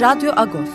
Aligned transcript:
Radyo 0.00 0.32
Agos. 0.36 0.70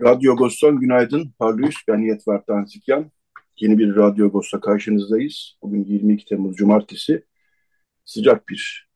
Radyo 0.00 0.32
Agos'tan 0.32 0.80
günaydın. 0.80 1.32
Parlıyız. 1.38 1.74
Ben 1.88 1.98
Yetvar 1.98 2.44
Tansikyan. 2.46 3.10
Yeni 3.60 3.78
bir 3.78 3.96
Radyo 3.96 4.26
Agos'ta 4.26 4.60
karşınızdayız. 4.60 5.58
Bugün 5.62 5.84
22 5.84 6.24
Temmuz 6.24 6.56
Cumartesi. 6.56 7.24
Sıcak 8.04 8.48
bir 8.48 8.88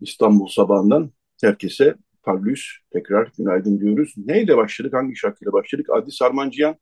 İstanbul 0.00 0.46
sabahından 0.46 1.10
herkese 1.42 1.94
parlıyız. 2.22 2.62
Tekrar 2.92 3.32
günaydın 3.38 3.80
diyoruz. 3.80 4.14
Neyle 4.16 4.56
başladık? 4.56 4.92
Hangi 4.94 5.16
şarkıyla 5.16 5.52
başladık? 5.52 5.86
Adi 5.90 6.10
Sarmancıyan 6.10 6.76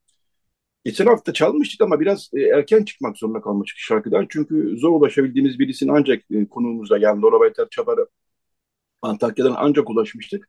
Geçen 0.87 1.07
hafta 1.07 1.33
çalmıştık 1.33 1.81
ama 1.81 2.01
biraz 2.01 2.31
e, 2.35 2.41
erken 2.41 2.85
çıkmak 2.85 3.19
zorunda 3.19 3.41
kalmıştık 3.41 3.79
şarkıdan. 3.79 4.27
Çünkü 4.31 4.77
zor 4.79 5.01
ulaşabildiğimiz 5.01 5.59
birisinin 5.59 5.93
ancak 5.95 6.23
e, 6.31 6.49
konuğumuzda 6.49 6.99
yani 6.99 7.23
Dora 7.23 7.41
Baytar 7.41 7.69
Çabar'a 7.71 8.07
Antakya'dan 9.03 9.55
ancak 9.59 9.91
ulaşmıştık. 9.91 10.49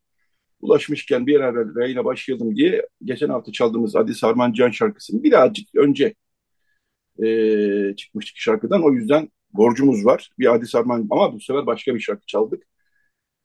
Ulaşmışken 0.61 1.27
bir 1.27 1.39
an 1.39 1.55
evvel 1.55 1.81
yayına 1.81 2.05
başlayalım 2.05 2.55
diye 2.55 2.88
geçen 3.03 3.30
hafta 3.30 3.52
çaldığımız 3.52 3.95
Adi 3.95 4.15
Sarmancan 4.15 4.71
şarkısını 4.71 5.23
birazcık 5.23 5.75
önce 5.75 6.13
e, 7.23 7.95
çıkmıştık 7.95 8.38
şarkıdan. 8.38 8.83
O 8.83 8.93
yüzden 8.93 9.30
borcumuz 9.53 10.05
var. 10.05 10.30
Bir 10.39 10.55
Adi 10.55 10.67
Sarman 10.67 11.08
ama 11.09 11.33
bu 11.33 11.39
sefer 11.39 11.65
başka 11.65 11.95
bir 11.95 11.99
şarkı 11.99 12.25
çaldık. 12.25 12.63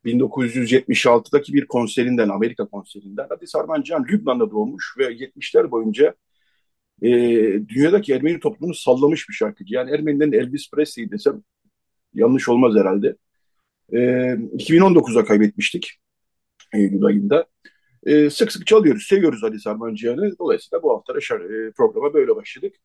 1976'daki 0.04 1.52
bir 1.54 1.66
konserinden, 1.66 2.28
Amerika 2.28 2.66
konserinden. 2.68 3.26
Adi 3.30 3.46
Sarmancan 3.46 4.06
Lübnan'da 4.10 4.50
doğmuş 4.50 4.94
ve 4.98 5.04
70'ler 5.04 5.70
boyunca 5.70 6.14
e, 7.02 7.08
dünyadaki 7.68 8.12
Ermeni 8.12 8.40
toplumunu 8.40 8.74
sallamış 8.74 9.28
bir 9.28 9.34
şarkıcı. 9.34 9.74
Yani 9.74 9.90
Ermenilerin 9.90 10.32
Elvis 10.32 10.70
Presley 10.70 11.10
desem 11.10 11.42
yanlış 12.14 12.48
olmaz 12.48 12.74
herhalde. 12.76 13.16
E, 13.92 13.98
2019'da 13.98 15.24
kaybetmiştik 15.24 16.00
Eylül 16.74 17.04
ayında. 17.04 17.46
E, 18.06 18.30
sık 18.30 18.52
sık 18.52 18.66
çalıyoruz, 18.66 19.06
seviyoruz 19.06 19.44
Ali 19.44 19.60
Sarmancıyan'ı. 19.60 20.38
Dolayısıyla 20.38 20.82
bu 20.82 20.92
hafta 20.92 21.12
e, 21.12 21.70
programa 21.70 22.14
böyle 22.14 22.36
başladık. 22.36 22.76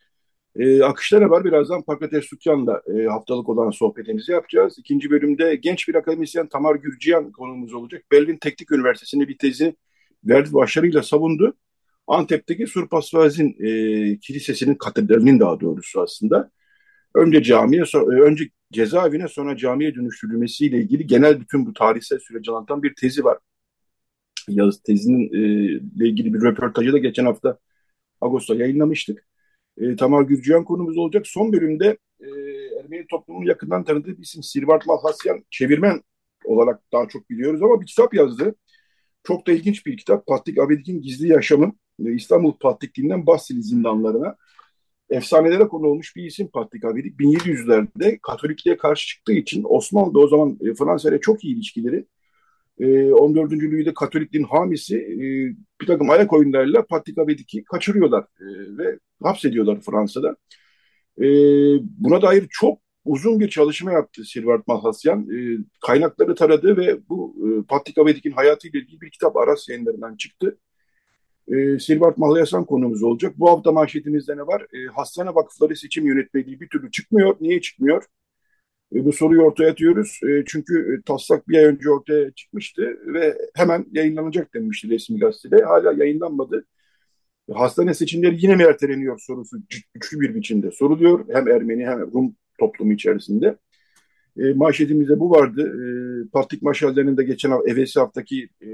E, 0.55 0.83
akışlara 0.83 1.29
var. 1.29 1.45
Birazdan 1.45 1.81
Pakrates 1.83 2.25
Sutyan'la 2.25 2.81
e, 2.95 3.05
haftalık 3.05 3.49
olan 3.49 3.69
sohbetimizi 3.69 4.31
yapacağız. 4.31 4.75
İkinci 4.79 5.09
bölümde 5.09 5.55
genç 5.55 5.87
bir 5.87 5.95
akademisyen 5.95 6.47
Tamar 6.47 6.75
Gürciyan 6.75 7.31
konuğumuz 7.31 7.73
olacak. 7.73 8.03
Belvin 8.11 8.37
Teknik 8.37 8.71
Üniversitesi'nde 8.71 9.27
bir 9.27 9.37
tezi 9.37 9.75
verdi 10.23 10.53
başarıyla 10.53 11.03
savundu. 11.03 11.57
Antep'teki 12.07 12.67
Surpasvazin 12.67 13.49
e, 13.59 14.19
Kilisesi'nin 14.19 14.75
katedralinin 14.75 15.39
daha 15.39 15.59
doğrusu 15.59 16.01
aslında 16.01 16.51
önce 17.15 17.43
camiye 17.43 17.83
e, 17.95 17.97
önce 17.97 18.49
cezaevine 18.73 19.27
sonra 19.27 19.57
camiye 19.57 19.95
dönüştürülmesiyle 19.95 20.77
ilgili 20.77 21.07
genel 21.07 21.39
bütün 21.39 21.65
bu 21.65 21.73
tarihsel 21.73 22.19
süreci 22.19 22.51
anlatan 22.51 22.83
bir 22.83 22.95
tezi 22.95 23.23
var. 23.23 23.37
Yaz 24.47 24.81
tezinin 24.81 25.33
e, 25.33 26.05
ilgili 26.07 26.33
bir 26.33 26.41
röportajı 26.41 26.93
da 26.93 26.97
geçen 26.97 27.25
hafta 27.25 27.57
Ağustos'ta 28.21 28.55
yayınlamıştık. 28.63 29.27
E, 29.77 29.95
Tamar 29.95 30.23
Gürcüyan 30.23 30.63
konumuz 30.65 30.97
olacak. 30.97 31.27
Son 31.27 31.53
bölümde 31.53 31.97
e, 32.19 32.27
Ermeni 32.79 33.07
toplumunun 33.07 33.45
yakından 33.45 33.83
tanıdığı 33.83 34.17
bir 34.17 34.23
isim 34.23 34.43
Sirvart 34.43 34.85
Malhasyan 34.87 35.45
çevirmen 35.49 36.01
olarak 36.45 36.81
daha 36.93 37.07
çok 37.07 37.29
biliyoruz 37.29 37.63
ama 37.63 37.81
bir 37.81 37.85
kitap 37.85 38.13
yazdı. 38.13 38.55
Çok 39.23 39.47
da 39.47 39.51
ilginç 39.51 39.85
bir 39.85 39.97
kitap. 39.97 40.27
Patrik 40.27 40.59
Abedik'in 40.59 41.01
Gizli 41.01 41.27
Yaşamı. 41.27 41.73
İstanbul 41.99 42.53
Patrikliğinden 42.53 43.27
Basili 43.27 43.63
zindanlarına 43.63 44.35
efsanelere 45.09 45.67
konu 45.67 45.87
olmuş 45.87 46.15
bir 46.15 46.23
isim 46.23 46.47
Patrik 46.47 46.85
Avedik. 46.85 47.19
1700'lerde 47.19 48.19
Katolikliğe 48.21 48.77
karşı 48.77 49.07
çıktığı 49.07 49.33
için 49.33 49.63
Osmanlı 49.69 50.19
o 50.19 50.27
zaman 50.27 50.57
e, 50.61 50.73
Fransa 50.73 51.09
ile 51.09 51.19
çok 51.19 51.43
iyi 51.43 51.55
ilişkileri. 51.55 52.05
14. 53.13 53.53
E, 53.53 53.55
Louis'de 53.55 53.93
Katolikliğin 53.93 54.45
hamisi 54.45 54.97
e, 54.97 55.19
bir 55.81 55.87
takım 55.87 56.09
ayak 56.09 56.33
oyunlarıyla 56.33 56.85
Patrik 56.85 57.17
Avedik'i 57.17 57.63
kaçırıyorlar 57.63 58.25
ve 58.77 58.99
hapsediyorlar 59.23 59.81
Fransa'da. 59.81 60.35
Buna 61.97 62.21
dair 62.21 62.47
çok 62.49 62.79
uzun 63.05 63.39
bir 63.39 63.49
çalışma 63.49 63.91
yaptı 63.91 64.23
Silvart 64.25 64.67
Malhasyan. 64.67 65.27
Kaynakları 65.85 66.35
taradı 66.35 66.77
ve 66.77 67.09
bu 67.09 67.35
Patrik 67.67 67.97
Avedik'in 67.97 68.31
hayatıyla 68.31 68.79
ilgili 68.79 69.01
bir 69.01 69.11
kitap 69.11 69.37
Aras 69.37 69.69
yayınlarından 69.69 70.15
çıktı 70.15 70.57
e, 71.51 71.79
Silvart 71.79 72.17
Malayasan 72.17 72.65
konumuz 72.65 73.03
olacak. 73.03 73.33
Bu 73.37 73.49
hafta 73.49 73.71
manşetimizde 73.71 74.37
ne 74.37 74.41
var? 74.47 74.61
E, 74.61 74.87
hastane 74.87 75.35
vakıfları 75.35 75.75
seçim 75.75 76.07
yönetmeliği 76.07 76.59
bir 76.59 76.69
türlü 76.69 76.91
çıkmıyor. 76.91 77.35
Niye 77.41 77.61
çıkmıyor? 77.61 78.03
E, 78.95 79.05
bu 79.05 79.13
soruyu 79.13 79.41
ortaya 79.41 79.71
atıyoruz. 79.71 80.19
E, 80.23 80.43
çünkü 80.47 80.93
e, 80.93 81.01
taslak 81.05 81.47
bir 81.47 81.57
ay 81.57 81.65
önce 81.65 81.89
ortaya 81.89 82.31
çıkmıştı 82.31 82.99
ve 83.13 83.37
hemen 83.55 83.85
yayınlanacak 83.91 84.53
denmişti 84.53 84.89
resmi 84.89 85.19
gazetede. 85.19 85.63
Hala 85.63 85.93
yayınlanmadı. 85.93 86.65
Hastane 87.53 87.93
seçimleri 87.93 88.37
yine 88.39 88.55
mi 88.55 88.63
erteleniyor 88.63 89.19
sorusu 89.19 89.57
güçlü 89.93 90.19
bir 90.21 90.35
biçimde 90.35 90.71
soruluyor. 90.71 91.25
Hem 91.33 91.47
Ermeni 91.47 91.85
hem 91.87 91.99
Rum 92.13 92.35
toplumu 92.59 92.93
içerisinde. 92.93 93.57
E, 94.37 94.53
manşetimizde 94.53 95.19
bu 95.19 95.31
vardı. 95.31 95.61
E, 96.25 96.29
Partik 96.29 96.61
Maşallerinin 96.61 97.17
de 97.17 97.23
geçen 97.23 97.51
hafta, 97.51 97.69
evvelsi 97.69 97.99
haftaki 97.99 98.49
e, 98.61 98.67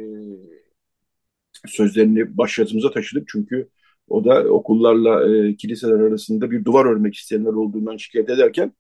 sözlerini 1.68 2.38
başyazımıza 2.38 2.92
taşıdık. 2.92 3.28
Çünkü 3.28 3.70
o 4.08 4.26
da 4.26 4.44
okullarla 4.50 5.36
e, 5.36 5.56
kiliseler 5.56 6.00
arasında 6.00 6.52
bir 6.52 6.66
duvar 6.66 6.86
örmek 6.86 7.16
isteyenler 7.16 7.54
olduğundan 7.54 7.98
şikayet 7.98 8.30
ederken 8.30 8.74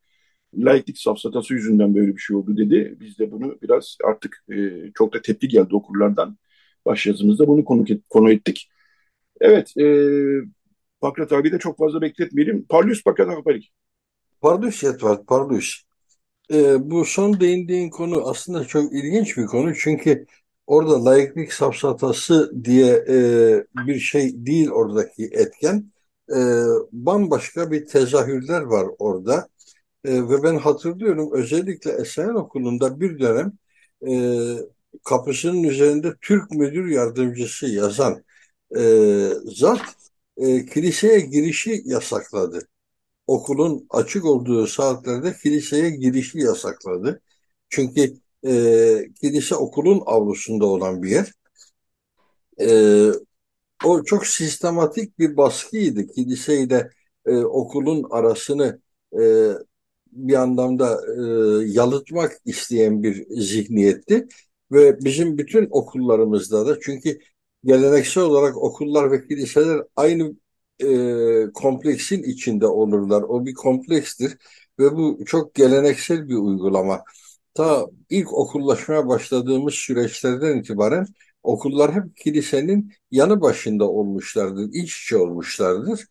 laiklik 0.57 0.97
safsatası 0.97 1.53
yüzünden 1.53 1.95
böyle 1.95 2.15
bir 2.15 2.21
şey 2.21 2.35
oldu 2.35 2.57
dedi. 2.57 2.97
Biz 2.99 3.19
de 3.19 3.31
bunu 3.31 3.57
biraz 3.61 3.97
artık 4.05 4.45
e, 4.51 4.55
çok 4.95 5.13
da 5.13 5.21
tepki 5.21 5.47
geldi 5.47 5.75
okurlardan. 5.75 6.37
Başyazımızda 6.85 7.47
bunu 7.47 7.65
konu, 7.65 7.85
konu 8.09 8.31
ettik. 8.31 8.69
Evet, 9.41 9.77
e, 9.77 9.85
Pakrat 11.01 11.31
abi 11.33 11.51
de 11.51 11.59
çok 11.59 11.77
fazla 11.77 12.01
bekletmeyelim. 12.01 12.65
Parlus 12.69 13.03
Pakrat 13.03 13.29
Akbarik. 13.29 13.71
Parlus 14.41 14.83
Yetvat, 14.83 15.27
Parlus. 15.27 15.83
E, 16.53 16.91
bu 16.91 17.05
son 17.05 17.39
değindiğin 17.39 17.89
konu 17.89 18.29
aslında 18.29 18.65
çok 18.65 18.93
ilginç 18.93 19.37
bir 19.37 19.45
konu. 19.45 19.75
Çünkü 19.75 20.25
orada 20.67 21.05
layıklık 21.05 21.53
safsatası 21.53 22.53
diye 22.63 23.05
e, 23.09 23.17
bir 23.87 23.99
şey 23.99 24.45
değil 24.45 24.69
oradaki 24.69 25.23
etken. 25.25 25.91
E, 26.29 26.37
bambaşka 26.91 27.71
bir 27.71 27.85
tezahürler 27.87 28.61
var 28.61 28.87
orada. 28.99 29.47
E, 30.05 30.29
ve 30.29 30.43
ben 30.43 30.57
hatırlıyorum 30.57 31.29
özellikle 31.33 31.91
Esayen 31.91 32.35
Okulu'nda 32.35 32.99
bir 32.99 33.19
dönem 33.19 33.53
e, 34.07 34.13
kapısının 35.03 35.63
üzerinde 35.63 36.13
Türk 36.21 36.51
Müdür 36.51 36.87
Yardımcısı 36.87 37.67
yazan 37.67 38.23
e, 38.77 38.81
zat 39.45 39.81
e, 40.37 40.65
kiliseye 40.65 41.19
girişi 41.19 41.81
yasakladı. 41.85 42.67
Okulun 43.27 43.87
açık 43.89 44.25
olduğu 44.25 44.67
saatlerde 44.67 45.35
kiliseye 45.43 45.89
girişi 45.89 46.39
yasakladı. 46.39 47.21
Çünkü 47.69 48.13
e, 48.45 49.13
kilise 49.21 49.55
okulun 49.55 50.03
avlusunda 50.05 50.65
olan 50.65 51.03
bir 51.03 51.09
yer. 51.09 51.33
E, 52.59 52.67
o 53.85 54.03
çok 54.03 54.27
sistematik 54.27 55.19
bir 55.19 55.37
baskıydı. 55.37 56.07
Kiliseyle 56.07 56.89
e, 57.25 57.37
okulun 57.37 58.05
arasını 58.11 58.81
e, 59.19 59.21
bir 60.11 60.33
anlamda 60.33 61.01
e, 61.17 61.21
yalıtmak 61.67 62.31
isteyen 62.45 63.03
bir 63.03 63.25
zihniyetti. 63.29 64.27
Ve 64.71 64.99
bizim 65.05 65.37
bütün 65.37 65.67
okullarımızda 65.71 66.67
da 66.67 66.79
çünkü 66.79 67.19
geleneksel 67.65 68.23
olarak 68.23 68.57
okullar 68.57 69.11
ve 69.11 69.27
kiliseler 69.27 69.81
aynı 69.95 70.35
e, 70.83 71.51
kompleksin 71.53 72.23
içinde 72.23 72.67
olurlar. 72.67 73.21
O 73.21 73.45
bir 73.45 73.53
komplekstir 73.53 74.37
ve 74.79 74.91
bu 74.95 75.25
çok 75.25 75.55
geleneksel 75.55 76.29
bir 76.29 76.35
uygulama 76.35 77.03
ta 77.53 77.85
ilk 78.09 78.33
okullaşmaya 78.33 79.07
başladığımız 79.07 79.73
süreçlerden 79.73 80.57
itibaren 80.57 81.07
okullar 81.43 81.93
hep 81.95 82.17
kilisenin 82.17 82.93
yanı 83.11 83.41
başında 83.41 83.89
olmuşlardır, 83.89 84.69
iç 84.73 85.03
içe 85.03 85.17
olmuşlardır. 85.17 86.05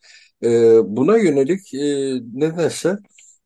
E, 0.45 0.49
buna 0.97 1.19
yönelik 1.19 1.75
e, 1.75 1.79
nedense 2.35 2.97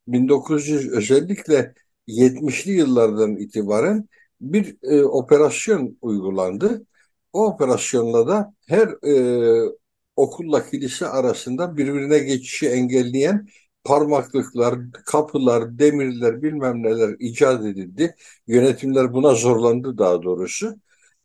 1900 0.08 0.88
özellikle 0.92 1.74
70'li 2.06 2.72
yıllardan 2.72 3.36
itibaren 3.36 4.08
bir 4.40 4.76
e, 4.82 5.04
operasyon 5.04 5.98
uygulandı. 6.02 6.86
O 7.32 7.46
operasyonla 7.46 8.28
da 8.28 8.54
her 8.68 8.88
e, 9.08 9.70
okulla 10.16 10.70
kilise 10.70 11.06
arasında 11.06 11.76
birbirine 11.76 12.18
geçişi 12.18 12.68
engelleyen 12.68 13.48
parmaklıklar, 13.86 14.74
kapılar, 15.06 15.78
demirler 15.78 16.42
bilmem 16.42 16.82
neler 16.82 17.16
icat 17.18 17.64
edildi. 17.64 18.14
Yönetimler 18.46 19.12
buna 19.12 19.34
zorlandı 19.34 19.98
daha 19.98 20.22
doğrusu. 20.22 20.74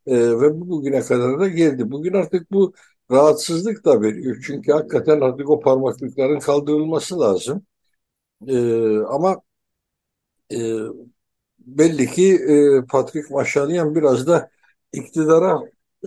E, 0.08 0.16
ve 0.18 0.62
bu 0.62 0.70
bugüne 0.70 1.02
kadar 1.02 1.40
da 1.40 1.48
geldi. 1.48 1.92
Bugün 1.92 2.14
artık 2.14 2.52
bu 2.52 2.74
rahatsızlık 3.12 3.86
da 3.86 4.02
veriyor. 4.02 4.44
Çünkü 4.48 4.72
hakikaten 4.72 5.22
artık 5.22 5.50
o 5.50 5.60
parmaklıkların 5.60 6.40
kaldırılması 6.40 7.20
lazım. 7.20 7.66
E, 8.48 8.56
ama 9.00 9.42
e, 10.52 10.58
belli 11.60 12.08
ki 12.08 12.36
e, 12.36 12.86
Patrick 12.86 13.34
Maşalyan 13.34 13.96
biraz 13.96 14.28
da 14.28 14.50
iktidara 14.94 15.60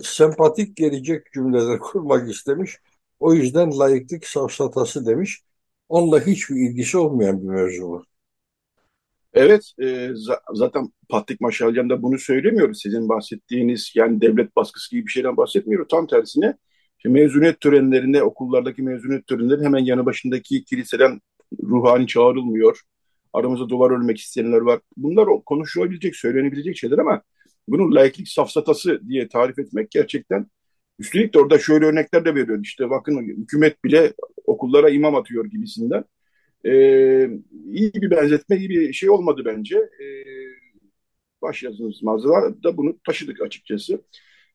sempatik 0.03 0.77
gelecek 0.77 1.33
cümleler 1.33 1.79
kurmak 1.79 2.29
istemiş. 2.31 2.79
O 3.19 3.33
yüzden 3.33 3.79
layıklık 3.79 4.27
safsatası 4.27 5.05
demiş. 5.05 5.43
Onunla 5.89 6.25
hiçbir 6.25 6.55
ilgisi 6.55 6.97
olmayan 6.97 7.41
bir 7.41 7.47
mevzu 7.47 7.81
bu. 7.83 8.05
Evet, 9.33 9.71
e, 9.83 10.09
zaten 10.53 10.89
Patrik 11.09 11.41
Maşalyan 11.41 11.89
da 11.89 12.01
bunu 12.01 12.19
söylemiyor. 12.19 12.73
Sizin 12.73 13.09
bahsettiğiniz 13.09 13.91
yani 13.95 14.21
devlet 14.21 14.55
baskısı 14.55 14.91
gibi 14.95 15.05
bir 15.07 15.11
şeyden 15.11 15.37
bahsetmiyor. 15.37 15.87
Tam 15.89 16.07
tersine 16.07 16.57
işte 16.97 17.09
mezuniyet 17.09 17.61
törenlerinde, 17.61 18.23
okullardaki 18.23 18.81
mezuniyet 18.81 19.27
törenlerinde 19.27 19.65
hemen 19.65 19.85
yanı 19.85 20.05
başındaki 20.05 20.63
kiliseden 20.65 21.21
ruhani 21.63 22.07
çağrılmıyor. 22.07 22.81
Aramızda 23.33 23.69
duvar 23.69 23.91
ölmek 23.91 24.17
isteyenler 24.17 24.61
var. 24.61 24.79
Bunlar 24.97 25.29
konuşulabilecek, 25.45 26.15
söylenebilecek 26.15 26.77
şeyler 26.77 26.97
ama 26.97 27.21
bunu 27.67 27.95
laiklik 27.95 28.29
safsatası 28.29 29.01
diye 29.09 29.27
tarif 29.27 29.59
etmek 29.59 29.91
gerçekten 29.91 30.47
üstelik 30.99 31.33
de 31.33 31.39
orada 31.39 31.59
şöyle 31.59 31.85
örnekler 31.85 32.25
de 32.25 32.35
veriyor. 32.35 32.59
İşte 32.63 32.89
bakın 32.89 33.19
hükümet 33.27 33.83
bile 33.83 34.13
okullara 34.45 34.89
imam 34.89 35.15
atıyor 35.15 35.45
gibisinden. 35.45 36.03
Ee, 36.65 37.29
iyi 37.71 37.93
bir 37.93 38.11
benzetme, 38.11 38.57
iyi 38.57 38.69
bir 38.69 38.93
şey 38.93 39.09
olmadı 39.09 39.41
bence. 39.45 39.77
Ee, 39.77 40.25
başyazımızda 41.41 42.63
da 42.63 42.77
bunu 42.77 42.99
taşıdık 43.05 43.41
açıkçası. 43.41 44.01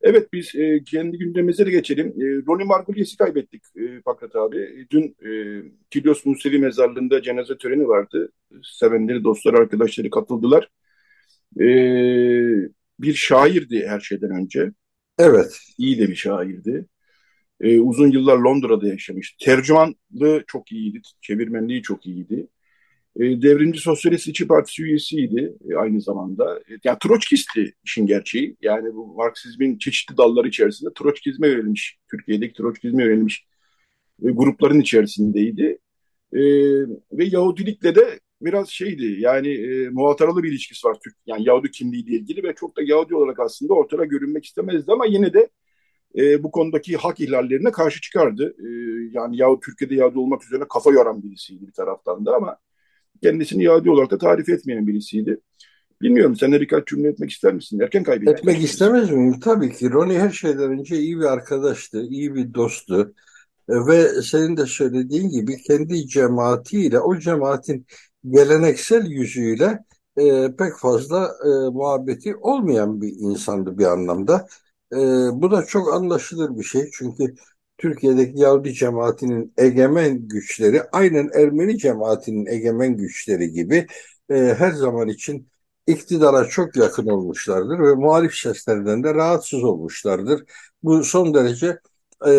Evet 0.02 0.32
biz 0.32 0.54
e, 0.54 0.84
kendi 0.84 1.19
gündemimize 1.19 1.66
de 1.66 1.70
geçelim. 1.70 2.06
E, 2.06 2.25
Ronnie 2.46 2.64
Margulies'i 2.66 3.16
kaybettik 3.16 3.62
e, 3.76 4.02
Fakrat 4.02 4.37
abi. 4.37 4.87
Dün 4.90 5.16
e, 5.26 5.31
Kilyos 5.90 6.26
Musevi 6.26 6.58
mezarlığında 6.58 7.22
cenaze 7.22 7.58
töreni 7.58 7.88
vardı. 7.88 8.32
Sevenleri, 8.62 9.25
dostları, 9.25 9.56
arkadaşları 9.56 10.10
katıldılar. 10.10 10.70
E, 11.60 11.66
bir 13.00 13.14
şairdi 13.14 13.87
her 13.87 14.00
şeyden 14.00 14.31
önce. 14.31 14.72
Evet. 15.20 15.61
İyi 15.78 15.99
de 15.99 16.08
bir 16.08 16.14
şairdi. 16.14 16.87
E, 17.61 17.81
uzun 17.81 18.11
yıllar 18.11 18.38
Londra'da 18.38 18.88
yaşamış. 18.88 19.37
Tercümanlığı 19.40 20.44
çok 20.46 20.72
iyiydi, 20.72 21.00
çevirmenliği 21.20 21.82
çok 21.82 22.06
iyiydi. 22.06 22.46
E, 23.17 23.43
devrimci 23.43 23.81
Sosyalist 23.81 24.28
İçi 24.28 24.46
Partisi 24.46 24.82
üyesiydi 24.82 25.55
e, 25.70 25.76
aynı 25.76 26.00
zamanda. 26.00 26.58
E, 26.58 26.72
yani 26.84 26.99
Troçkisti 27.02 27.72
işin 27.84 28.06
gerçeği. 28.06 28.56
Yani 28.62 28.94
bu 28.94 29.14
Marksizmin 29.14 29.78
çeşitli 29.78 30.17
dalları 30.17 30.49
içerisinde 30.49 30.90
Troçkizme 30.99 31.49
yönelmiş, 31.49 31.99
Türkiye'deki 32.11 32.55
Troçkizme 32.55 33.05
yönelmiş 33.05 33.46
e, 34.25 34.31
grupların 34.31 34.81
içerisindeydi. 34.81 35.78
E, 36.32 36.40
ve 37.12 37.25
Yahudilikle 37.25 37.94
de 37.94 38.20
biraz 38.40 38.69
şeydi 38.69 39.16
yani 39.19 39.48
e, 39.48 39.88
muhataralı 39.88 40.42
bir 40.42 40.50
ilişkisi 40.50 40.88
var 40.88 40.96
Türk 41.04 41.14
yani 41.26 41.48
Yahudi 41.48 41.70
kimliğiyle 41.70 42.16
ilgili 42.16 42.42
ve 42.42 42.54
çok 42.54 42.76
da 42.76 42.82
Yahudi 42.82 43.14
olarak 43.14 43.40
aslında 43.40 43.75
ortada 43.75 44.04
görünmek 44.04 44.44
istemezdi 44.44 44.92
ama 44.92 45.06
yine 45.06 45.32
de 45.32 45.48
e, 46.19 46.42
bu 46.42 46.50
konudaki 46.50 46.96
hak 46.96 47.20
ihlallerine 47.20 47.70
karşı 47.70 48.00
çıkardı. 48.00 48.54
E, 48.58 48.69
yani 49.12 49.37
Yahudi 49.37 49.60
Türkiye'de 49.60 49.94
Yahudi 49.94 50.19
olmak 50.19 50.44
üzere 50.44 50.64
kafa 50.69 50.90
yoran 50.90 51.22
birisiydi 51.22 51.66
bir 51.66 51.72
taraftan 51.72 52.26
da 52.26 52.37
ama 52.37 52.56
kendisini 53.22 53.64
Yahudi 53.64 53.90
olarak 53.90 54.10
da 54.10 54.19
tarif 54.19 54.48
etmeyen 54.48 54.87
birisiydi. 54.87 55.40
Bilmiyorum 56.02 56.37
sen 56.37 56.52
de 56.52 56.60
birkaç 56.60 56.87
cümle 56.87 57.08
etmek 57.08 57.31
ister 57.31 57.54
misin? 57.54 57.81
Erken 57.81 58.02
kaybettik. 58.02 58.38
Etmek 58.38 58.62
istemez 58.64 59.10
miyim? 59.10 59.40
Tabii 59.40 59.72
ki. 59.72 59.90
Ronnie 59.90 60.19
her 60.19 60.31
şeyden 60.31 60.70
önce 60.70 60.98
iyi 60.98 61.19
bir 61.19 61.25
arkadaştı, 61.25 62.02
iyi 62.02 62.34
bir 62.34 62.54
dosttu. 62.54 63.14
E, 63.69 63.75
ve 63.87 64.22
senin 64.22 64.56
de 64.56 64.66
söylediğin 64.66 65.28
gibi 65.28 65.56
kendi 65.56 66.06
cemaatiyle, 66.06 67.00
o 67.00 67.19
cemaatin 67.19 67.87
geleneksel 68.31 69.06
yüzüyle 69.06 69.84
e, 70.17 70.56
pek 70.56 70.76
fazla 70.76 71.31
e, 71.44 71.49
muhabbeti 71.70 72.37
olmayan 72.37 73.00
bir 73.02 73.08
insandı 73.19 73.78
bir 73.78 73.84
anlamda. 73.84 74.46
E, 74.93 74.96
bu 75.32 75.50
da 75.50 75.64
çok 75.67 75.94
anlaşılır 75.94 76.58
bir 76.58 76.64
şey. 76.64 76.90
Çünkü 76.93 77.34
Türkiye'deki 77.78 78.40
Yahudi 78.40 78.75
cemaatinin 78.75 79.52
egemen 79.58 80.28
güçleri 80.28 80.82
aynen 80.93 81.31
Ermeni 81.34 81.78
cemaatinin 81.78 82.46
egemen 82.46 82.96
güçleri 82.96 83.52
gibi 83.52 83.87
e, 84.31 84.34
her 84.34 84.73
zaman 84.73 85.08
için 85.08 85.49
iktidara 85.87 86.44
çok 86.49 86.76
yakın 86.76 87.06
olmuşlardır 87.06 87.78
ve 87.78 87.94
muhalif 87.94 88.34
seslerden 88.34 89.05
de 89.05 89.14
rahatsız 89.14 89.64
olmuşlardır. 89.64 90.44
Bu 90.82 91.05
son 91.05 91.34
derece 91.34 91.78
e, 92.26 92.32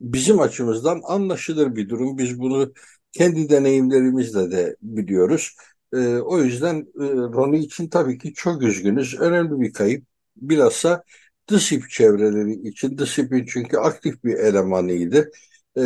bizim 0.00 0.40
açımızdan 0.40 1.00
anlaşılır 1.04 1.76
bir 1.76 1.88
durum. 1.88 2.18
Biz 2.18 2.38
bunu 2.40 2.72
kendi 3.12 3.48
deneyimlerimizle 3.48 4.50
de 4.50 4.76
biliyoruz. 4.82 5.56
E, 5.94 6.16
o 6.16 6.38
yüzden 6.38 6.76
e, 6.80 7.04
Roni 7.14 7.58
için 7.58 7.88
tabii 7.88 8.18
ki 8.18 8.34
çok 8.34 8.62
üzgünüz. 8.62 9.20
Önemli 9.20 9.60
bir 9.60 9.72
kayıp. 9.72 10.04
Bilhassa 10.36 11.04
DİSİP 11.50 11.90
çevreleri 11.90 12.68
için. 12.68 12.98
DİSİP'in 12.98 13.46
çünkü 13.46 13.76
aktif 13.78 14.24
bir 14.24 14.34
elemanıydı. 14.34 15.30
E, 15.78 15.82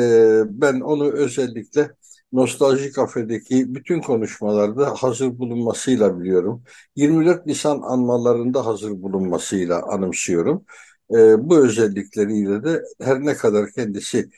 ben 0.49 0.81
onu 0.81 1.13
özellikle 1.13 1.91
Nostalji 2.33 2.93
Kafe'deki 2.93 3.75
bütün 3.75 4.01
konuşmalarda 4.01 4.95
hazır 4.95 5.39
bulunmasıyla 5.39 6.21
biliyorum. 6.21 6.63
24 6.97 7.47
Nisan 7.47 7.81
anmalarında 7.83 8.67
hazır 8.67 8.91
bulunmasıyla 8.91 9.83
anımsıyorum. 9.83 10.65
E, 11.11 11.49
bu 11.51 11.59
özellikleriyle 11.67 12.65
de 12.65 12.83
her 13.01 13.21
ne 13.21 13.35
kadar 13.35 13.71
kendisi 13.71 14.31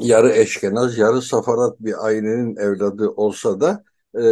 yarı 0.00 0.32
eşkenaz, 0.32 0.98
yarı 0.98 1.22
safarat 1.22 1.80
bir 1.80 2.06
ailenin 2.06 2.56
evladı 2.56 3.08
olsa 3.08 3.60
da 3.60 3.84
e, 4.14 4.22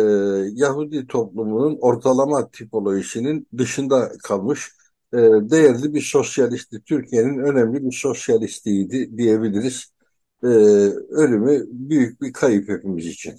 Yahudi 0.54 1.07
toplumunun 1.07 1.78
ortalama 1.81 2.50
tipolojisinin 2.50 3.49
dışında 3.59 4.12
kalmış 4.23 4.71
e, 5.12 5.16
değerli 5.50 5.95
bir 5.95 6.00
sosyalisti. 6.00 6.83
Türkiye'nin 6.85 7.38
önemli 7.38 7.85
bir 7.85 7.92
sosyalistiydi 7.92 9.19
diyebiliriz. 9.19 9.92
E, 10.42 10.47
ölümü 11.11 11.66
büyük 11.71 12.23
bir 12.23 12.33
kayıp 12.33 12.69
hepimiz 12.69 13.07
için. 13.07 13.35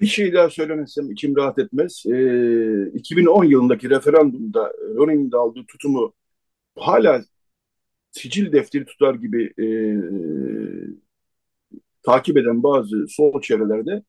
Bir 0.00 0.06
şey 0.06 0.32
daha 0.32 0.50
söylemezsem 0.50 1.10
içim 1.10 1.36
rahat 1.36 1.58
etmez. 1.58 2.02
E, 2.06 2.90
2010 2.94 3.44
yılındaki 3.44 3.90
referandumda 3.90 4.72
Ronnie'nin 4.96 5.32
de 5.32 5.36
aldığı 5.36 5.66
tutumu 5.68 6.12
hala 6.78 7.24
sicil 8.16 8.52
defteri 8.52 8.84
tutar 8.84 9.14
gibi 9.14 9.52
e, 9.58 9.66
takip 12.02 12.36
eden 12.36 12.62
bazı 12.62 13.06
sol 13.08 13.40
çevrelerde 13.42 14.02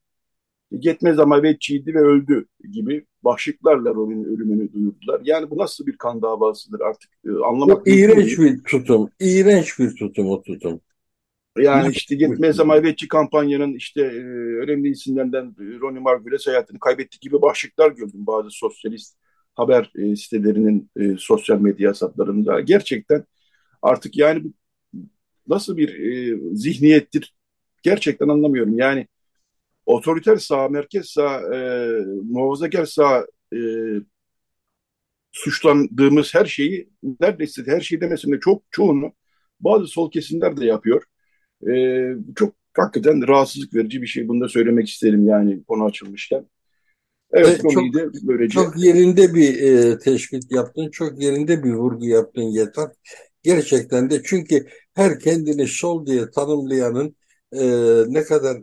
yetmez 0.71 1.19
ama 1.19 1.43
vetçiydi 1.43 1.93
ve 1.93 1.99
öldü 1.99 2.45
gibi 2.71 3.05
başlıklarla 3.23 3.91
onun 3.91 4.23
ölümünü 4.23 4.73
duyurdular. 4.73 5.21
Yani 5.23 5.49
bu 5.49 5.57
nasıl 5.57 5.87
bir 5.87 5.97
kan 5.97 6.21
davasıdır 6.21 6.79
artık 6.79 7.11
e, 7.25 7.29
anlamak 7.45 7.85
bu 7.85 7.89
iğrenç 7.89 8.39
bir 8.39 8.63
tutum. 8.63 9.09
İğrenç 9.19 9.79
bir 9.79 9.95
tutum 9.95 10.29
o 10.29 10.41
tutum. 10.41 10.81
Yani 11.57 11.91
işte 11.91 12.15
yetmez 12.15 12.59
ama 12.59 12.83
vetçi 12.83 13.07
kampanyanın 13.07 13.73
işte 13.73 14.01
e, 14.01 14.23
önemli 14.63 14.89
isimlerinden 14.89 15.55
Ronnie 15.81 15.99
Margules 15.99 16.47
hayatını 16.47 16.79
kaybetti 16.79 17.19
gibi 17.19 17.41
başlıklar 17.41 17.91
gördüm 17.91 18.27
bazı 18.27 18.49
sosyalist 18.51 19.17
haber 19.55 19.91
e, 19.95 20.15
sitelerinin 20.15 20.89
e, 20.99 21.15
sosyal 21.19 21.59
medya 21.59 21.89
hesaplarında. 21.89 22.61
Gerçekten 22.61 23.25
artık 23.81 24.17
yani 24.17 24.43
nasıl 25.47 25.77
bir 25.77 25.89
e, 25.99 26.39
zihniyettir 26.55 27.35
gerçekten 27.83 28.27
anlamıyorum. 28.29 28.79
Yani 28.79 29.07
otoriter 29.85 30.37
sağ, 30.37 30.69
merkez 30.69 31.07
sağ, 31.09 31.41
e, 31.55 31.89
muhafazakar 32.23 32.85
sağ 32.85 33.27
e, 33.53 33.59
suçlandığımız 35.31 36.33
her 36.35 36.45
şeyi 36.45 36.89
neredeyse 37.21 37.63
her 37.65 37.81
şey 37.81 38.01
demesem 38.01 38.31
de 38.31 38.39
çok 38.39 38.63
çoğunu 38.71 39.13
bazı 39.59 39.87
sol 39.87 40.11
kesimler 40.11 40.57
de 40.57 40.65
yapıyor. 40.65 41.03
E, 41.71 41.73
çok 42.35 42.55
hakikaten 42.77 43.27
rahatsızlık 43.27 43.73
verici 43.75 44.01
bir 44.01 44.07
şey. 44.07 44.27
Bunu 44.27 44.41
da 44.41 44.49
söylemek 44.49 44.89
isterim 44.89 45.27
yani 45.27 45.63
konu 45.63 45.85
açılmışken. 45.85 46.45
Evet, 47.31 47.61
çok, 47.61 47.83
böylece... 48.23 48.53
çok 48.53 48.77
yerinde 48.77 49.33
bir 49.33 49.61
e, 49.61 49.99
teşvik 49.99 50.51
yaptın, 50.51 50.91
çok 50.91 51.21
yerinde 51.21 51.63
bir 51.63 51.73
vurgu 51.73 52.05
yaptın 52.05 52.41
yeter. 52.41 52.87
Gerçekten 53.43 54.09
de 54.09 54.21
çünkü 54.23 54.67
her 54.93 55.19
kendini 55.19 55.67
sol 55.67 56.05
diye 56.05 56.31
tanımlayanın 56.31 57.15
e, 57.53 57.63
ne 58.07 58.23
kadar 58.23 58.57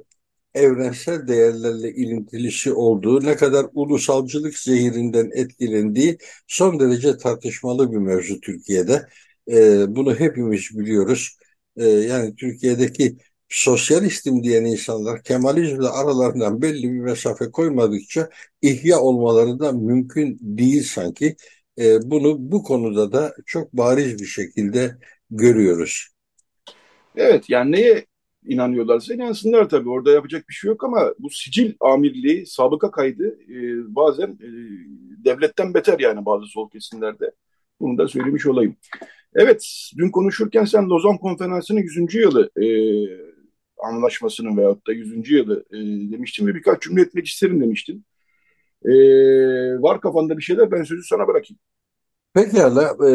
evrensel 0.54 1.28
değerlerle 1.28 1.94
ilintilisi 1.94 2.72
olduğu, 2.72 3.24
ne 3.24 3.36
kadar 3.36 3.66
ulusalcılık 3.74 4.58
zehirinden 4.58 5.30
etkilendiği 5.34 6.18
son 6.46 6.80
derece 6.80 7.16
tartışmalı 7.16 7.92
bir 7.92 7.96
mevzu 7.96 8.40
Türkiye'de. 8.40 9.08
E, 9.50 9.84
bunu 9.96 10.14
hepimiz 10.14 10.78
biliyoruz. 10.78 11.38
E, 11.76 11.88
yani 11.88 12.36
Türkiye'deki 12.36 13.16
sosyalistim 13.54 14.42
diyen 14.42 14.64
insanlar 14.64 15.22
Kemalizmle 15.22 15.88
aralarından 15.88 16.62
belli 16.62 16.82
bir 16.82 17.00
mesafe 17.00 17.50
koymadıkça 17.50 18.28
ihya 18.62 19.00
olmaları 19.00 19.58
da 19.58 19.72
mümkün 19.72 20.38
değil 20.40 20.82
sanki. 20.82 21.36
E, 21.78 22.10
bunu 22.10 22.36
bu 22.38 22.62
konuda 22.62 23.12
da 23.12 23.34
çok 23.46 23.72
bariz 23.72 24.18
bir 24.18 24.26
şekilde 24.26 24.96
görüyoruz. 25.30 26.08
Evet 27.16 27.50
yani 27.50 27.72
neye 27.72 28.06
inanıyorlarsa 28.46 29.14
inansınlar 29.14 29.68
tabii. 29.68 29.90
Orada 29.90 30.10
yapacak 30.10 30.48
bir 30.48 30.54
şey 30.54 30.68
yok 30.68 30.84
ama 30.84 31.14
bu 31.18 31.30
sicil 31.30 31.74
amirliği, 31.80 32.46
sabıka 32.46 32.90
kaydı 32.90 33.38
e, 33.48 33.56
bazen 33.94 34.28
e, 34.28 34.48
devletten 35.24 35.74
beter 35.74 35.98
yani 35.98 36.26
bazı 36.26 36.46
sol 36.46 36.70
kesimlerde. 36.70 37.32
Bunu 37.80 37.98
da 37.98 38.08
söylemiş 38.08 38.46
olayım. 38.46 38.76
Evet, 39.34 39.90
dün 39.98 40.10
konuşurken 40.10 40.64
sen 40.64 40.88
Lozan 40.90 41.18
Konferansı'nın 41.18 41.80
100. 41.80 42.14
yılı 42.14 42.50
e, 42.56 42.66
anlaşmasının 43.84 44.56
veyahut 44.56 44.86
da 44.86 44.92
100. 44.92 45.34
yılı 45.34 45.64
e, 45.70 45.76
demiştin 46.12 46.46
ve 46.46 46.54
birkaç 46.54 46.82
cümle 46.82 47.00
etmek 47.02 47.26
isterim 47.26 47.60
demiştin. 47.60 48.04
E, 48.84 48.92
var 49.82 50.00
kafanda 50.00 50.36
bir 50.38 50.42
şeyler 50.42 50.70
ben 50.70 50.82
sözü 50.82 51.02
sana 51.02 51.28
bırakayım. 51.28 51.60
Pekala, 52.34 53.08
e, 53.08 53.12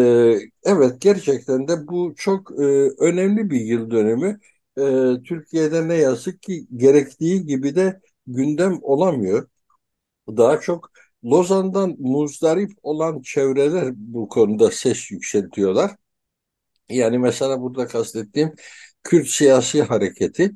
evet 0.63 1.01
gerçekten 1.01 1.67
de 1.67 1.87
bu 1.87 2.13
çok 2.17 2.51
e, 2.51 2.63
önemli 2.99 3.49
bir 3.49 3.61
yıl 3.61 3.91
dönümü. 3.91 4.39
E, 4.77 4.83
Türkiye'de 5.23 5.87
ne 5.87 5.95
yazık 5.95 6.41
ki 6.41 6.67
gerektiği 6.75 7.45
gibi 7.45 7.75
de 7.75 8.01
gündem 8.27 8.79
olamıyor. 8.81 9.47
Daha 10.27 10.61
çok 10.61 10.91
Lozan'dan 11.25 11.95
muzdarip 11.99 12.71
olan 12.83 13.21
çevreler 13.21 13.93
bu 13.95 14.29
konuda 14.29 14.71
ses 14.71 15.11
yükseltiyorlar. 15.11 15.91
Yani 16.89 17.17
mesela 17.19 17.61
burada 17.61 17.87
kastettiğim 17.87 18.53
Kürt 19.03 19.27
siyasi 19.27 19.81
hareketi 19.83 20.51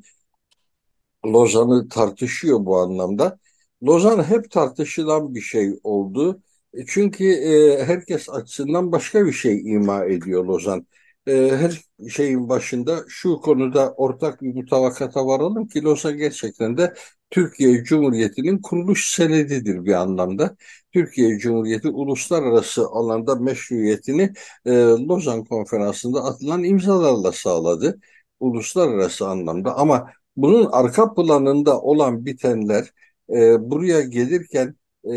Lozan'ı 1.26 1.88
tartışıyor 1.88 2.66
bu 2.66 2.78
anlamda. 2.78 3.38
Lozan 3.82 4.24
hep 4.24 4.50
tartışılan 4.50 5.34
bir 5.34 5.40
şey 5.40 5.72
oldu. 5.84 6.42
E, 6.74 6.86
çünkü 6.86 7.24
e, 7.24 7.84
herkes 7.84 8.28
açısından 8.30 8.92
başka 8.92 9.26
bir 9.26 9.32
şey 9.32 9.72
ima 9.74 10.04
ediyor 10.04 10.44
Lozan. 10.44 10.86
E, 11.26 11.32
her 11.32 11.80
şeyin 12.10 12.48
başında 12.48 13.04
şu 13.08 13.36
konuda 13.40 13.92
ortak 13.96 14.42
bir 14.42 14.54
mutabakata 14.54 15.26
varalım 15.26 15.68
ki 15.68 15.82
Lozan 15.82 16.16
gerçekten 16.16 16.76
de 16.76 16.94
Türkiye 17.30 17.84
Cumhuriyeti'nin 17.84 18.62
kuruluş 18.62 19.10
senedidir 19.14 19.84
bir 19.84 19.92
anlamda. 19.92 20.56
Türkiye 20.92 21.38
Cumhuriyeti 21.38 21.88
uluslararası 21.88 22.86
alanda 22.86 23.34
meşruiyetini 23.34 24.32
e, 24.66 24.70
Lozan 25.08 25.44
Konferansı'nda 25.44 26.24
atılan 26.24 26.64
imzalarla 26.64 27.32
sağladı. 27.32 28.00
Uluslararası 28.40 29.28
anlamda 29.28 29.76
ama 29.76 30.10
bunun 30.36 30.68
arka 30.72 31.14
planında 31.14 31.80
olan 31.80 32.26
bitenler 32.26 32.90
e, 33.30 33.70
buraya 33.70 34.00
gelirken 34.00 34.76
e, 35.12 35.14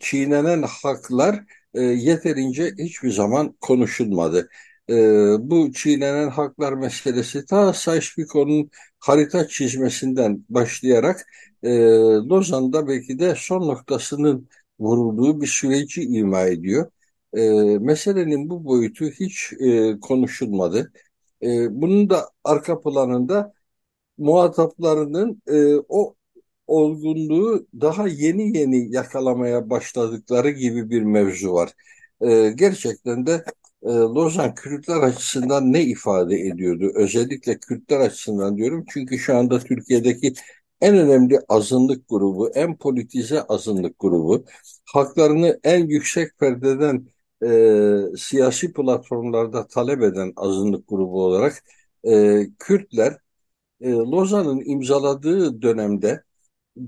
çiğnenen 0.00 0.62
haklar 0.62 1.44
e, 1.74 1.80
yeterince 1.82 2.72
hiçbir 2.78 3.10
zaman 3.10 3.56
konuşulmadı. 3.60 4.48
E, 4.90 4.94
bu 5.40 5.72
çiğnenen 5.72 6.28
haklar 6.28 6.72
meselesi 6.72 7.46
ta 7.46 7.72
Sykes-Pico'nun 7.72 8.70
harita 8.98 9.48
çizmesinden 9.48 10.44
başlayarak 10.48 11.26
e, 11.62 11.70
Lozan'da 12.28 12.88
belki 12.88 13.18
de 13.18 13.34
son 13.36 13.68
noktasının 13.68 14.48
vurulduğu 14.80 15.40
bir 15.40 15.46
süreci 15.46 16.02
ima 16.02 16.42
ediyor. 16.42 16.90
E, 17.36 17.40
meselenin 17.78 18.50
bu 18.50 18.64
boyutu 18.64 19.04
hiç 19.06 19.52
e, 19.60 20.00
konuşulmadı. 20.00 20.92
E, 21.42 21.80
bunun 21.82 22.10
da 22.10 22.30
arka 22.44 22.80
planında 22.80 23.52
muhataplarının 24.18 25.42
e, 25.48 25.76
o 25.88 26.14
olgunluğu 26.66 27.66
daha 27.80 28.08
yeni 28.08 28.58
yeni 28.58 28.94
yakalamaya 28.94 29.70
başladıkları 29.70 30.50
gibi 30.50 30.90
bir 30.90 31.02
mevzu 31.02 31.52
var. 31.52 31.70
E, 32.20 32.50
gerçekten 32.56 33.26
de 33.26 33.44
e, 33.82 33.88
Lozan 33.88 34.54
Kürtler 34.54 34.96
açısından 35.02 35.72
ne 35.72 35.82
ifade 35.84 36.36
ediyordu? 36.40 36.92
Özellikle 36.94 37.58
Kürtler 37.58 38.00
açısından 38.00 38.56
diyorum 38.56 38.84
çünkü 38.88 39.18
şu 39.18 39.36
anda 39.36 39.58
Türkiye'deki 39.58 40.34
en 40.80 40.96
önemli 40.98 41.40
azınlık 41.48 42.08
grubu, 42.08 42.50
en 42.54 42.76
politize 42.76 43.42
azınlık 43.42 43.98
grubu, 43.98 44.44
haklarını 44.84 45.60
en 45.64 45.86
yüksek 45.86 46.38
perdeden 46.38 47.06
e, 47.46 48.16
siyasi 48.16 48.72
platformlarda 48.72 49.66
talep 49.66 50.02
eden 50.02 50.32
azınlık 50.36 50.88
grubu 50.88 51.24
olarak 51.24 51.64
e, 52.04 52.40
Kürtler 52.58 53.16
e, 53.80 53.90
Lozan'ın 53.92 54.62
imzaladığı 54.66 55.62
dönemde 55.62 56.24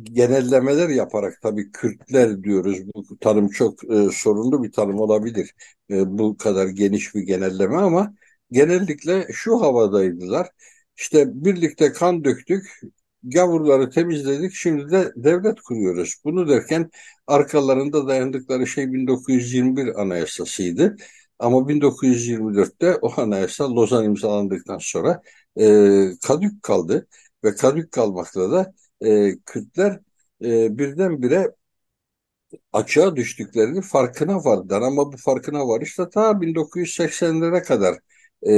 genellemeler 0.02 0.88
yaparak 0.88 1.38
tabii 1.42 1.72
Kürtler 1.72 2.42
diyoruz. 2.44 2.78
Bu 2.94 3.18
tanım 3.18 3.48
çok 3.48 3.84
e, 3.92 4.08
sorunlu 4.12 4.62
bir 4.62 4.72
tanım 4.72 5.00
olabilir. 5.00 5.54
E, 5.90 6.18
bu 6.18 6.36
kadar 6.36 6.66
geniş 6.68 7.14
bir 7.14 7.22
genelleme 7.22 7.76
ama 7.76 8.14
genellikle 8.52 9.26
şu 9.32 9.60
havadaydılar. 9.62 10.48
İşte 10.96 11.44
birlikte 11.44 11.92
kan 11.92 12.24
döktük, 12.24 12.80
gavurları 13.24 13.90
temizledik, 13.90 14.54
şimdi 14.54 14.90
de 14.90 15.12
devlet 15.16 15.60
kuruyoruz. 15.60 16.14
Bunu 16.24 16.48
derken 16.48 16.90
arkalarında 17.26 18.08
dayandıkları 18.08 18.66
şey 18.66 18.92
1921 18.92 20.00
anayasasıydı. 20.02 20.96
Ama 21.38 21.68
1924'te 21.68 22.96
o 22.96 23.20
anayasa 23.20 23.74
Lozan 23.76 24.04
imzalandıktan 24.04 24.78
sonra 24.78 25.22
e, 25.60 25.64
kadük 26.26 26.62
kaldı 26.62 27.06
ve 27.44 27.54
kadük 27.54 27.92
kalmakla 27.92 28.52
da 28.52 28.72
e, 29.00 29.38
Kürtler 29.46 30.00
e, 30.44 30.78
birdenbire 30.78 31.54
açığa 32.72 33.16
düştüklerini 33.16 33.82
farkına 33.82 34.44
vardılar. 34.44 34.82
Ama 34.82 35.12
bu 35.12 35.16
farkına 35.16 35.68
varış 35.68 35.98
da 35.98 36.08
ta 36.10 36.40
1980'lere 36.40 37.62
kadar 37.62 37.98
e, 38.46 38.52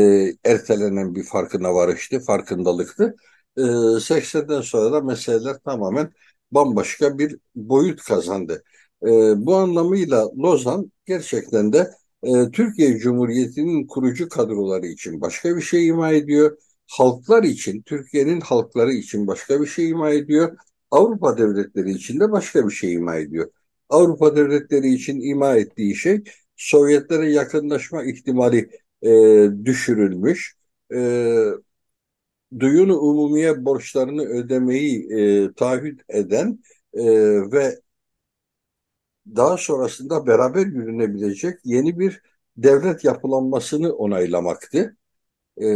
ertelenen 0.45 1.15
bir 1.15 1.25
farkına 1.25 1.75
varıştı, 1.75 2.21
farkındalıktı. 2.21 3.17
E, 3.57 4.01
80'den 4.01 4.61
sonra 4.61 4.93
da 4.93 5.01
meseleler 5.01 5.59
tamamen 5.65 6.13
bambaşka 6.53 7.19
bir 7.19 7.37
boyut 7.55 8.03
kazandı. 8.03 8.63
E, 9.03 9.07
bu 9.47 9.55
anlamıyla 9.57 10.31
Lozan 10.39 10.93
gerçekten 11.07 11.73
de 11.73 11.91
e, 12.23 12.51
Türkiye 12.51 12.99
Cumhuriyeti'nin 12.99 13.87
kurucu 13.87 14.29
kadroları 14.29 14.87
için 14.87 15.21
başka 15.21 15.57
bir 15.57 15.63
şey 15.63 15.87
ima 15.87 16.13
ediyor 16.13 16.59
halklar 16.91 17.43
için, 17.43 17.83
Türkiye'nin 17.83 18.41
halkları 18.41 18.93
için 18.93 19.27
başka 19.27 19.61
bir 19.61 19.67
şey 19.67 19.89
ima 19.91 20.11
ediyor. 20.11 20.57
Avrupa 20.91 21.39
devletleri 21.39 21.91
için 21.93 22.21
de 22.21 22.33
başka 22.33 22.67
bir 22.67 22.73
şey 22.73 22.93
ima 22.95 23.17
ediyor. 23.17 23.51
Avrupa 23.89 24.37
devletleri 24.37 24.89
için 24.95 25.21
ima 25.21 25.57
ettiği 25.57 25.95
şey 25.97 26.23
Sovyetlere 26.57 27.33
yakınlaşma 27.33 28.05
ihtimali 28.05 28.71
e, 29.03 29.11
düşürülmüş. 29.65 30.57
E, 30.95 30.99
duyunu 32.59 32.99
umumiye 32.99 33.65
borçlarını 33.65 34.23
ödemeyi 34.23 35.13
e, 35.13 35.53
taahhüt 35.53 36.01
eden 36.09 36.59
e, 36.95 37.05
ve 37.53 37.81
daha 39.37 39.57
sonrasında 39.57 40.27
beraber 40.27 40.67
yürünebilecek 40.67 41.59
yeni 41.65 41.99
bir 41.99 42.23
devlet 42.57 43.05
yapılanmasını 43.05 43.93
onaylamaktı. 43.93 44.97
E, 45.61 45.67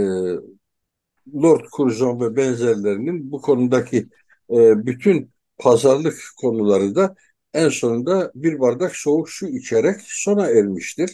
Lord 1.35 1.65
Curzon 1.77 2.21
ve 2.21 2.37
benzerlerinin 2.37 3.33
bu 3.33 3.41
konudaki 3.41 4.09
e, 4.51 4.87
bütün 4.87 5.31
pazarlık 5.59 6.19
konuları 6.37 6.95
da 6.95 7.15
en 7.55 7.69
sonunda 7.69 8.33
bir 8.35 8.61
bardak 8.61 8.97
soğuk 8.97 9.31
su 9.31 9.49
içerek 9.49 10.01
sona 10.05 10.51
ermiştir. 10.51 11.11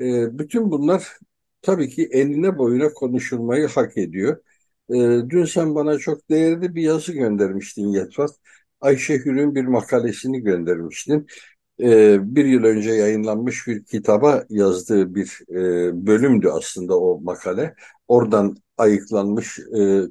E, 0.00 0.38
bütün 0.38 0.70
bunlar 0.70 1.18
tabii 1.62 1.88
ki 1.88 2.08
enine 2.12 2.58
boyuna 2.58 2.88
konuşulmayı 2.92 3.66
hak 3.68 3.96
ediyor. 3.98 4.36
E, 4.90 4.94
dün 5.30 5.44
sen 5.44 5.74
bana 5.74 5.98
çok 5.98 6.30
değerli 6.30 6.74
bir 6.74 6.82
yazı 6.82 7.12
göndermiştin 7.12 7.88
Yetvat. 7.88 8.30
Ayşe 8.80 9.14
Hür'ün 9.18 9.54
bir 9.54 9.64
makalesini 9.64 10.40
göndermiştin. 10.40 11.26
E, 11.80 12.18
bir 12.36 12.44
yıl 12.44 12.64
önce 12.64 12.90
yayınlanmış 12.90 13.66
bir 13.66 13.84
kitaba 13.84 14.44
yazdığı 14.50 15.14
bir 15.14 15.40
e, 15.50 16.06
bölümdü 16.06 16.48
aslında 16.48 16.98
o 17.00 17.20
makale. 17.20 17.74
Oradan 18.08 18.56
ayıklanmış, 18.78 19.58
e, 19.58 20.02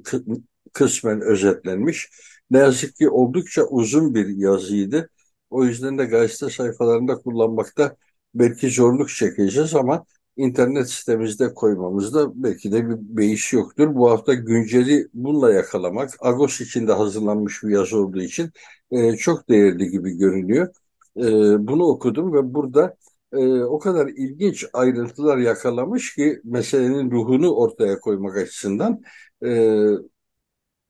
kısmen 0.72 1.20
özetlenmiş. 1.20 2.10
Ne 2.50 2.58
yazık 2.58 2.96
ki 2.96 3.10
oldukça 3.10 3.62
uzun 3.64 4.14
bir 4.14 4.28
yazıydı. 4.28 5.10
O 5.50 5.64
yüzden 5.64 5.98
de 5.98 6.04
gazete 6.04 6.50
sayfalarında 6.50 7.14
kullanmakta 7.16 7.96
belki 8.34 8.70
zorluk 8.70 9.08
çekeceğiz 9.08 9.74
ama 9.74 10.04
internet 10.40 10.90
sitemizde 10.90 11.54
koymamızda 11.54 12.42
belki 12.44 12.72
de 12.72 12.88
bir 12.88 12.96
beis 12.98 13.52
yoktur. 13.52 13.94
Bu 13.94 14.10
hafta 14.10 14.34
günceli 14.34 15.08
bununla 15.14 15.52
yakalamak, 15.52 16.10
Agos 16.20 16.60
içinde 16.60 16.92
hazırlanmış 16.92 17.62
bir 17.62 17.70
yazı 17.70 17.98
olduğu 17.98 18.22
için 18.22 18.50
e, 18.90 19.16
çok 19.16 19.48
değerli 19.48 19.90
gibi 19.90 20.18
görünüyor. 20.18 20.68
E, 21.16 21.22
bunu 21.68 21.84
okudum 21.84 22.32
ve 22.32 22.54
burada 22.54 22.96
e, 23.32 23.62
o 23.62 23.78
kadar 23.78 24.08
ilginç 24.08 24.64
ayrıntılar 24.72 25.38
yakalamış 25.38 26.14
ki 26.14 26.40
meselenin 26.44 27.10
ruhunu 27.10 27.54
ortaya 27.54 28.00
koymak 28.00 28.36
açısından 28.36 29.02
e, 29.44 29.48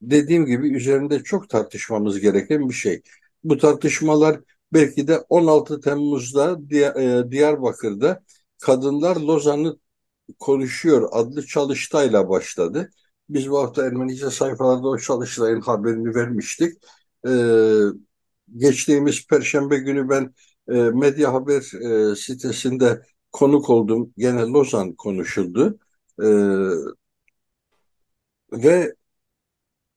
dediğim 0.03 0.47
gibi 0.47 0.77
üzerinde 0.77 1.23
çok 1.23 1.49
tartışmamız 1.49 2.21
gereken 2.21 2.69
bir 2.69 2.75
şey. 2.75 3.03
Bu 3.45 3.59
tartışmalar 3.59 4.41
belki 4.73 5.09
de 5.09 5.19
16 5.29 5.81
Temmuz'da 5.81 6.61
e, 7.01 7.31
Diyarbakır'da 7.31 8.23
Kadınlar 8.61 9.17
Lozan'ı 9.17 9.77
konuşuyor 10.39 11.09
adlı 11.13 11.47
çalıştayla 11.47 12.29
başladı. 12.29 12.91
Biz 13.29 13.51
bu 13.51 13.59
hafta 13.59 13.87
Ermenice 13.87 14.31
sayfalarda 14.31 14.89
o 14.89 14.99
çalıştayın 14.99 15.61
haberini 15.61 16.15
vermiştik. 16.15 16.79
Ee, 17.29 17.31
geçtiğimiz 18.57 19.27
Perşembe 19.27 19.79
günü 19.79 20.09
ben 20.09 20.35
e, 20.69 20.75
Medya 20.75 21.33
Haber 21.33 21.63
e, 22.13 22.17
sitesinde 22.17 23.03
konuk 23.33 23.71
oldum. 23.71 24.13
Gene 24.19 24.43
Lozan 24.43 24.95
konuşuldu. 24.95 25.79
Ee, 26.23 26.27
ve 28.53 28.95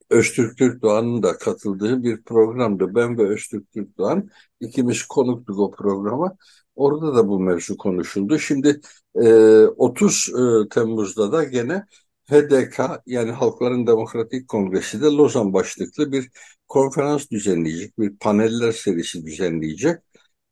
Öztürk 0.10 0.58
Türkdoğan'ın 0.58 1.24
da 1.24 1.38
katıldığı 1.38 2.04
bir 2.04 2.24
programdı. 2.24 2.96
Ben 2.96 3.18
ve 3.18 3.30
Öztürk 3.30 3.72
Türkdoğan 3.72 4.30
ikimiz 4.60 5.04
konuktuk 5.04 5.60
o 5.60 5.72
programa. 5.72 6.38
Orada 6.76 7.16
da 7.16 7.28
bu 7.28 7.40
mevzu 7.40 7.78
konuşuldu. 7.78 8.40
Şimdi 8.40 8.82
e, 9.16 9.28
30 9.66 10.30
e, 10.66 10.70
Temmuz'da 10.70 11.32
da 11.32 11.44
gene 11.44 11.86
HDK 12.30 13.02
yani 13.06 13.32
Halkların 13.32 13.88
Demokratik 13.88 14.48
Kongresi 14.48 15.02
de 15.02 15.06
Lozan 15.06 15.54
başlıklı 15.54 16.12
bir 16.12 16.30
konferans 16.68 17.30
düzenleyecek, 17.32 18.00
bir 18.00 18.18
paneller 18.18 18.72
serisi 18.72 19.26
düzenleyecek. 19.26 19.98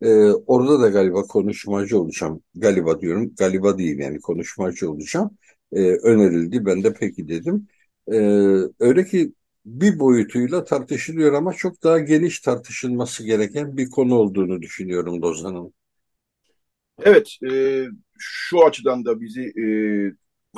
Ee, 0.01 0.09
orada 0.31 0.79
da 0.81 0.89
galiba 0.89 1.23
konuşmacı 1.23 1.99
olacağım. 1.99 2.43
Galiba 2.55 3.01
diyorum, 3.01 3.33
galiba 3.37 3.77
değil 3.77 3.99
yani 3.99 4.19
konuşmacı 4.21 4.91
olacağım. 4.91 5.37
Ee, 5.73 5.79
önerildi, 5.95 6.65
ben 6.65 6.83
de 6.83 6.93
peki 6.93 7.27
dedim. 7.27 7.67
Ee, 8.13 8.17
öyle 8.79 9.05
ki 9.05 9.33
bir 9.65 9.99
boyutuyla 9.99 10.63
tartışılıyor 10.63 11.33
ama 11.33 11.53
çok 11.53 11.83
daha 11.83 11.99
geniş 11.99 12.39
tartışılması 12.39 13.23
gereken 13.25 13.77
bir 13.77 13.89
konu 13.89 14.15
olduğunu 14.15 14.61
düşünüyorum 14.61 15.21
Lozan'ın. 15.21 15.73
Evet, 17.03 17.37
e, 17.51 17.85
şu 18.17 18.65
açıdan 18.65 19.05
da 19.05 19.21
bizi 19.21 19.41
e, 19.41 19.65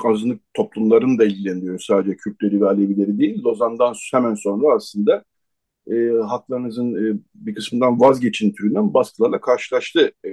azınlık 0.04 0.42
toplumların 0.54 1.18
da 1.18 1.26
ilgilendiriyor. 1.26 1.80
Sadece 1.80 2.18
Kürtleri 2.18 2.62
ve 2.62 2.68
Alevileri 2.68 3.20
değil. 3.20 3.44
Lozan'dan 3.44 3.94
hemen 4.12 4.34
sonra 4.34 4.76
aslında 4.76 5.24
e, 5.92 5.96
haklarınızın 6.28 6.96
e, 6.96 7.20
bir 7.36 7.56
kısmından 7.56 8.00
vazgeçin 8.00 8.52
türünden 8.52 8.94
baskılarla 8.94 9.42
karşılaştı 9.42 10.12
e, 10.26 10.30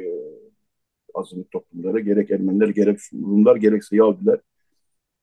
azınlık 1.14 1.50
toplumları. 1.50 2.00
Gerek 2.00 2.30
Ermeniler, 2.30 2.68
gerek 2.68 2.98
Rumlar, 3.12 3.56
gerekse 3.56 3.96
Yahudiler. 3.96 4.38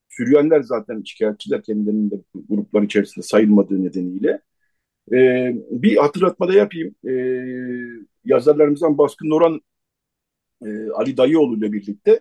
Süryaniler 0.08 0.62
zaten 0.62 1.02
şikayetçiler 1.02 1.62
kendilerinin 1.62 2.10
de 2.10 2.14
gruplar 2.48 2.82
içerisinde 2.82 3.26
sayılmadığı 3.26 3.84
nedeniyle. 3.84 4.40
E, 5.12 5.18
bir 5.70 5.96
hatırlatma 5.96 6.48
da 6.48 6.52
yapayım. 6.52 6.94
E, 7.08 7.12
yazarlarımızdan 8.24 8.98
Baskın 8.98 9.30
Noran 9.30 9.60
e, 10.66 10.90
Ali 10.90 11.16
Dayıoğlu 11.16 11.58
ile 11.58 11.72
birlikte 11.72 12.20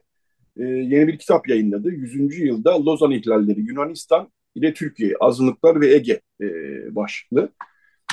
e, 0.58 0.63
yeni 0.63 1.08
bir 1.08 1.17
kitap 1.17 1.50
yayınladı. 1.50 1.89
100. 1.89 2.39
yılda 2.39 2.86
Lozan 2.86 3.12
ihlalleri 3.12 3.62
Yunanistan 3.62 4.32
ile 4.56 4.73
Türkiye, 4.73 5.15
azınlıklar 5.19 5.82
ve 5.82 5.93
Ege 5.93 6.21
e, 6.41 6.45
başlıklı. 6.95 7.50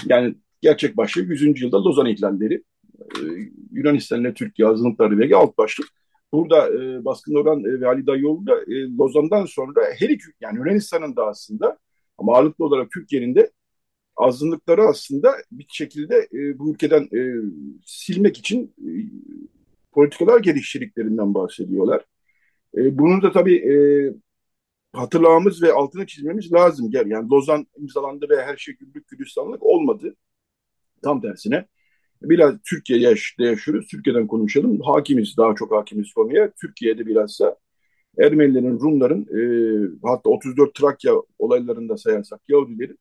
Yani 0.06 0.34
gerçek 0.60 0.96
başlığı 0.96 1.22
100. 1.22 1.62
yılda 1.62 1.84
Lozan 1.84 2.06
ihlalleri. 2.06 2.62
E, 3.00 3.20
Yunanistan 3.72 4.20
ile 4.20 4.34
Türkiye, 4.34 4.68
azınlıklar 4.68 5.18
ve 5.18 5.24
Ege 5.24 5.34
alt 5.34 5.58
başlık. 5.58 5.86
Burada 6.32 6.68
e, 6.68 7.04
Baskın 7.04 7.34
Orhan 7.34 7.64
e, 7.64 7.80
ve 7.80 7.88
Ali 7.88 8.06
Dayıoğlu 8.06 8.46
da 8.46 8.60
e, 8.60 8.96
Lozan'dan 8.98 9.46
sonra 9.46 9.80
her 9.98 10.08
iki, 10.08 10.24
yani 10.40 10.58
Yunanistan'ın 10.58 11.16
da 11.16 11.26
aslında 11.26 11.78
ama 12.18 12.36
ağırlıklı 12.36 12.64
olarak 12.64 12.90
Türkiye'nin 12.90 13.34
de 13.34 13.50
azınlıkları 14.16 14.82
aslında 14.82 15.34
bir 15.52 15.66
şekilde 15.68 16.28
e, 16.32 16.58
bu 16.58 16.72
ülkeden 16.72 17.02
e, 17.02 17.20
silmek 17.84 18.38
için 18.38 18.74
e, 18.78 18.88
politikalar 19.94 20.40
geliştirdiklerini 20.40 21.34
bahsediyorlar. 21.34 22.04
E, 22.76 22.98
bunu 22.98 23.22
da 23.22 23.32
tabii 23.32 23.56
e, 23.56 23.74
hatırlamamız 24.92 25.62
ve 25.62 25.72
altına 25.72 26.06
çizmemiz 26.06 26.52
lazım. 26.52 26.90
Yani 26.92 27.30
Lozan 27.30 27.66
imzalandı 27.78 28.26
ve 28.30 28.44
her 28.44 28.56
şey 28.56 28.76
güllük 28.76 29.08
gülistanlık 29.08 29.62
olmadı. 29.62 30.16
Tam 31.02 31.20
tersine. 31.20 31.66
Biraz 32.22 32.54
Türkiye'de 32.70 33.44
yaşıyoruz. 33.44 33.88
Türkiye'den 33.90 34.26
konuşalım. 34.26 34.80
Hakimiz, 34.80 35.36
daha 35.36 35.54
çok 35.54 35.72
hakimiz 35.72 36.12
konuya. 36.12 36.52
Türkiye'de 36.60 37.06
bilhassa 37.06 37.56
Ermenilerin, 38.18 38.80
Rumların, 38.80 39.22
e, 39.22 39.40
hatta 40.02 40.30
34 40.30 40.74
Trakya 40.74 41.14
olaylarında 41.38 41.96
sayarsak 41.96 42.40
Yahudilerin 42.48 42.98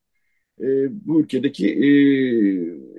e, 0.61 0.65
bu 1.07 1.21
ülkedeki 1.21 1.67
e, 1.67 1.87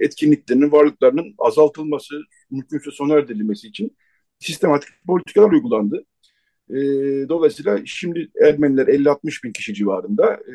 etkinliklerinin, 0.05 0.73
varlıklarının 0.73 1.35
azaltılması, 1.38 2.14
mümkünse 2.51 2.90
sona 2.90 3.14
erdirilmesi 3.14 3.69
için 3.69 3.97
sistematik 4.38 4.88
politikalar 5.07 5.53
uygulandı. 5.53 6.05
E, 6.71 6.77
dolayısıyla 7.29 7.81
şimdi 7.85 8.29
Ermeniler 8.43 8.87
50-60 8.87 9.45
bin 9.45 9.53
kişi 9.53 9.75
civarında, 9.75 10.35
e, 10.35 10.55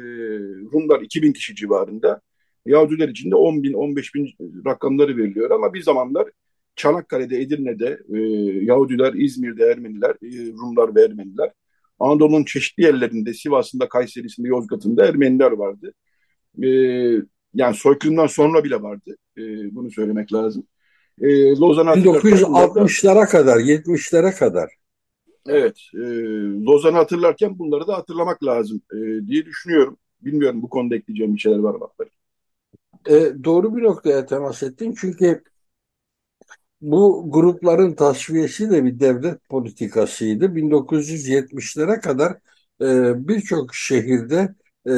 Rumlar 0.73 1.01
2 1.01 1.21
bin 1.21 1.33
kişi 1.33 1.55
civarında, 1.55 2.21
Yahudiler 2.65 3.09
için 3.09 3.31
de 3.31 3.35
10 3.35 3.63
bin, 3.63 3.73
15 3.73 4.15
bin 4.15 4.29
rakamları 4.65 5.17
veriliyor 5.17 5.51
ama 5.51 5.73
bir 5.73 5.81
zamanlar 5.81 6.29
Çanakkale'de, 6.75 7.41
Edirne'de 7.41 7.99
e, 8.13 8.19
Yahudiler, 8.65 9.13
İzmir'de 9.13 9.65
Ermeniler, 9.65 10.12
e, 10.12 10.51
Rumlar 10.51 10.95
ve 10.95 11.03
Ermeniler, 11.03 11.51
Anadolu'nun 11.99 12.43
çeşitli 12.43 12.83
yerlerinde, 12.83 13.33
Sivas'ında, 13.33 13.89
Kayseri'sinde, 13.89 14.47
Yozgat'ında 14.47 15.05
Ermeniler 15.07 15.51
vardı. 15.51 15.93
E, 16.63 16.69
yani 17.53 17.75
soykırımdan 17.75 18.27
sonra 18.27 18.63
bile 18.63 18.81
vardı. 18.81 19.17
E, 19.37 19.41
bunu 19.75 19.91
söylemek 19.91 20.33
lazım. 20.33 20.63
E, 21.21 21.55
Lozan'a 21.55 21.93
1960'lara 21.93 23.25
kadar, 23.25 23.57
70'lere 23.57 24.35
kadar. 24.35 24.69
Evet, 25.47 25.77
e, 25.93 25.99
Lozan'ı 26.65 26.97
hatırlarken 26.97 27.59
bunları 27.59 27.87
da 27.87 27.97
hatırlamak 27.97 28.43
lazım 28.43 28.81
e, 28.93 29.27
diye 29.27 29.45
düşünüyorum. 29.45 29.97
Bilmiyorum 30.21 30.61
bu 30.61 30.69
konuda 30.69 30.95
ekleyeceğim 30.95 31.35
bir 31.35 31.39
şeyler 31.39 31.59
var 31.59 31.75
mı? 31.75 31.87
E, 33.09 33.43
doğru 33.43 33.75
bir 33.75 33.83
noktaya 33.83 34.25
temas 34.25 34.63
ettin 34.63 34.95
çünkü 35.01 35.43
bu 36.81 37.31
grupların 37.31 37.93
tasfiyesi 37.93 38.71
de 38.71 38.85
bir 38.85 38.99
devlet 38.99 39.49
politikasıydı. 39.49 40.55
1970'lere 40.55 41.99
kadar 41.99 42.31
e, 42.81 43.27
birçok 43.27 43.75
şehirde 43.75 44.55
e, 44.89 44.93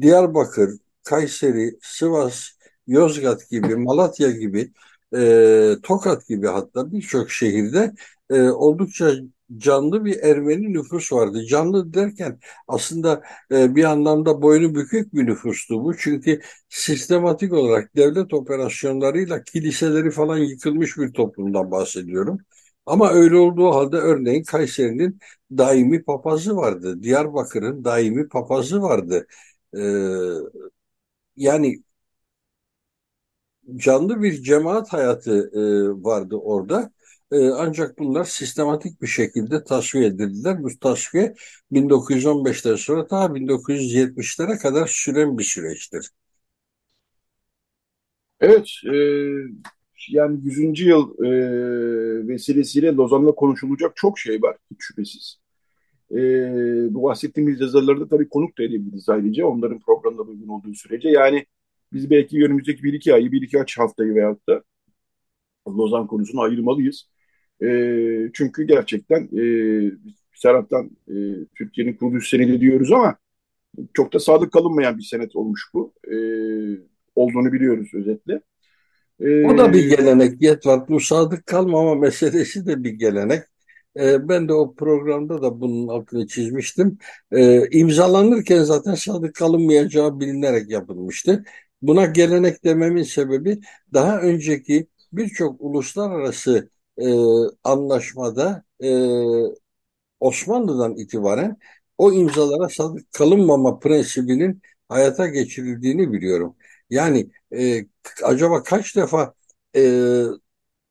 Diyarbakır, 0.00 0.70
Kayseri, 1.04 1.78
Sivas, 1.82 2.48
Yozgat 2.86 3.50
gibi, 3.50 3.76
Malatya 3.76 4.30
gibi, 4.30 4.72
e, 5.16 5.74
Tokat 5.82 6.28
gibi 6.28 6.46
hatta 6.46 6.92
birçok 6.92 7.30
şehirde 7.30 7.92
e, 8.30 8.42
oldukça 8.42 9.12
canlı 9.56 10.04
bir 10.04 10.16
Ermeni 10.22 10.72
nüfus 10.72 11.12
vardı. 11.12 11.46
Canlı 11.46 11.94
derken 11.94 12.38
aslında 12.68 13.22
e, 13.52 13.76
bir 13.76 13.84
anlamda 13.84 14.42
boynu 14.42 14.74
bükük 14.74 15.14
bir 15.14 15.26
nüfustu 15.26 15.84
bu. 15.84 15.96
Çünkü 15.96 16.40
sistematik 16.68 17.52
olarak 17.52 17.96
devlet 17.96 18.34
operasyonlarıyla 18.34 19.44
kiliseleri 19.44 20.10
falan 20.10 20.38
yıkılmış 20.38 20.98
bir 20.98 21.12
toplumdan 21.12 21.70
bahsediyorum. 21.70 22.38
Ama 22.86 23.10
öyle 23.12 23.36
olduğu 23.36 23.70
halde 23.74 23.96
örneğin 23.96 24.44
Kayseri'nin 24.44 25.18
daimi 25.58 26.04
papazı 26.04 26.56
vardı. 26.56 27.02
Diyarbakır'ın 27.02 27.84
daimi 27.84 28.28
papazı 28.28 28.82
vardı. 28.82 29.26
Ee, 29.74 30.62
yani 31.36 31.82
canlı 33.76 34.22
bir 34.22 34.42
cemaat 34.42 34.92
hayatı 34.92 35.50
e, 35.54 35.60
vardı 36.04 36.36
orada. 36.36 36.92
E, 37.32 37.48
ancak 37.50 37.98
bunlar 37.98 38.24
sistematik 38.24 39.02
bir 39.02 39.06
şekilde 39.06 39.64
tasfiye 39.64 40.06
edildiler. 40.06 40.62
Bu 40.62 40.68
tasfiye 40.80 41.34
1915'ten 41.72 42.76
sonra 42.76 43.06
ta 43.06 43.34
1970'lere 43.34 44.58
kadar 44.58 44.86
süren 44.86 45.38
bir 45.38 45.44
süreçtir. 45.44 46.10
Evet, 48.40 48.68
e, 48.92 48.96
yani 50.08 50.40
100. 50.44 50.84
yıl 50.84 51.24
e, 51.24 52.28
vesilesiyle 52.28 52.92
Lozan'la 52.92 53.34
konuşulacak 53.34 53.92
çok 53.96 54.18
şey 54.18 54.42
var 54.42 54.56
hiç 54.70 54.76
şüphesiz. 54.80 55.41
E, 56.12 56.18
bu 56.94 57.02
bahsettiğimiz 57.02 57.60
yazarları 57.60 58.00
da 58.00 58.08
tabii 58.08 58.28
konuk 58.28 58.58
da 58.58 58.62
edebiliriz 58.62 59.08
ayrıca 59.08 59.46
onların 59.46 59.78
programda 59.78 60.22
uygun 60.22 60.48
olduğu 60.48 60.74
sürece. 60.74 61.08
Yani 61.08 61.46
biz 61.92 62.10
belki 62.10 62.44
önümüzdeki 62.44 62.82
bir 62.82 62.92
iki 62.92 63.14
ayı, 63.14 63.32
bir 63.32 63.42
iki 63.42 63.60
aç 63.60 63.78
haftayı 63.78 64.14
veyahut 64.14 64.48
da 64.48 64.62
Lozan 65.68 66.06
konusunu 66.06 66.40
ayırmalıyız. 66.40 67.08
E, 67.62 67.66
çünkü 68.32 68.66
gerçekten 68.66 69.28
e, 69.38 69.44
Serhat'tan 70.34 70.90
e, 71.08 71.14
Türkiye'nin 71.54 71.92
kuruluş 71.92 72.28
senedi 72.28 72.60
diyoruz 72.60 72.92
ama 72.92 73.16
çok 73.94 74.12
da 74.12 74.18
sadık 74.18 74.52
kalınmayan 74.52 74.98
bir 74.98 75.02
senet 75.02 75.36
olmuş 75.36 75.70
bu. 75.74 75.92
E, 76.04 76.16
olduğunu 77.14 77.52
biliyoruz 77.52 77.90
özetle. 77.94 78.40
E, 79.20 79.46
o 79.46 79.58
da 79.58 79.72
bir 79.72 79.88
gelenek 79.96 80.42
Yetvat. 80.42 80.88
Bu 80.88 81.00
sadık 81.00 81.46
kalmama 81.46 81.94
meselesi 81.94 82.66
de 82.66 82.84
bir 82.84 82.90
gelenek. 82.90 83.42
E, 83.96 84.28
ben 84.28 84.48
de 84.48 84.52
o 84.54 84.74
programda 84.74 85.42
da 85.42 85.60
bunun 85.60 85.88
altını 85.88 86.26
çizmiştim. 86.26 86.98
E, 87.32 87.68
imzalanırken 87.78 88.62
zaten 88.62 88.94
sadık 88.94 89.34
kalınmayacağı 89.34 90.20
bilinerek 90.20 90.70
yapılmıştı. 90.70 91.44
Buna 91.82 92.06
gelenek 92.06 92.64
dememin 92.64 93.02
sebebi 93.02 93.60
daha 93.92 94.20
önceki 94.20 94.86
birçok 95.12 95.60
uluslararası 95.60 96.70
e, 96.98 97.06
anlaşmada 97.64 98.64
e, 98.82 98.88
Osmanlı'dan 100.20 100.96
itibaren 100.96 101.56
o 101.98 102.12
imzalara 102.12 102.68
sadık 102.68 103.12
kalınmama 103.12 103.78
prensibinin 103.78 104.62
hayata 104.88 105.26
geçirildiğini 105.26 106.12
biliyorum. 106.12 106.56
Yani 106.90 107.30
e, 107.56 107.86
acaba 108.24 108.62
kaç 108.62 108.96
defa 108.96 109.34
e, 109.76 109.80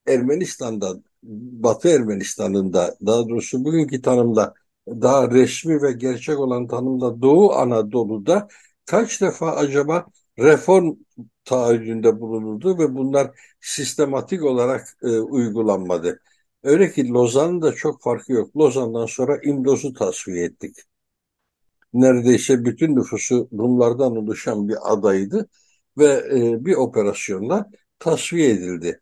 Ermenistan'da, 0.08 1.02
Batı 1.24 1.90
Ermenistan'ında 1.90 2.96
daha 3.06 3.30
doğrusu 3.30 3.66
bugünkü 3.66 4.02
tanımda 4.02 4.54
daha 4.88 5.32
resmi 5.32 5.82
ve 5.82 5.92
gerçek 5.92 6.40
olan 6.40 6.68
tanımda 6.68 7.22
Doğu 7.22 7.54
Anadolu'da 7.54 8.48
kaç 8.86 9.22
defa 9.22 9.52
acaba 9.56 10.06
reform 10.40 10.96
taahhüdünde 11.46 12.20
bulunuldu 12.20 12.80
ve 12.80 12.96
bunlar 12.96 13.32
sistematik 13.62 14.44
olarak 14.44 14.98
e, 15.04 15.08
uygulanmadı. 15.20 16.22
Öyle 16.64 16.92
ki 16.92 17.10
Lozan'ın 17.10 17.62
da 17.62 17.74
çok 17.74 18.02
farkı 18.04 18.34
yok. 18.34 18.58
Lozan'dan 18.58 19.06
sonra 19.06 19.40
İmroz'u 19.44 19.94
tasfiye 19.94 20.46
ettik. 20.46 20.76
Neredeyse 21.94 22.66
bütün 22.66 22.96
nüfusu 22.96 23.50
Rumlardan 23.54 24.16
oluşan 24.16 24.68
bir 24.70 24.94
adaydı 24.94 25.50
ve 25.98 26.06
e, 26.34 26.66
bir 26.66 26.76
operasyonla 26.76 27.70
tasfiye 28.00 28.50
edildi. 28.50 29.02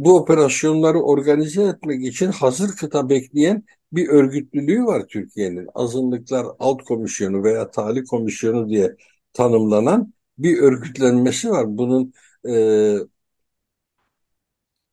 Bu 0.00 0.16
operasyonları 0.16 0.98
organize 1.02 1.62
etmek 1.62 2.04
için 2.04 2.32
hazır 2.32 2.76
kıta 2.76 3.08
bekleyen 3.08 3.64
bir 3.92 4.08
örgütlülüğü 4.08 4.84
var 4.84 5.06
Türkiye'nin. 5.08 5.68
Azınlıklar 5.74 6.46
Alt 6.58 6.84
Komisyonu 6.84 7.44
veya 7.44 7.70
Tali 7.70 8.04
Komisyonu 8.04 8.68
diye 8.68 8.96
tanımlanan 9.32 10.14
bir 10.38 10.58
örgütlenmesi 10.58 11.50
var. 11.50 11.78
Bunun 11.78 12.12
e, 12.48 12.54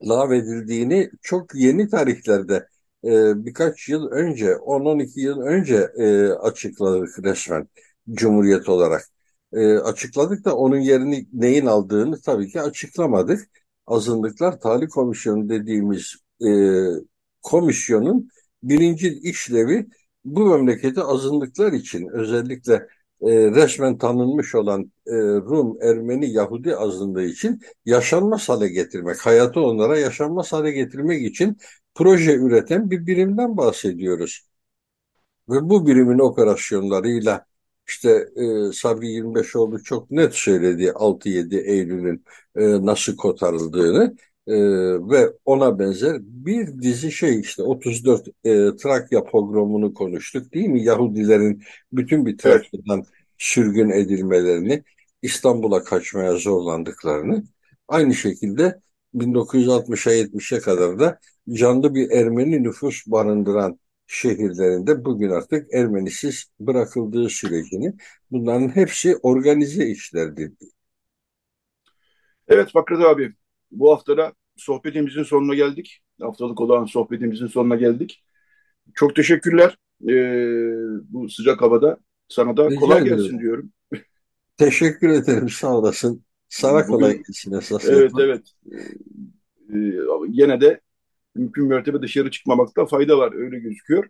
lağvedildiğini 0.09 1.09
çok 1.21 1.55
yeni 1.55 1.89
tarihlerde 1.89 2.67
e, 3.03 3.45
birkaç 3.45 3.89
yıl 3.89 4.07
önce 4.11 4.55
10-12 4.55 5.19
yıl 5.19 5.41
önce 5.41 5.89
e, 5.97 6.27
açıkladık 6.29 7.23
resmen 7.23 7.67
Cumhuriyet 8.11 8.69
olarak. 8.69 9.01
E, 9.53 9.77
açıkladık 9.77 10.45
da 10.45 10.55
onun 10.55 10.79
yerini 10.79 11.27
neyin 11.33 11.65
aldığını 11.65 12.21
tabii 12.21 12.47
ki 12.49 12.61
açıklamadık. 12.61 13.49
Azınlıklar 13.87 14.59
Tali 14.59 14.87
Komisyonu 14.87 15.49
dediğimiz 15.49 16.15
e, 16.47 16.49
komisyonun 17.41 18.29
birinci 18.63 19.19
işlevi 19.19 19.87
bu 20.25 20.45
memleketi 20.45 21.01
azınlıklar 21.01 21.73
için 21.73 22.07
özellikle 22.07 22.73
e, 23.21 23.51
resmen 23.51 23.97
tanınmış 23.97 24.55
olan 24.55 24.91
e, 25.07 25.15
Rum, 25.21 25.77
Ermeni, 25.81 26.31
Yahudi 26.31 26.75
azınlığı 26.75 27.23
için 27.23 27.61
yaşanmaz 27.85 28.49
hale 28.49 28.67
getirmek, 28.67 29.17
hayatı 29.25 29.59
onlara 29.59 29.97
yaşanmaz 29.99 30.53
hale 30.53 30.71
getirmek 30.71 31.21
için 31.25 31.57
proje 31.95 32.35
üreten 32.35 32.91
bir 32.91 33.05
birimden 33.05 33.57
bahsediyoruz. 33.57 34.47
Ve 35.49 35.69
bu 35.69 35.87
birimin 35.87 36.19
operasyonlarıyla 36.19 37.45
işte 37.87 38.09
e, 38.35 38.71
Sabri 38.73 39.07
25oğlu 39.07 39.83
çok 39.83 40.11
net 40.11 40.33
söyledi 40.33 40.91
6-7 40.95 41.57
Eylül'ün 41.57 42.25
e, 42.55 42.85
nasıl 42.85 43.15
kotarıldığını 43.17 44.15
e, 44.47 44.55
ve 45.09 45.33
ona 45.45 45.79
benzer 45.79 46.17
bir 46.21 46.81
dizi 46.81 47.11
şey 47.11 47.39
işte 47.39 47.63
34 47.63 48.27
e, 48.27 48.75
Trakya 48.75 49.23
pogromunu 49.23 49.93
konuştuk 49.93 50.53
değil 50.53 50.67
mi? 50.69 50.83
Yahudilerin 50.83 51.63
bütün 51.91 52.25
bir 52.25 52.37
Trakya'dan 52.37 52.97
evet. 52.99 53.07
sürgün 53.37 53.89
edilmelerini, 53.89 54.83
İstanbul'a 55.21 55.83
kaçmaya 55.83 56.35
zorlandıklarını, 56.35 57.43
aynı 57.87 58.13
şekilde 58.13 58.81
1960'a 59.15 60.13
70'e 60.13 60.59
kadar 60.59 60.99
da 60.99 61.19
canlı 61.51 61.95
bir 61.95 62.11
Ermeni 62.11 62.63
nüfus 62.63 63.07
barındıran 63.07 63.79
şehirlerinde 64.07 65.05
bugün 65.05 65.29
artık 65.29 65.73
Ermenisiz 65.73 66.45
bırakıldığı 66.59 67.29
sürecini 67.29 67.93
bunların 68.31 68.75
hepsi 68.75 69.17
organize 69.17 69.87
işlerdi. 69.87 70.53
Evet 72.47 72.71
Fakret 72.71 72.99
abi 72.99 73.33
bu 73.71 73.91
haftada 73.91 74.33
sohbetimizin 74.55 75.23
sonuna 75.23 75.55
geldik. 75.55 76.01
Haftalık 76.21 76.61
olan 76.61 76.85
sohbetimizin 76.85 77.47
sonuna 77.47 77.75
geldik. 77.75 78.23
Çok 78.95 79.15
teşekkürler 79.15 79.77
ee, 80.09 80.73
bu 81.09 81.29
sıcak 81.29 81.61
havada. 81.61 81.97
Sana 82.29 82.57
da 82.57 82.69
Rica 82.69 82.79
kolay 82.79 83.01
ederim. 83.01 83.17
gelsin 83.17 83.39
diyorum. 83.39 83.71
Teşekkür 84.57 85.09
ederim 85.09 85.49
sağ 85.49 85.77
olasın. 85.77 86.23
Sana 86.49 86.79
Bugün, 86.79 86.87
kolay 86.87 87.17
gelsin 87.17 87.53
esas. 87.53 87.85
Evet 87.85 88.01
yapma. 88.01 88.21
evet. 88.21 88.41
Ee, 89.73 89.95
yine 90.27 90.61
de 90.61 90.81
mümkün 91.37 91.67
mertebe 91.67 92.01
dışarı 92.01 92.31
çıkmamakta 92.31 92.85
fayda 92.85 93.17
var 93.17 93.33
öyle 93.35 93.59
gözüküyor. 93.59 94.09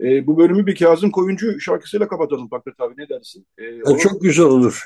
E, 0.00 0.26
bu 0.26 0.38
bölümü 0.38 0.66
bir 0.66 0.76
Kazım 0.76 1.10
Koyuncu 1.10 1.60
şarkısıyla 1.60 2.08
kapatalım 2.08 2.48
Fakret 2.48 2.80
abi 2.80 2.94
ne 2.96 3.08
dersin? 3.08 3.46
E, 3.58 3.82
onu... 3.82 3.98
Çok 3.98 4.22
güzel 4.22 4.46
olur. 4.46 4.82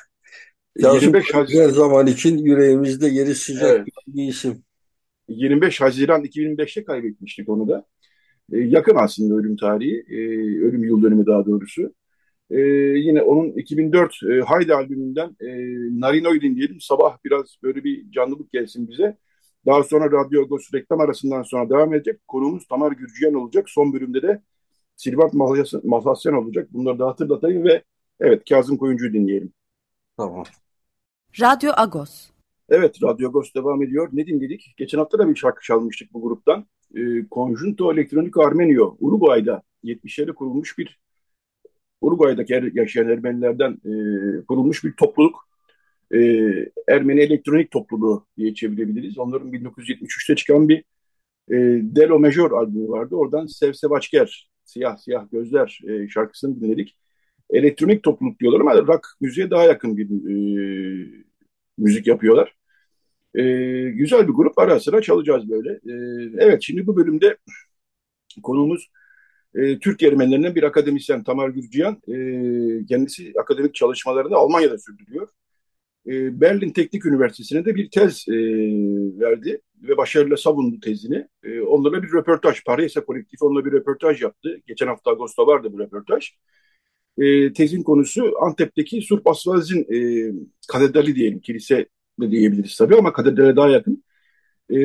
Kazım 0.82 1.14
Haziran... 1.14 1.64
her 1.64 1.68
zaman 1.68 2.06
için 2.06 2.38
yüreğimizde 2.38 3.08
yeri 3.08 3.34
sıcak 3.34 3.70
evet. 3.70 3.86
bir 4.06 4.28
isim. 4.28 4.62
25 5.28 5.80
Haziran 5.80 6.24
2005'te 6.24 6.84
kaybetmiştik 6.84 7.48
onu 7.48 7.68
da. 7.68 7.86
E, 8.52 8.58
yakın 8.58 8.96
aslında 8.96 9.34
ölüm 9.34 9.56
tarihi, 9.56 10.04
e, 10.10 10.16
ölüm 10.60 10.84
yıl 10.84 11.02
dönümü 11.02 11.26
daha 11.26 11.46
doğrusu. 11.46 11.94
E, 12.50 12.60
yine 12.98 13.22
onun 13.22 13.52
2004 13.52 14.14
e, 14.22 14.40
Haydi 14.40 14.74
albümünden 14.74 15.36
e, 15.40 15.48
Narino'yu 16.00 16.40
dinleyelim. 16.40 16.80
Sabah 16.80 17.18
biraz 17.24 17.56
böyle 17.62 17.84
bir 17.84 18.10
canlılık 18.10 18.52
gelsin 18.52 18.88
bize. 18.88 19.16
Daha 19.68 19.82
sonra 19.82 20.10
Radyo 20.10 20.42
Agos 20.42 20.74
reklam 20.74 21.00
arasından 21.00 21.42
sonra 21.42 21.70
devam 21.70 21.94
edecek. 21.94 22.28
Konuğumuz 22.28 22.68
Tamar 22.68 22.92
Gürcüyen 22.92 23.34
olacak. 23.34 23.70
Son 23.70 23.92
bölümde 23.92 24.22
de 24.22 24.42
Silvat 24.96 25.34
Mahlasyan 25.84 26.34
olacak. 26.34 26.68
Bunları 26.72 26.98
da 26.98 27.06
hatırlatayım 27.06 27.64
ve 27.64 27.82
evet 28.20 28.48
Kazım 28.48 28.76
Koyuncu'yu 28.76 29.12
dinleyelim. 29.12 29.52
Tamam. 30.16 30.44
Radyo 31.40 31.72
Agos. 31.76 32.30
Evet, 32.68 33.02
Radyo 33.02 33.28
Agos 33.28 33.54
devam 33.54 33.82
ediyor. 33.82 34.08
Ne 34.12 34.26
dinledik? 34.26 34.74
Geçen 34.76 34.98
hafta 34.98 35.18
da 35.18 35.28
bir 35.28 35.34
şarkı 35.36 35.64
çalmıştık 35.64 36.14
bu 36.14 36.22
gruptan. 36.22 36.66
E, 36.94 37.00
Conjunto 37.32 37.92
Electronico 37.92 38.42
Armenio, 38.42 38.96
Uruguay'da 39.00 39.62
70'lerde 39.84 40.32
kurulmuş 40.32 40.78
bir 40.78 41.00
Uruguay'daki 42.00 42.70
yaşayan 42.74 43.08
Ermenilerden 43.08 43.72
e, 43.72 43.90
kurulmuş 44.44 44.84
bir 44.84 44.92
topluluk. 44.92 45.47
E, 46.14 46.18
Ermeni 46.88 47.20
Elektronik 47.20 47.70
Topluluğu 47.70 48.26
diye 48.36 48.54
çevirebiliriz. 48.54 49.18
Onların 49.18 49.52
1973'te 49.52 50.36
çıkan 50.36 50.68
bir 50.68 50.78
e, 51.50 51.56
Delo 51.96 52.18
Major 52.18 52.50
albümü 52.52 52.88
vardı. 52.88 53.14
Oradan 53.16 53.46
Sev 53.46 53.72
Sevaçker, 53.72 54.50
Siyah 54.64 54.96
Siyah 54.96 55.30
Gözler 55.32 55.80
e, 55.88 56.08
şarkısını 56.08 56.60
dinledik. 56.60 56.96
Elektronik 57.50 58.02
topluluk 58.02 58.40
diyorlar 58.40 58.60
ama 58.60 58.76
rock 58.76 59.06
müziğe 59.20 59.50
daha 59.50 59.64
yakın 59.64 59.96
bir 59.96 60.04
e, 60.04 61.24
müzik 61.78 62.06
yapıyorlar. 62.06 62.54
E, 63.34 63.42
güzel 63.90 64.28
bir 64.28 64.32
grup 64.32 64.58
ara 64.58 64.80
sıra 64.80 65.02
çalacağız 65.02 65.50
böyle. 65.50 65.70
E, 65.72 65.92
evet 66.38 66.62
şimdi 66.62 66.86
bu 66.86 66.96
bölümde 66.96 67.36
konuğumuz 68.42 68.90
e, 69.54 69.78
Türk 69.78 70.02
Ermenilerinden 70.02 70.54
bir 70.54 70.62
akademisyen 70.62 71.24
Tamar 71.24 71.48
Gürciyan. 71.48 72.02
E, 72.08 72.86
kendisi 72.86 73.32
akademik 73.40 73.74
çalışmalarını 73.74 74.36
Almanya'da 74.36 74.78
sürdürüyor. 74.78 75.28
E, 76.08 76.40
Berlin 76.40 76.70
Teknik 76.70 77.06
Üniversitesi'ne 77.06 77.64
de 77.64 77.74
bir 77.74 77.90
tez 77.90 78.24
e, 78.28 78.34
verdi 79.20 79.60
ve 79.82 79.96
başarıyla 79.96 80.36
savundu 80.36 80.80
tezini. 80.80 81.28
E, 81.44 81.60
onlarla 81.60 82.02
bir 82.02 82.12
röportaj, 82.12 82.64
Paris'e 82.64 83.00
kolektif 83.00 83.42
onunla 83.42 83.64
bir 83.64 83.72
röportaj 83.72 84.22
yaptı. 84.22 84.60
Geçen 84.66 84.86
hafta 84.86 85.10
Ağustos'ta 85.10 85.46
vardı 85.46 85.68
bu 85.72 85.78
röportaj. 85.78 86.30
E, 87.18 87.52
tezin 87.52 87.82
konusu 87.82 88.32
Antep'teki 88.40 89.02
Surp 89.02 89.26
Asvazin 89.26 89.86
e, 89.94 89.98
katedrali 90.68 91.14
diyelim, 91.16 91.40
kilise 91.40 91.86
de 92.20 92.30
diyebiliriz 92.30 92.76
tabii 92.76 92.96
ama 92.96 93.12
katedrale 93.12 93.56
daha 93.56 93.68
yakın. 93.68 94.04
E, 94.70 94.76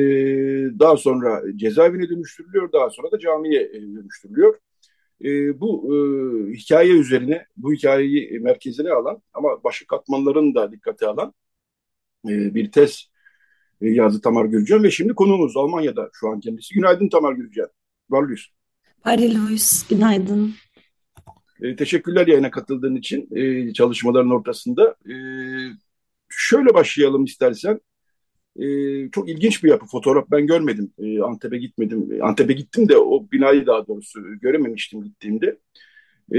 daha 0.78 0.96
sonra 0.96 1.42
cezaevine 1.56 2.08
dönüştürülüyor, 2.08 2.72
daha 2.72 2.90
sonra 2.90 3.12
da 3.12 3.18
camiye 3.18 3.62
e, 3.62 3.82
dönüştürülüyor. 3.82 4.54
E, 5.24 5.60
bu 5.60 5.94
e, 5.94 5.96
hikaye 6.52 6.90
üzerine, 6.90 7.46
bu 7.56 7.72
hikayeyi 7.72 8.40
merkezine 8.40 8.90
alan 8.90 9.22
ama 9.34 9.64
başka 9.64 9.96
katmanların 9.96 10.54
da 10.54 10.72
dikkate 10.72 11.06
alan 11.06 11.34
e, 12.28 12.54
bir 12.54 12.72
tez 12.72 13.10
e, 13.80 13.88
yazdı 13.88 14.20
Tamar 14.20 14.44
Gürcan 14.44 14.82
ve 14.82 14.90
şimdi 14.90 15.14
konuğumuz 15.14 15.56
Almanya'da 15.56 16.10
şu 16.12 16.28
an 16.28 16.40
kendisi. 16.40 16.74
Günaydın 16.74 17.08
Tamar 17.08 17.32
Gürcan. 17.32 17.68
Varlıyız. 18.10 18.46
Luis, 19.06 19.88
günaydın. 19.88 20.54
E, 21.62 21.76
teşekkürler 21.76 22.26
yayına 22.26 22.50
katıldığın 22.50 22.96
için 22.96 23.28
e, 23.36 23.72
çalışmaların 23.72 24.30
ortasında. 24.30 24.96
E, 25.06 25.14
şöyle 26.28 26.74
başlayalım 26.74 27.24
istersen. 27.24 27.80
E, 28.56 28.66
çok 29.10 29.28
ilginç 29.28 29.64
bir 29.64 29.70
yapı. 29.70 29.86
Fotoğraf 29.86 30.30
ben 30.30 30.46
görmedim. 30.46 30.92
E, 30.98 31.20
Antep'e 31.20 31.58
gitmedim. 31.58 32.18
Antep'e 32.22 32.52
gittim 32.52 32.88
de 32.88 32.98
o 32.98 33.26
binayı 33.32 33.66
daha 33.66 33.86
doğrusu 33.86 34.20
görememiştim 34.40 35.04
gittiğimde. 35.04 35.58
E, 36.32 36.38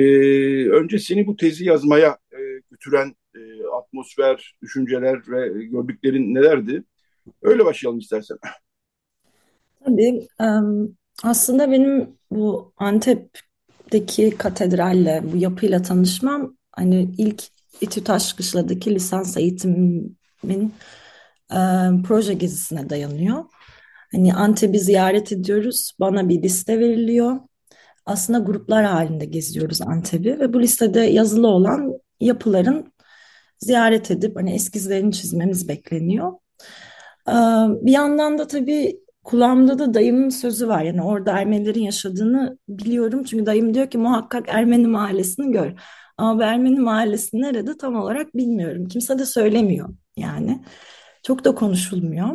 önce 0.69 0.99
seni 0.99 1.28
bu 1.28 1.36
tezi 1.36 1.65
yazmaya 1.65 2.17
e, 2.32 2.39
götüren 2.71 3.15
e, 3.36 3.39
atmosfer, 3.78 4.56
düşünceler 4.62 5.21
ve 5.28 5.63
gördüklerin 5.65 6.36
nelerdi? 6.36 6.84
Öyle 7.41 7.65
başlayalım 7.65 7.99
istersen. 7.99 8.38
Tabii. 9.86 10.28
Aslında 11.23 11.71
benim 11.71 12.10
bu 12.32 12.73
Antep'teki 12.78 14.38
katedralle, 14.38 15.23
bu 15.34 15.38
yapıyla 15.38 15.82
tanışmam 15.82 16.58
hani 16.71 17.10
ilk 17.17 17.43
İTÜ 17.82 18.04
Taşkışla'daki 18.04 18.95
lisans 18.95 19.38
eğitimimin 19.38 20.73
e, 21.51 21.60
proje 22.08 22.34
gezisine 22.34 22.89
dayanıyor. 22.89 23.45
Hani 24.12 24.34
Antep'i 24.34 24.79
ziyaret 24.79 25.31
ediyoruz, 25.31 25.91
bana 25.99 26.29
bir 26.29 26.43
liste 26.43 26.79
veriliyor. 26.79 27.39
Aslında 28.05 28.39
gruplar 28.39 28.86
halinde 28.86 29.25
geziyoruz 29.25 29.81
Antep'i 29.81 30.39
ve 30.39 30.53
bu 30.53 30.62
listede 30.62 30.99
yazılı 30.99 31.47
olan 31.47 31.93
yapıların 32.19 32.93
ziyaret 33.60 34.12
edip 34.12 34.36
hani 34.36 34.53
eskizlerini 34.53 35.12
çizmemiz 35.12 35.67
bekleniyor. 35.67 36.34
Ee, 37.29 37.31
bir 37.86 37.91
yandan 37.91 38.38
da 38.38 38.47
tabii 38.47 38.99
kulağımda 39.23 39.79
da 39.79 39.93
dayımın 39.93 40.29
sözü 40.29 40.67
var. 40.67 40.84
Yani 40.84 41.03
orada 41.03 41.31
Ermenilerin 41.39 41.81
yaşadığını 41.81 42.58
biliyorum. 42.69 43.23
Çünkü 43.23 43.45
dayım 43.45 43.73
diyor 43.73 43.89
ki 43.89 43.97
muhakkak 43.97 44.45
Ermeni 44.49 44.88
mahallesini 44.88 45.51
gör. 45.51 45.73
Ama 46.17 46.45
Ermeni 46.45 46.79
mahallesi 46.79 47.41
nerede 47.41 47.77
tam 47.77 47.95
olarak 47.95 48.36
bilmiyorum. 48.36 48.86
Kimse 48.88 49.19
de 49.19 49.25
söylemiyor 49.25 49.89
yani. 50.17 50.63
Çok 51.25 51.45
da 51.45 51.55
konuşulmuyor. 51.55 52.29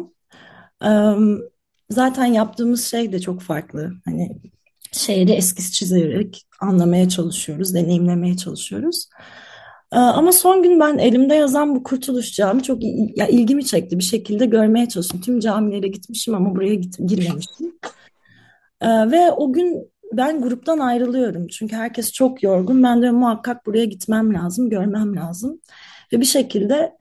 Zaten 1.91 2.25
yaptığımız 2.25 2.85
şey 2.85 3.13
de 3.13 3.21
çok 3.21 3.41
farklı. 3.43 3.93
Hani 4.05 4.39
şehri 4.93 5.33
eskiz 5.33 5.73
çizerek 5.73 6.47
anlamaya 6.61 7.09
çalışıyoruz, 7.09 7.75
deneyimlemeye 7.75 8.37
çalışıyoruz. 8.37 9.09
Ama 9.91 10.33
son 10.33 10.63
gün 10.63 10.81
ben 10.81 10.99
elimde 10.99 11.35
yazan 11.35 11.75
bu 11.75 11.83
Kurtuluş 11.83 12.33
Cami 12.33 12.63
çok 12.63 12.79
ya, 13.17 13.27
ilgimi 13.27 13.65
çekti. 13.65 13.99
Bir 13.99 14.05
şekilde 14.05 14.47
görmeye 14.47 14.89
çalıştım. 14.89 15.21
Tüm 15.21 15.41
camilere 15.41 15.89
gitmişim 15.89 16.35
ama 16.35 16.57
buraya 16.57 16.75
git, 16.75 16.99
girmemiştim. 16.99 17.73
Ve 18.83 19.33
o 19.33 19.53
gün 19.53 19.91
ben 20.13 20.43
gruptan 20.43 20.79
ayrılıyorum. 20.79 21.47
Çünkü 21.47 21.77
herkes 21.77 22.13
çok 22.13 22.43
yorgun. 22.43 22.83
Ben 22.83 23.03
de 23.03 23.11
muhakkak 23.11 23.67
buraya 23.67 23.85
gitmem 23.85 24.35
lazım, 24.35 24.71
görmem 24.71 25.17
lazım. 25.17 25.61
Ve 26.13 26.21
bir 26.21 26.27
şekilde 26.27 27.00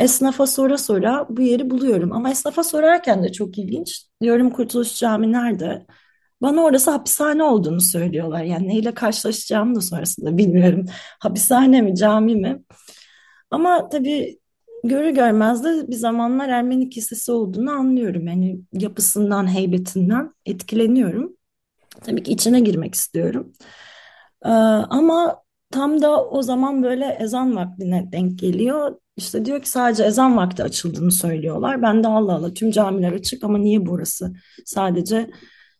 esnafa 0.00 0.46
sora 0.46 0.78
sora 0.78 1.26
bu 1.30 1.42
yeri 1.42 1.70
buluyorum. 1.70 2.12
Ama 2.12 2.30
esnafa 2.30 2.62
sorarken 2.64 3.22
de 3.24 3.32
çok 3.32 3.58
ilginç. 3.58 4.06
Diyorum 4.22 4.50
Kurtuluş 4.50 4.96
Cami 4.98 5.32
nerede? 5.32 5.86
Bana 6.42 6.62
orası 6.62 6.90
hapishane 6.90 7.42
olduğunu 7.42 7.80
söylüyorlar. 7.80 8.44
Yani 8.44 8.68
neyle 8.68 8.94
karşılaşacağımı 8.94 9.74
da 9.74 9.80
sonrasında 9.80 10.38
bilmiyorum. 10.38 10.86
Hapishane 11.20 11.82
mi, 11.82 11.96
cami 11.96 12.36
mi? 12.36 12.62
Ama 13.50 13.88
tabii 13.88 14.38
görü 14.84 15.14
görmez 15.14 15.64
de 15.64 15.88
bir 15.88 15.96
zamanlar 15.96 16.48
Ermeni 16.48 16.90
kilisesi 16.90 17.32
olduğunu 17.32 17.70
anlıyorum. 17.70 18.26
Yani 18.26 18.60
yapısından, 18.72 19.54
heybetinden 19.54 20.34
etkileniyorum. 20.46 21.36
Tabii 22.04 22.22
ki 22.22 22.32
içine 22.32 22.60
girmek 22.60 22.94
istiyorum. 22.94 23.52
Ee, 24.44 24.48
ama 24.48 25.42
tam 25.70 26.02
da 26.02 26.24
o 26.24 26.42
zaman 26.42 26.82
böyle 26.82 27.18
ezan 27.20 27.56
vaktine 27.56 28.12
denk 28.12 28.38
geliyor. 28.38 28.96
İşte 29.16 29.44
diyor 29.44 29.62
ki 29.62 29.70
sadece 29.70 30.04
ezan 30.04 30.36
vakti 30.36 30.62
açıldığını 30.62 31.12
söylüyorlar. 31.12 31.82
Ben 31.82 32.04
de 32.04 32.08
Allah 32.08 32.34
Allah 32.34 32.54
tüm 32.54 32.70
camiler 32.70 33.12
açık 33.12 33.44
ama 33.44 33.58
niye 33.58 33.86
burası 33.86 34.32
sadece 34.64 35.30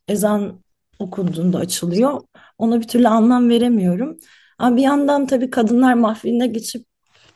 ezan 0.08 0.62
okunduğunda 0.98 1.58
açılıyor. 1.58 2.20
Ona 2.58 2.80
bir 2.80 2.88
türlü 2.88 3.08
anlam 3.08 3.48
veremiyorum. 3.48 4.16
Ama 4.58 4.76
bir 4.76 4.82
yandan 4.82 5.26
tabii 5.26 5.50
kadınlar 5.50 5.94
mahfiline 5.94 6.46
geçip 6.46 6.86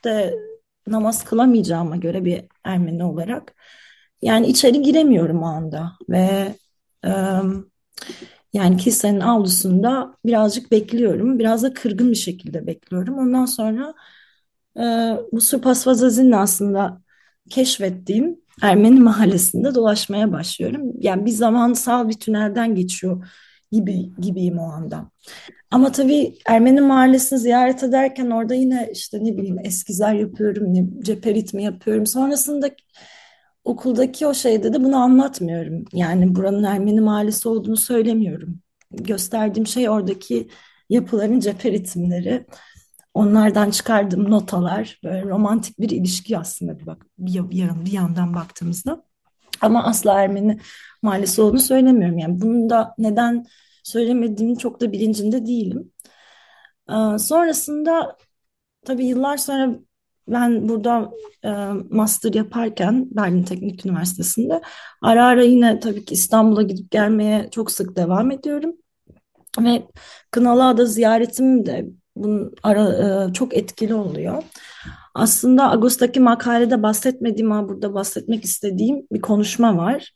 de 0.05 0.35
namaz 0.87 1.25
kılamayacağıma 1.25 1.97
göre 1.97 2.25
bir 2.25 2.45
Ermeni 2.65 3.05
olarak 3.05 3.55
yani 4.23 4.47
içeri 4.47 4.83
giremiyorum 4.83 5.43
o 5.43 5.47
anda 5.47 5.93
ve 6.09 6.55
e, 7.07 7.11
yani 8.53 8.77
kilisenin 8.77 9.21
avlusunda 9.21 10.15
birazcık 10.25 10.71
bekliyorum. 10.73 11.39
Biraz 11.39 11.63
da 11.63 11.75
kırgın 11.75 12.11
bir 12.11 12.17
şekilde 12.17 12.67
bekliyorum. 12.67 13.19
Ondan 13.19 13.45
sonra 13.47 13.95
e, 14.79 15.17
bu 15.33 15.41
Surpasvazazin'le 15.41 16.33
aslında 16.33 17.03
keşfettiğim 17.51 18.41
Ermeni 18.63 19.01
mahallesinde 19.01 19.75
dolaşmaya 19.75 20.33
başlıyorum. 20.33 20.93
Yani 20.99 21.27
bir 21.27 21.31
zamansal 21.31 22.09
bir 22.09 22.15
tünelden 22.15 22.75
geçiyor 22.75 23.27
gibi 23.73 24.11
gibiyim 24.21 24.59
o 24.59 24.63
anda. 24.63 25.11
Ama 25.71 25.93
tabii 25.93 26.35
Ermeni 26.47 26.81
mahallesini 26.81 27.39
ziyaret 27.39 27.83
ederken 27.83 28.31
orada 28.31 28.55
yine 28.55 28.91
işte 28.93 29.25
ne 29.25 29.37
bileyim 29.37 29.59
eskizler 29.65 30.15
yapıyorum, 30.15 30.75
ne, 30.75 30.87
cephe 31.03 31.35
ritmi 31.35 31.65
yapıyorum. 31.65 32.07
Sonrasında 32.07 32.71
okuldaki 33.65 34.27
o 34.27 34.35
şeyde 34.35 34.73
de 34.73 34.85
bunu 34.85 34.97
anlatmıyorum. 34.97 35.85
Yani 35.93 36.35
buranın 36.35 36.65
Ermeni 36.65 37.01
mahallesi 37.01 37.49
olduğunu 37.49 37.77
söylemiyorum. 37.77 38.61
Gösterdiğim 38.91 39.67
şey 39.67 39.89
oradaki 39.89 40.49
yapıların 40.91 41.41
cephe 41.41 41.73
ritimleri. 41.73 42.47
Onlardan 43.19 43.71
çıkardığım 43.71 44.31
notalar, 44.31 45.01
böyle 45.05 45.23
romantik 45.23 45.81
bir 45.81 45.91
ilişki 45.91 46.39
aslında 46.39 46.79
bir 46.79 46.87
bak 46.87 47.07
bir, 47.19 47.51
bir, 47.51 47.85
bir 47.85 47.93
yandan 47.93 48.35
baktığımızda. 48.35 49.05
Ama 49.61 49.85
asla 49.85 50.23
Ermeni 50.23 50.61
mahallesi 51.03 51.43
olduğunu 51.43 51.61
söylemiyorum. 51.61 52.19
Yani 52.19 52.41
bunun 52.41 52.71
da 52.71 52.95
neden 52.99 53.47
söylemediğimi 53.85 54.59
çok 54.59 54.81
da 54.81 54.93
bilincinde 54.93 55.47
değilim. 55.47 55.93
Ee, 56.91 57.19
sonrasında 57.19 58.17
tabii 58.87 59.07
yıllar 59.07 59.37
sonra 59.37 59.79
ben 60.29 60.69
burada 60.69 61.11
e, 61.45 61.51
master 61.91 62.35
yaparken 62.35 63.09
Berlin 63.11 63.43
Teknik 63.43 63.87
Üniversitesi'nde 63.87 64.63
ara 65.03 65.27
ara 65.27 65.43
yine 65.43 65.81
tabii 65.81 66.05
ki 66.05 66.15
İstanbul'a 66.15 66.63
gidip 66.63 66.91
gelmeye 66.91 67.49
çok 67.51 67.71
sık 67.71 67.97
devam 67.97 68.31
ediyorum. 68.31 68.77
Ve 69.61 69.83
Kınalıada 70.31 70.87
ziyaretim 70.87 71.67
de 71.67 71.87
bunun 72.23 72.55
ara, 72.63 73.27
e, 73.29 73.33
çok 73.33 73.57
etkili 73.57 73.95
oluyor. 73.95 74.43
Aslında 75.15 75.71
Ağustos'taki 75.71 76.21
makalede 76.21 76.83
bahsetmediğim 76.83 77.53
ama 77.53 77.69
burada 77.69 77.95
bahsetmek 77.95 78.45
istediğim 78.45 79.07
bir 79.13 79.21
konuşma 79.21 79.77
var. 79.77 80.13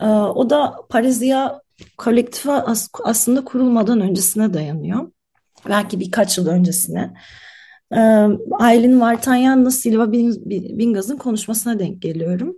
E, 0.00 0.06
o 0.08 0.50
da 0.50 0.74
Parizya 0.88 1.60
kolektifi 1.98 2.50
as 2.50 2.88
aslında 3.04 3.44
kurulmadan 3.44 4.00
öncesine 4.00 4.54
dayanıyor. 4.54 5.12
Belki 5.68 6.00
birkaç 6.00 6.38
yıl 6.38 6.46
öncesine. 6.46 7.14
E, 7.92 7.98
Aylin 8.58 9.00
Vartanyan'la 9.00 9.70
Silva 9.70 10.12
Bingaz'ın 10.12 11.16
konuşmasına 11.16 11.78
denk 11.78 12.02
geliyorum. 12.02 12.56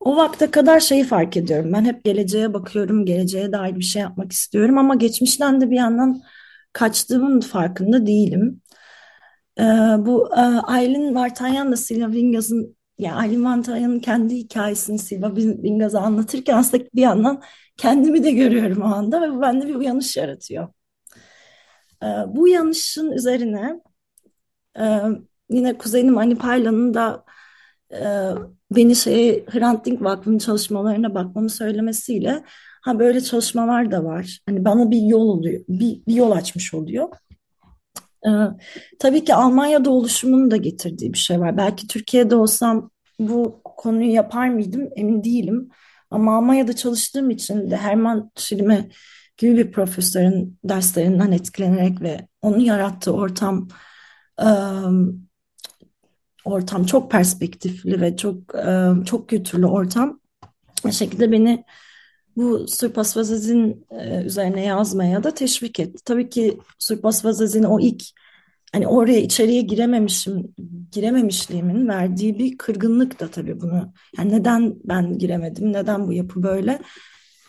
O 0.00 0.16
vakte 0.16 0.50
kadar 0.50 0.80
şeyi 0.80 1.04
fark 1.04 1.36
ediyorum. 1.36 1.72
Ben 1.72 1.84
hep 1.84 2.04
geleceğe 2.04 2.54
bakıyorum, 2.54 3.04
geleceğe 3.06 3.52
dair 3.52 3.76
bir 3.76 3.84
şey 3.84 4.02
yapmak 4.02 4.32
istiyorum 4.32 4.78
ama 4.78 4.94
geçmişten 4.94 5.60
de 5.60 5.70
bir 5.70 5.76
yandan 5.76 6.22
kaçtığımın 6.72 7.40
farkında 7.40 8.06
değilim. 8.06 8.62
Ee, 9.58 9.62
bu 9.98 10.30
e, 10.36 10.40
Aylin 10.40 11.14
Vartanyan 11.14 11.72
da 11.72 11.76
Silva 11.76 12.12
Vingaz'ın 12.12 12.76
yani 12.98 13.14
Aylin 13.16 13.44
Vartanyan'ın 13.44 14.00
kendi 14.00 14.36
hikayesini 14.36 14.98
Silva 14.98 15.36
Vingaz'a 15.36 16.00
anlatırken 16.00 16.56
aslında 16.56 16.84
bir 16.94 17.02
yandan 17.02 17.42
kendimi 17.76 18.24
de 18.24 18.30
görüyorum 18.32 18.82
o 18.82 18.84
anda 18.84 19.22
ve 19.22 19.32
bu 19.32 19.40
bende 19.40 19.68
bir 19.68 19.74
uyanış 19.74 20.16
yaratıyor. 20.16 20.68
Ee, 22.02 22.06
bu 22.06 22.42
uyanışın 22.42 23.12
üzerine 23.12 23.80
e, 24.80 25.02
yine 25.50 25.78
kuzenim 25.78 26.18
Ani 26.18 26.38
Parla'nın 26.38 26.94
da 26.94 27.24
e, 27.92 28.30
beni 28.70 28.96
şey 28.96 29.46
Hrant 29.46 29.86
Dink 29.86 30.02
Vakfı'nın 30.02 30.38
çalışmalarına 30.38 31.14
bakmamı 31.14 31.50
söylemesiyle 31.50 32.44
ha 32.80 32.98
böyle 32.98 33.20
çalışmalar 33.20 33.90
da 33.90 34.04
var. 34.04 34.38
Hani 34.46 34.64
bana 34.64 34.90
bir 34.90 35.00
yol 35.00 35.28
oluyor, 35.28 35.64
bir, 35.68 36.02
bir 36.08 36.14
yol 36.14 36.30
açmış 36.30 36.74
oluyor. 36.74 37.08
Ee, 38.26 38.30
tabii 38.98 39.24
ki 39.24 39.34
Almanya'da 39.34 39.90
oluşumun 39.90 40.50
da 40.50 40.56
getirdiği 40.56 41.12
bir 41.12 41.18
şey 41.18 41.40
var. 41.40 41.56
Belki 41.56 41.86
Türkiye'de 41.86 42.36
olsam 42.36 42.90
bu 43.18 43.60
konuyu 43.64 44.12
yapar 44.12 44.48
mıydım 44.48 44.88
emin 44.96 45.24
değilim. 45.24 45.68
Ama 46.10 46.36
Almanya'da 46.36 46.76
çalıştığım 46.76 47.30
için 47.30 47.70
de 47.70 47.76
Hermann 47.76 48.30
Schilme 48.36 48.88
gibi 49.36 49.56
bir 49.56 49.72
profesörün 49.72 50.58
derslerinden 50.64 51.32
etkilenerek 51.32 52.02
ve 52.02 52.28
onun 52.42 52.58
yarattığı 52.58 53.12
ortam 53.12 53.68
ortam 56.44 56.84
çok 56.84 57.10
perspektifli 57.10 58.00
ve 58.00 58.16
çok 58.16 58.36
çok 59.06 59.28
kültürlü 59.28 59.66
ortam 59.66 60.20
bir 60.86 60.92
şekilde 60.92 61.32
beni 61.32 61.64
bu 62.40 62.68
Surpas 62.68 63.16
Vazazin 63.16 63.86
e, 63.90 64.24
üzerine 64.24 64.64
yazmaya 64.64 65.24
da 65.24 65.34
teşvik 65.34 65.80
etti. 65.80 66.04
Tabii 66.04 66.30
ki 66.30 66.58
Surpas 66.78 67.24
Vazazin 67.24 67.62
o 67.62 67.80
ilk 67.80 68.02
hani 68.72 68.86
oraya 68.88 69.20
içeriye 69.20 69.62
girememişim, 69.62 70.54
girememişliğimin 70.92 71.88
verdiği 71.88 72.38
bir 72.38 72.58
kırgınlık 72.58 73.20
da 73.20 73.28
tabii 73.28 73.60
bunu. 73.60 73.92
Yani 74.18 74.32
neden 74.32 74.74
ben 74.84 75.18
giremedim, 75.18 75.72
neden 75.72 76.06
bu 76.06 76.12
yapı 76.12 76.42
böyle? 76.42 76.80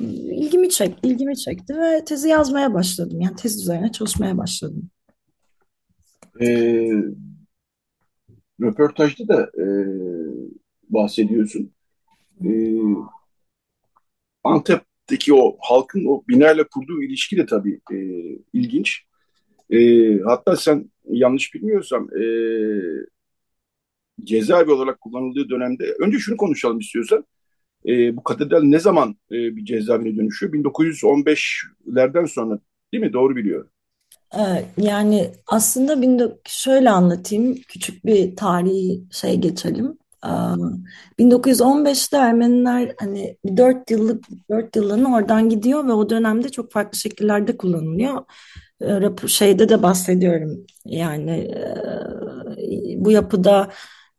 ilgimi 0.02 0.70
çek, 0.70 0.98
ilgimi 1.04 1.38
çekti 1.38 1.78
ve 1.78 2.06
tezi 2.06 2.30
yazmaya 2.30 2.74
başladım. 2.74 3.22
Yani 3.22 3.36
tez 3.36 3.62
üzerine 3.62 3.92
çalışmaya 3.92 4.38
başladım. 4.38 4.90
E, 6.42 6.48
röportajda 8.62 9.28
da 9.28 9.52
e, 9.62 9.66
bahsediyorsun. 10.90 11.72
E, 12.46 12.50
Antep'teki 14.44 15.34
o 15.34 15.58
halkın 15.60 16.06
o 16.06 16.24
binayla 16.28 16.68
kurduğu 16.68 17.04
ilişki 17.04 17.38
de 17.38 17.46
tabii 17.46 17.82
e, 17.92 17.98
ilginç. 18.54 19.02
E, 19.70 19.78
hatta 20.20 20.56
sen 20.56 20.92
yanlış 21.10 21.54
bilmiyorsam 21.54 22.08
e, 22.18 22.24
cezaevi 24.24 24.72
olarak 24.72 25.02
kullanıldığı 25.02 25.50
dönemde 25.50 25.96
önce 26.00 26.20
şunu 26.20 26.38
konuşalım 26.38 26.80
istiyorsan. 26.80 27.26
E, 27.88 28.18
bu 28.18 28.24
katedral 28.24 28.64
ne 28.64 28.80
zaman 28.80 29.16
e, 29.32 29.36
bir 29.56 29.66
cezaevine 29.66 30.18
dönüşüyor? 30.18 30.54
1915'lerden 30.54 32.26
sonra 32.26 32.60
değil 32.94 33.04
mi? 33.04 33.14
Doğru 33.14 33.36
biliyorum. 33.36 33.70
Ee, 34.36 34.66
yani 34.78 35.32
aslında 35.48 36.02
şöyle 36.46 36.90
anlatayım, 36.90 37.56
küçük 37.68 38.06
bir 38.06 38.36
tarihi 38.36 39.04
şey 39.12 39.38
geçelim. 39.38 39.98
1915'te 41.20 42.18
Ermeniler 42.18 42.96
hani 43.00 43.38
4 43.58 43.92
yıllık 43.92 44.26
4 44.50 44.76
yıllığına 44.76 45.16
oradan 45.16 45.50
gidiyor 45.50 45.88
ve 45.88 45.94
o 45.94 46.10
dönemde 46.10 46.50
çok 46.50 46.72
farklı 46.72 46.98
şekillerde 46.98 47.58
kullanılıyor. 47.58 48.24
Ee, 48.82 49.28
şeyde 49.28 49.70
de 49.70 49.84
bahsediyorum 49.84 50.66
yani 50.86 51.32
e, 51.32 52.96
bu 52.98 53.12
yapıda 53.12 53.70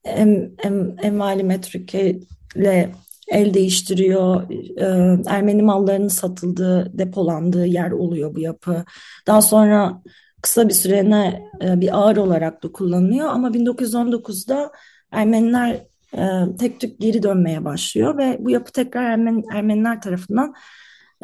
em, 0.05 0.53
em, 0.65 0.97
envali 1.03 1.45
metrike 1.45 2.21
ile 2.57 2.93
el 3.29 3.55
değiştiriyor. 3.55 4.51
E, 4.81 5.23
Ermeni 5.27 5.63
mallarının 5.63 6.09
satıldığı, 6.09 6.99
depolandığı 6.99 7.67
yer 7.67 7.91
oluyor 7.91 8.35
bu 8.35 8.41
yapı. 8.41 8.85
Daha 9.27 9.43
sonra 9.43 10.03
kısa 10.43 10.69
bir 10.69 10.75
sürene 10.75 11.51
e, 11.65 11.81
bir 11.81 11.99
ağır 11.99 12.17
olarak 12.17 12.63
da 12.63 12.73
kullanılıyor 12.73 13.29
ama 13.29 13.55
1919'da 13.55 14.73
Ermeniler 15.11 15.87
e, 16.17 16.57
tek 16.59 16.81
tük 16.81 17.01
geri 17.01 17.23
dönmeye 17.23 17.65
başlıyor 17.65 18.19
ve 18.19 18.37
bu 18.41 18.51
yapı 18.51 18.73
tekrar 18.73 19.03
Ermen, 19.03 19.43
Ermeniler 19.53 20.01
tarafından 20.01 20.55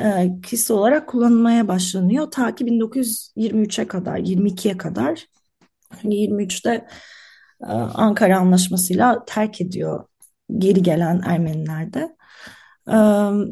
e, 0.01 0.31
kilise 0.43 0.73
olarak 0.73 1.09
kullanılmaya 1.09 1.69
başlanıyor. 1.69 2.31
Ta 2.31 2.55
ki 2.55 2.65
1923'e 2.65 3.89
kadar, 3.89 4.19
22'ye 4.19 4.77
kadar. 4.77 5.27
23'te 6.05 6.87
hani 7.61 7.73
e, 7.73 7.75
Ankara 7.95 8.39
Anlaşması'yla 8.39 9.25
terk 9.25 9.61
ediyor 9.61 10.05
geri 10.59 10.83
gelen 10.83 11.23
Ermeniler 11.27 11.93
de. 11.93 12.17
E, 12.89 12.97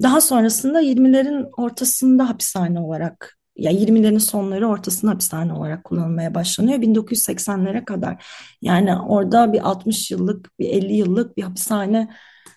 daha 0.02 0.20
sonrasında 0.20 0.82
20'lerin 0.82 1.50
ortasında 1.56 2.28
hapishane 2.28 2.80
olarak 2.80 3.35
ya 3.56 3.72
20'lerin 3.72 4.18
sonları 4.18 4.68
ortasında 4.68 5.12
hapishane 5.12 5.52
olarak 5.52 5.84
kullanılmaya 5.84 6.34
başlanıyor 6.34 6.78
1980'lere 6.78 7.84
kadar. 7.84 8.26
Yani 8.62 8.96
orada 8.96 9.52
bir 9.52 9.68
60 9.68 10.10
yıllık, 10.10 10.58
bir 10.58 10.68
50 10.68 10.92
yıllık 10.92 11.36
bir 11.36 11.42
hapishane 11.42 12.10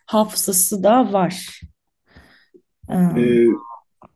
hafızası 0.06 0.84
da 0.84 1.14
var. 1.14 1.62
Ee, 2.92 3.46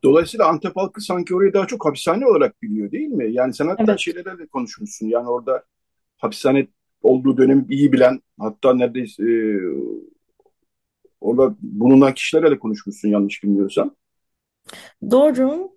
dolayısıyla 0.02 0.48
Antep 0.48 0.76
halkı 0.76 1.00
sanki 1.00 1.34
orayı 1.34 1.52
daha 1.52 1.66
çok 1.66 1.86
hapishane 1.86 2.26
olarak 2.26 2.62
biliyor 2.62 2.90
değil 2.90 3.08
mi? 3.08 3.32
Yani 3.32 3.54
sen 3.54 3.66
hatta 3.66 3.84
evet. 3.88 4.00
şeylerle 4.00 4.38
de 4.38 4.46
konuşmuşsun. 4.46 5.06
Yani 5.06 5.28
orada 5.28 5.64
hapishane 6.18 6.66
olduğu 7.02 7.36
dönemi 7.36 7.66
iyi 7.68 7.92
bilen 7.92 8.20
hatta 8.40 8.74
neredeyse 8.74 9.22
e, 9.22 9.60
orada 11.20 11.56
bulunan 11.60 12.14
kişilerle 12.14 12.50
de 12.50 12.58
konuşmuşsun 12.58 13.08
yanlış 13.08 13.42
bilmiyorsam. 13.42 13.94
Doğru. 15.10 15.70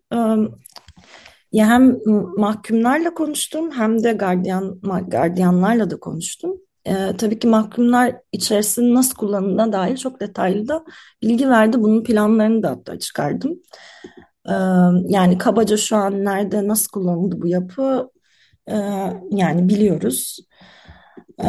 Ya 1.51 1.67
hem 1.67 1.97
mahkumlarla 2.38 3.13
konuştum 3.13 3.71
hem 3.71 4.03
de 4.03 4.12
gardiyan 4.13 4.79
gardiyanlarla 5.07 5.89
da 5.89 5.99
konuştum. 5.99 6.62
Ee, 6.86 7.17
tabii 7.17 7.39
ki 7.39 7.47
mahkumlar 7.47 8.15
içerisinde 8.31 8.93
nasıl 8.93 9.15
kullanıldığına 9.15 9.73
dair 9.73 9.97
çok 9.97 10.19
detaylı 10.21 10.67
da 10.67 10.86
bilgi 11.21 11.49
verdi. 11.49 11.81
Bunun 11.81 12.03
planlarını 12.03 12.63
da 12.63 12.69
hatta 12.69 12.99
çıkardım. 12.99 13.51
Ee, 14.49 14.53
yani 15.07 15.38
kabaca 15.38 15.77
şu 15.77 15.95
an 15.95 16.25
nerede 16.25 16.67
nasıl 16.67 16.89
kullanıldı 16.91 17.41
bu 17.41 17.47
yapı 17.47 18.10
ee, 18.69 18.75
yani 19.31 19.69
biliyoruz. 19.69 20.39
Ee, 21.43 21.47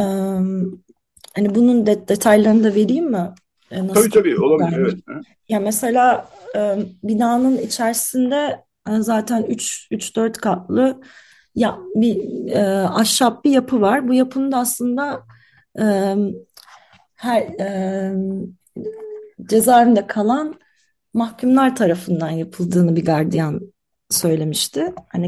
hani 1.35 1.55
bunun 1.55 1.85
de, 1.85 2.07
detaylarını 2.07 2.63
da 2.63 2.75
vereyim 2.75 3.11
mi? 3.11 3.33
Ee, 3.71 3.87
nasıl 3.87 4.09
tabii 4.09 4.11
tabii 4.11 4.39
olabilir 4.39 4.77
evet. 4.77 5.25
Ya 5.49 5.59
mesela 5.59 6.29
e, 6.55 6.77
binanın 7.03 7.57
içerisinde 7.57 8.63
e, 8.89 9.01
zaten 9.01 9.43
3-4 9.43 10.33
katlı 10.33 11.01
ya 11.55 11.79
bir 11.95 12.47
e, 12.51 12.63
ahşap 12.87 13.45
bir 13.45 13.51
yapı 13.51 13.81
var. 13.81 14.07
Bu 14.07 14.13
yapının 14.13 14.51
da 14.51 14.57
aslında 14.57 15.23
e, 15.79 16.15
her 17.15 17.41
e, 17.41 18.13
cezaevinde 19.49 20.07
kalan 20.07 20.59
mahkumlar 21.13 21.75
tarafından 21.75 22.29
yapıldığını 22.29 22.95
bir 22.95 23.05
gardiyan 23.05 23.73
söylemişti. 24.09 24.93
Hani 25.09 25.27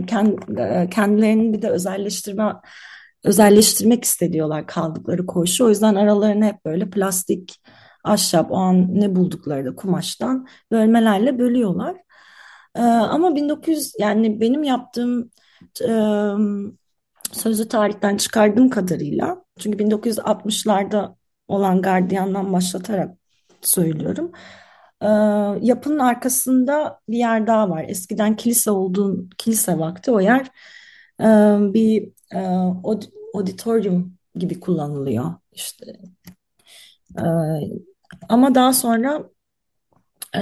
e, 0.58 0.90
kendilerini 0.90 1.54
bir 1.54 1.62
de 1.62 1.70
özelleştirme 1.70 2.54
özelleştirmek 3.24 4.04
istediyorlar 4.04 4.68
kaldıkları 4.68 5.26
koğuşu. 5.26 5.66
O 5.66 5.70
yüzden 5.70 5.96
aralarını 5.96 6.46
hep 6.46 6.66
böyle 6.66 6.90
plastik, 6.90 7.62
ahşap, 8.04 8.52
o 8.52 8.56
an 8.56 9.00
ne 9.02 9.16
buldukları 9.16 9.66
da 9.66 9.76
kumaştan 9.76 10.48
bölmelerle 10.72 11.40
bölüyorlar. 11.40 11.96
Ama 12.80 13.36
1900 13.36 13.94
yani 14.00 14.42
benim 14.42 14.64
yaptığım 14.64 15.32
e, 15.82 15.90
sözlü 17.32 17.68
tarihten 17.68 18.18
çıkardığım 18.18 18.70
kadarıyla 18.70 19.46
çünkü 19.60 19.80
1960'larda 19.80 21.16
olan 21.48 21.82
gardiyandan 21.82 22.54
başlatarak 22.54 23.18
söylüyorum. 23.62 24.32
Ee, 25.02 25.08
yapının 25.62 26.00
arkasında 26.00 27.00
bir 27.10 27.18
yer 27.18 27.48
daha 27.48 27.70
var. 27.70 27.86
Eskiden 27.88 28.36
kilise 28.36 28.72
olduğun 28.72 29.30
kilise 29.38 29.80
vakti 29.80 30.12
o 30.12 30.20
yer 30.20 30.48
e, 31.22 31.26
bir 31.74 32.10
e, 32.34 32.40
auditorium 33.34 34.18
gibi 34.36 34.60
kullanılıyor 34.60 35.34
işte. 35.52 35.86
E, 37.18 37.26
ama 38.30 38.56
daha 38.56 38.74
sonra 38.74 39.30
e, 40.36 40.42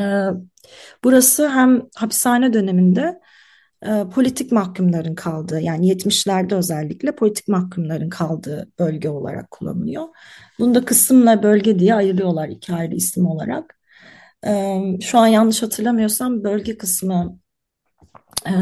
burası 1.03 1.49
hem 1.49 1.81
hapishane 1.95 2.53
döneminde 2.53 3.19
e, 3.85 4.05
politik 4.13 4.51
mahkumların 4.51 5.15
kaldığı 5.15 5.61
yani 5.61 5.87
70'lerde 5.87 6.55
özellikle 6.55 7.15
politik 7.15 7.47
mahkumların 7.47 8.09
kaldığı 8.09 8.71
bölge 8.79 9.09
olarak 9.09 9.51
kullanılıyor. 9.51 10.07
Bunu 10.59 10.75
da 10.75 10.85
kısımla 10.85 11.43
bölge 11.43 11.79
diye 11.79 11.95
ayırıyorlar 11.95 12.49
iki 12.49 12.73
ayrı 12.73 12.95
isim 12.95 13.25
olarak. 13.25 13.79
E, 14.47 14.81
şu 15.01 15.19
an 15.19 15.27
yanlış 15.27 15.63
hatırlamıyorsam 15.63 16.43
bölge 16.43 16.77
kısmı 16.77 17.39
e, 18.47 18.53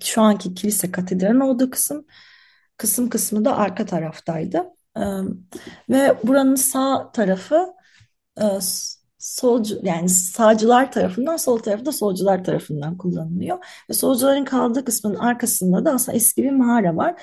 şu 0.00 0.22
anki 0.22 0.54
kilise 0.54 0.92
katedralin 0.92 1.40
olduğu 1.40 1.70
kısım, 1.70 2.06
kısım 2.76 3.08
kısmı 3.10 3.44
da 3.44 3.56
arka 3.56 3.86
taraftaydı. 3.86 4.64
E, 4.96 5.02
ve 5.90 6.16
buranın 6.24 6.54
sağ 6.54 7.12
tarafı 7.12 7.66
e, 8.40 8.44
solcu 9.22 9.80
yani 9.82 10.08
sağcılar 10.08 10.92
tarafından 10.92 11.36
sol 11.36 11.58
tarafı 11.58 11.86
da 11.86 11.92
solcular 11.92 12.44
tarafından 12.44 12.98
kullanılıyor. 12.98 13.58
Ve 13.90 13.94
solcuların 13.94 14.44
kaldığı 14.44 14.84
kısmın 14.84 15.14
arkasında 15.14 15.84
da 15.84 15.92
aslında 15.92 16.16
eski 16.16 16.42
bir 16.42 16.50
mağara 16.50 16.96
var. 16.96 17.22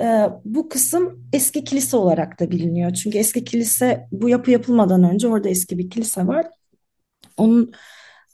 Ee, 0.00 0.26
bu 0.44 0.68
kısım 0.68 1.28
eski 1.32 1.64
kilise 1.64 1.96
olarak 1.96 2.40
da 2.40 2.50
biliniyor. 2.50 2.94
Çünkü 2.94 3.18
eski 3.18 3.44
kilise 3.44 4.08
bu 4.12 4.28
yapı 4.28 4.50
yapılmadan 4.50 5.04
önce 5.04 5.28
orada 5.28 5.48
eski 5.48 5.78
bir 5.78 5.90
kilise 5.90 6.26
var. 6.26 6.46
Onun 7.36 7.72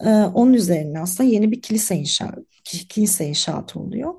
e, 0.01 0.09
onun 0.11 0.53
üzerine 0.53 1.01
aslında 1.01 1.31
yeni 1.31 1.53
bir 1.53 1.63
kilise 1.63 1.97
inşa 1.97 2.35
kilise 2.65 3.27
inşaatı 3.27 3.81
oluyor. 3.81 4.15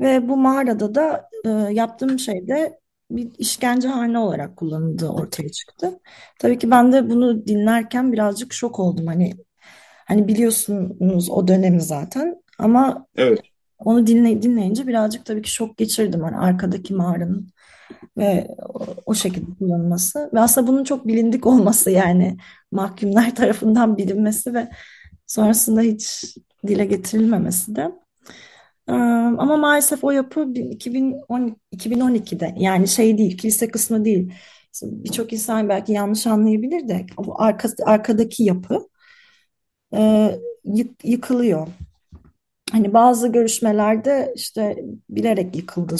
Ve 0.00 0.28
bu 0.28 0.36
mağarada 0.36 0.94
da 0.94 1.28
e, 1.44 1.50
yaptığım 1.50 2.18
şeyde 2.18 2.80
bir 3.10 3.30
işkencehane 3.38 4.18
olarak 4.18 4.56
kullanıldığı 4.56 5.08
ortaya 5.08 5.48
çıktı. 5.48 6.00
Tabii 6.38 6.58
ki 6.58 6.70
ben 6.70 6.92
de 6.92 7.10
bunu 7.10 7.46
dinlerken 7.46 8.12
birazcık 8.12 8.52
şok 8.52 8.78
oldum. 8.78 9.06
Hani 9.06 9.34
hani 10.06 10.28
biliyorsunuz 10.28 11.30
o 11.30 11.48
dönemi 11.48 11.80
zaten 11.80 12.42
ama 12.58 13.06
evet. 13.16 13.40
onu 13.78 14.06
dinle, 14.06 14.42
dinleyince 14.42 14.86
birazcık 14.86 15.26
tabii 15.26 15.42
ki 15.42 15.50
şok 15.50 15.76
geçirdim. 15.76 16.20
Hani 16.20 16.36
arkadaki 16.36 16.94
mağaranın 16.94 17.48
ve 18.16 18.48
o, 18.74 18.86
o 19.06 19.14
şekilde 19.14 19.54
kullanılması 19.58 20.30
ve 20.34 20.40
aslında 20.40 20.66
bunun 20.66 20.84
çok 20.84 21.06
bilindik 21.06 21.46
olması 21.46 21.90
yani 21.90 22.36
mahkumlar 22.72 23.34
tarafından 23.36 23.96
bilinmesi 23.96 24.54
ve 24.54 24.68
Sonrasında 25.30 25.80
hiç 25.80 26.24
dile 26.66 26.84
getirilmemesi 26.84 27.76
de. 27.76 27.90
Ee, 28.90 28.92
ama 29.38 29.56
maalesef 29.56 30.04
o 30.04 30.10
yapı 30.10 30.52
2010, 30.54 31.56
2012'de 31.72 32.54
yani 32.58 32.88
şey 32.88 33.18
değil, 33.18 33.38
kilise 33.38 33.68
kısmı 33.70 34.04
değil. 34.04 34.32
Birçok 34.82 35.32
insan 35.32 35.68
belki 35.68 35.92
yanlış 35.92 36.26
anlayabilir 36.26 36.88
de 36.88 37.06
bu 37.16 37.42
arka, 37.42 37.68
arkadaki 37.84 38.44
yapı 38.44 38.88
e, 39.94 40.30
yık, 40.64 41.04
yıkılıyor. 41.04 41.68
Hani 42.72 42.92
bazı 42.94 43.28
görüşmelerde 43.28 44.32
işte 44.36 44.84
bilerek 45.10 45.56
yıkıldı 45.56 45.96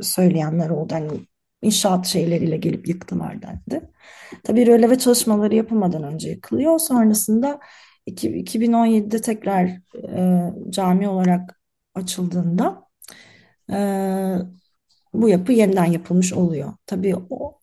söyleyenler 0.00 0.70
oldu. 0.70 0.94
Hani 0.94 1.08
inşaat 1.62 2.06
şeyleriyle 2.06 2.56
gelip 2.56 2.88
yıktılar 2.88 3.42
dendi. 3.42 3.90
Tabii 4.44 4.66
röleve 4.66 4.98
çalışmaları 4.98 5.54
yapılmadan 5.54 6.02
önce 6.02 6.30
yıkılıyor. 6.30 6.78
Sonrasında 6.78 7.60
2017'de 8.06 9.20
tekrar 9.20 9.64
e, 9.94 10.52
cami 10.70 11.08
olarak 11.08 11.59
açıldığında 11.94 12.84
e, 13.72 13.78
bu 15.14 15.28
yapı 15.28 15.52
yeniden 15.52 15.84
yapılmış 15.84 16.32
oluyor. 16.32 16.72
Tabii 16.86 17.14
o, 17.30 17.60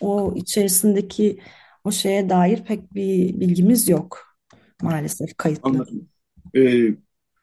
o 0.00 0.34
içerisindeki 0.36 1.38
o 1.84 1.90
şeye 1.90 2.28
dair 2.28 2.64
pek 2.64 2.94
bir 2.94 3.40
bilgimiz 3.40 3.88
yok 3.88 4.36
maalesef 4.82 5.36
kayıtlı. 5.36 5.70
Anladım. 5.70 6.08
Ee, 6.56 6.94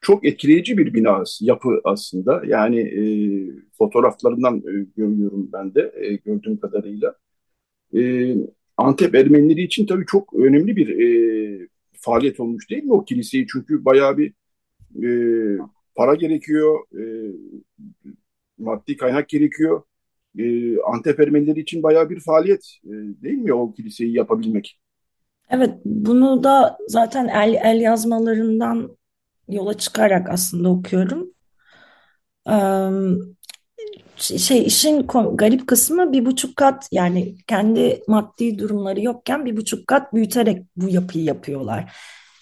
çok 0.01 0.25
etkileyici 0.25 0.77
bir 0.77 0.93
bina 0.93 1.23
yapı 1.41 1.81
aslında. 1.83 2.41
Yani 2.47 2.79
e, 2.79 3.03
fotoğraflarından 3.77 4.57
e, 4.57 4.85
görüyorum 4.97 5.49
ben 5.53 5.75
de 5.75 5.93
e, 5.95 6.15
gördüğüm 6.15 6.57
kadarıyla. 6.57 7.15
E, 7.97 8.33
Antep 8.77 9.15
Ermenileri 9.15 9.61
için 9.63 9.85
tabii 9.85 10.05
çok 10.05 10.33
önemli 10.33 10.75
bir 10.75 10.99
e, 10.99 11.67
faaliyet 11.93 12.39
olmuş 12.39 12.69
değil 12.69 12.83
mi 12.83 12.93
o 12.93 13.05
kiliseyi? 13.05 13.47
Çünkü 13.51 13.85
bayağı 13.85 14.17
bir 14.17 14.33
e, 15.03 15.09
para 15.95 16.15
gerekiyor, 16.15 16.79
e, 16.93 17.03
maddi 18.57 18.97
kaynak 18.97 19.29
gerekiyor. 19.29 19.83
E, 20.39 20.43
Antep 20.81 21.19
Ermenileri 21.19 21.59
için 21.59 21.83
bayağı 21.83 22.09
bir 22.09 22.19
faaliyet 22.19 22.77
e, 22.85 22.89
değil 23.23 23.37
mi 23.37 23.53
o 23.53 23.73
kiliseyi 23.73 24.13
yapabilmek? 24.13 24.79
Evet, 25.49 25.73
bunu 25.85 26.43
da 26.43 26.77
zaten 26.87 27.27
el, 27.27 27.53
el 27.53 27.81
yazmalarından 27.81 28.97
yola 29.47 29.73
çıkarak 29.73 30.29
aslında 30.29 30.69
okuyorum. 30.69 31.33
şey 34.17 34.65
işin 34.65 35.07
garip 35.33 35.67
kısmı 35.67 36.13
bir 36.13 36.25
buçuk 36.25 36.55
kat 36.55 36.87
yani 36.91 37.35
kendi 37.47 38.03
maddi 38.07 38.59
durumları 38.59 39.01
yokken 39.01 39.45
bir 39.45 39.57
buçuk 39.57 39.87
kat 39.87 40.13
büyüterek 40.13 40.65
bu 40.75 40.89
yapıyı 40.89 41.23
yapıyorlar. 41.23 41.95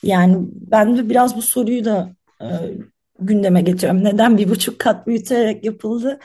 Yani 0.04 0.38
ben 0.52 0.98
de 0.98 1.10
biraz 1.10 1.38
bu 1.38 1.42
soruyu 1.42 1.86
da 1.86 2.16
e, 2.42 2.48
gündeme 3.22 3.62
getiriyorum. 3.62 4.04
Neden 4.04 4.38
bir 4.38 4.50
buçuk 4.50 4.80
kat 4.80 5.08
büyüterek 5.08 5.66
yapıldı? 5.66 6.20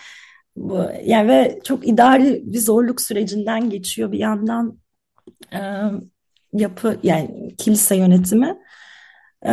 Bu, 0.57 0.86
yani 1.05 1.28
ve 1.28 1.61
çok 1.64 1.88
idari 1.88 2.42
bir 2.45 2.59
zorluk 2.59 3.01
sürecinden 3.01 3.70
geçiyor 3.70 4.12
bir 4.12 4.18
yandan 4.18 4.78
e, 5.53 5.61
yapı 6.53 6.99
yani 7.03 7.55
kilise 7.59 7.97
yönetimi. 7.97 8.59
Ee, 9.45 9.53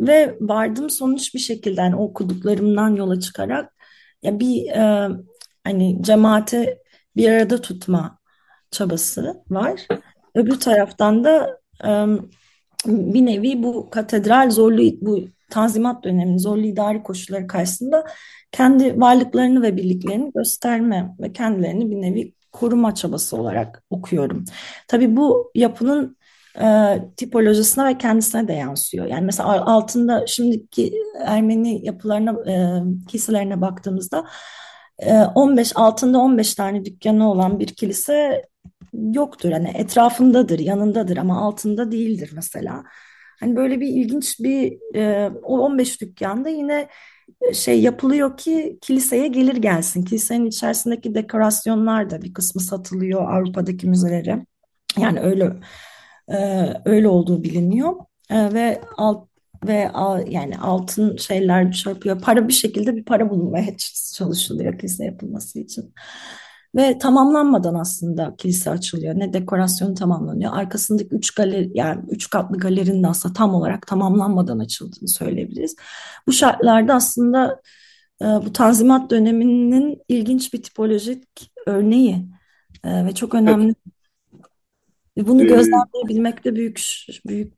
ve 0.00 0.36
vardım 0.40 0.90
sonuç 0.90 1.34
bir 1.34 1.38
şekilde 1.38 1.80
yani 1.80 1.96
okuduklarımdan 1.96 2.96
yola 2.96 3.20
çıkarak 3.20 3.72
ya 4.22 4.40
bir 4.40 4.66
e, 4.66 5.08
hani 5.64 6.02
cemaate 6.02 6.82
bir 7.16 7.30
arada 7.30 7.60
tutma 7.60 8.18
çabası 8.70 9.42
var. 9.50 9.80
Öbür 10.34 10.60
taraftan 10.60 11.24
da 11.24 11.60
e, 11.84 11.90
bir 12.86 13.26
nevi 13.26 13.62
bu 13.62 13.90
katedral 13.90 14.50
zorlu 14.50 14.82
bu 15.00 15.28
Tanzimat 15.50 16.04
döneminin 16.04 16.38
zorlu 16.38 16.66
idari 16.66 17.02
koşulları 17.02 17.46
karşısında 17.46 18.04
kendi 18.52 19.00
varlıklarını 19.00 19.62
ve 19.62 19.76
birliklerini 19.76 20.32
gösterme 20.34 21.14
ve 21.20 21.32
kendilerini 21.32 21.90
bir 21.90 21.96
nevi 21.96 22.32
koruma 22.52 22.94
çabası 22.94 23.36
olarak 23.36 23.82
okuyorum. 23.90 24.44
Tabii 24.88 25.16
bu 25.16 25.50
yapının 25.54 26.16
e, 26.60 26.98
tipolojisine 27.16 27.84
ve 27.86 27.98
kendisine 27.98 28.48
de 28.48 28.52
yansıyor. 28.52 29.06
Yani 29.06 29.24
mesela 29.24 29.66
altında 29.66 30.26
şimdiki 30.26 30.92
Ermeni 31.24 31.86
yapılarına, 31.86 32.50
e, 32.50 32.82
kiliselerine 33.08 33.60
baktığımızda 33.60 34.24
e, 34.98 35.20
15 35.22 35.72
altında 35.76 36.18
15 36.18 36.54
tane 36.54 36.84
dükkanı 36.84 37.30
olan 37.30 37.58
bir 37.60 37.66
kilise 37.66 38.44
yoktur. 38.92 39.52
Hani 39.52 39.68
etrafındadır, 39.74 40.58
yanındadır 40.58 41.16
ama 41.16 41.40
altında 41.40 41.92
değildir 41.92 42.30
mesela. 42.34 42.84
Hani 43.40 43.56
böyle 43.56 43.80
bir 43.80 43.88
ilginç 43.88 44.40
bir 44.40 44.78
e, 44.96 45.30
o 45.42 45.58
15 45.58 46.00
dükkanda 46.00 46.48
yine 46.48 46.88
şey 47.52 47.80
yapılıyor 47.80 48.36
ki 48.36 48.78
kiliseye 48.80 49.26
gelir 49.26 49.56
gelsin. 49.56 50.04
Kilisenin 50.04 50.46
içerisindeki 50.46 51.14
dekorasyonlar 51.14 52.10
da 52.10 52.22
bir 52.22 52.34
kısmı 52.34 52.60
satılıyor 52.60 53.32
Avrupa'daki 53.32 53.86
müzelere. 53.86 54.46
Yani 54.98 55.20
öyle 55.20 55.52
e, 56.28 56.68
öyle 56.84 57.08
olduğu 57.08 57.44
biliniyor 57.44 57.94
e, 58.30 58.54
ve 58.54 58.80
alt 58.96 59.28
ve 59.66 59.90
yani 60.28 60.58
altın 60.58 61.16
şeyler 61.16 61.72
çarpıyor. 61.72 62.20
Para 62.20 62.48
bir 62.48 62.52
şekilde 62.52 62.96
bir 62.96 63.04
para 63.04 63.30
bulunmaya 63.30 63.76
çalışılıyor 64.14 64.78
kilise 64.78 65.04
yapılması 65.04 65.58
için. 65.58 65.94
Ve 66.76 66.98
tamamlanmadan 66.98 67.74
aslında 67.74 68.34
kilise 68.38 68.70
açılıyor. 68.70 69.14
Ne 69.18 69.32
dekorasyonu 69.32 69.94
tamamlanıyor. 69.94 70.52
Arkasındaki 70.52 71.08
üç 71.14 71.30
galeri 71.30 71.70
yani 71.74 72.04
üç 72.10 72.30
katlı 72.30 72.58
galerinin 72.58 73.02
aslında 73.02 73.34
tam 73.34 73.54
olarak 73.54 73.86
tamamlanmadan 73.86 74.58
açıldığını 74.58 75.08
söyleyebiliriz. 75.08 75.76
Bu 76.26 76.32
şartlarda 76.32 76.94
aslında 76.94 77.62
e, 78.22 78.24
bu 78.24 78.52
Tanzimat 78.52 79.10
döneminin 79.10 80.02
ilginç 80.08 80.54
bir 80.54 80.62
tipolojik 80.62 81.52
örneği 81.66 82.26
e, 82.84 83.06
ve 83.06 83.14
çok 83.14 83.34
önemli 83.34 83.74
ve 85.18 85.26
bunu 85.26 85.42
ee, 85.42 85.46
gözlemleyebilmek 85.46 86.44
de 86.44 86.56
büyük 86.56 86.80
büyük 87.26 87.52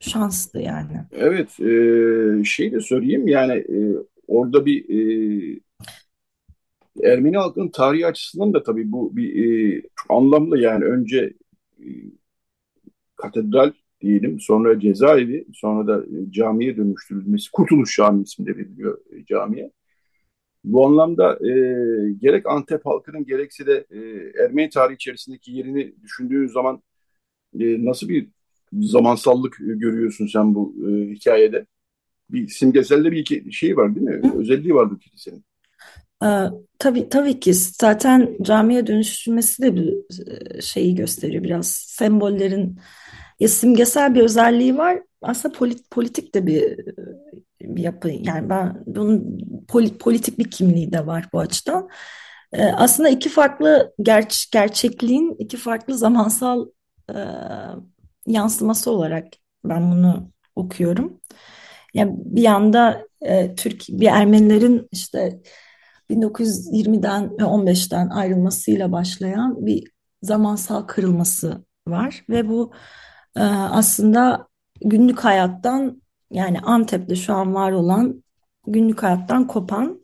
şanstı 0.00 0.58
yani. 0.58 1.00
Evet, 1.12 1.60
e, 1.60 2.44
şey 2.44 2.72
de 2.72 2.80
söyleyeyim 2.80 3.28
yani 3.28 3.52
e, 3.52 3.78
orada 4.28 4.66
bir 4.66 4.84
e, 4.88 5.60
Ermeni 7.04 7.36
halkının 7.36 7.68
tarihi 7.68 8.06
açısından 8.06 8.54
da 8.54 8.62
tabii 8.62 8.92
bu 8.92 9.16
bir 9.16 9.46
e, 9.76 9.82
anlamlı 10.08 10.58
yani 10.60 10.84
önce 10.84 11.32
e, 11.78 11.86
katedral 13.16 13.72
diyelim, 14.00 14.40
sonra 14.40 14.80
cezaevi, 14.80 15.46
sonra 15.54 15.86
da 15.86 16.04
e, 16.04 16.30
camiye 16.30 16.76
dönüştürülmesi, 16.76 17.50
Kurtuluş 17.52 17.96
Camii 17.96 18.22
isminde 18.22 18.56
veriliyor 18.56 18.98
e, 19.12 19.24
camiye. 19.24 19.70
Bu 20.64 20.86
anlamda 20.86 21.32
e, 21.34 21.52
gerek 22.12 22.46
Antep 22.46 22.86
halkının 22.86 23.24
gerekse 23.24 23.66
de 23.66 23.86
e, 23.90 23.98
Ermeni 24.44 24.70
tarihi 24.70 24.94
içerisindeki 24.94 25.52
yerini 25.52 25.94
düşündüğün 26.02 26.46
zaman 26.46 26.82
e, 27.60 27.84
nasıl 27.84 28.08
bir 28.08 28.28
zamansallık 28.72 29.56
görüyorsun 29.58 30.26
sen 30.26 30.54
bu 30.54 30.74
e, 30.88 31.10
hikayede? 31.14 31.66
Bir 32.30 32.48
simgeselde 32.48 33.12
bir 33.12 33.50
şey 33.52 33.76
var 33.76 33.94
değil 33.94 34.06
mi? 34.06 34.32
Özelliği 34.38 34.74
var 34.74 34.90
bu 34.90 34.98
kilisenin. 34.98 35.44
Ee, 36.24 36.26
tabii 36.78 37.08
tabii 37.08 37.40
ki 37.40 37.54
zaten 37.54 38.36
camiye 38.42 38.86
dönüştürmesi 38.86 39.62
de 39.62 39.74
bir 39.76 39.94
e, 40.56 40.60
şeyi 40.62 40.94
gösteriyor 40.94 41.44
biraz 41.44 41.66
sembollerin 41.68 42.80
ya 43.40 43.48
simgesel 43.48 44.14
bir 44.14 44.20
özelliği 44.22 44.78
var 44.78 45.02
aslında 45.22 45.58
polit, 45.58 45.90
politik 45.90 46.34
de 46.34 46.46
bir, 46.46 46.76
bir 47.62 47.82
yapı 47.82 48.08
yani 48.10 48.50
ben 48.50 48.82
bunun 48.86 49.38
polit, 49.68 50.00
politik 50.00 50.38
bir 50.38 50.50
kimliği 50.50 50.92
de 50.92 51.06
var 51.06 51.28
bu 51.32 51.40
açıdan. 51.40 51.88
Ee, 52.52 52.64
aslında 52.64 53.08
iki 53.08 53.28
farklı 53.28 53.94
ger 54.02 54.48
gerçekliğin 54.52 55.36
iki 55.38 55.56
farklı 55.56 55.98
zamansal 55.98 56.66
e, 57.10 57.16
yansıması 58.26 58.90
olarak 58.90 59.26
ben 59.64 59.90
bunu 59.92 60.30
okuyorum. 60.56 61.20
Yani 61.94 62.12
bir 62.16 62.42
yanda 62.42 63.06
e, 63.22 63.54
Türk 63.54 63.84
bir 63.88 64.06
Ermenilerin 64.06 64.88
işte 64.92 65.40
1920'den 66.10 67.30
ve 67.30 67.42
15'ten 67.42 68.08
ayrılmasıyla 68.08 68.92
başlayan 68.92 69.66
bir 69.66 69.84
zamansal 70.22 70.82
kırılması 70.82 71.64
var 71.88 72.24
ve 72.28 72.48
bu 72.48 72.72
e, 73.36 73.40
aslında 73.42 74.48
günlük 74.84 75.20
hayattan 75.20 76.02
yani 76.30 76.60
Antep'te 76.60 77.16
şu 77.16 77.34
an 77.34 77.54
var 77.54 77.72
olan 77.72 78.24
günlük 78.66 79.02
hayattan 79.02 79.46
kopan 79.46 80.00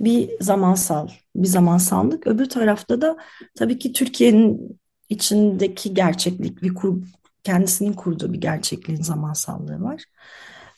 bir 0.00 0.30
zamansal 0.40 1.08
bir 1.36 1.48
zamansallık. 1.48 2.26
Öbür 2.26 2.48
tarafta 2.48 3.00
da 3.00 3.16
tabii 3.54 3.78
ki 3.78 3.92
Türkiye'nin 3.92 4.78
içindeki 5.08 5.94
gerçeklik, 5.94 6.62
bir 6.62 6.74
kur, 6.74 7.02
kendisinin 7.44 7.92
kurduğu 7.92 8.32
bir 8.32 8.40
gerçekliğin 8.40 9.02
zamansallığı 9.02 9.82
var. 9.82 10.04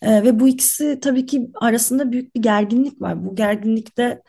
E, 0.03 0.23
ve 0.23 0.41
bu 0.41 0.49
ikisi 0.49 1.01
tabii 1.03 1.27
ki 1.27 1.51
arasında 1.61 2.13
büyük 2.13 2.35
bir 2.37 2.43
gerginlik 2.43 3.01
var. 3.03 3.27
Bu 3.27 3.35
gerginlikte 3.37 4.23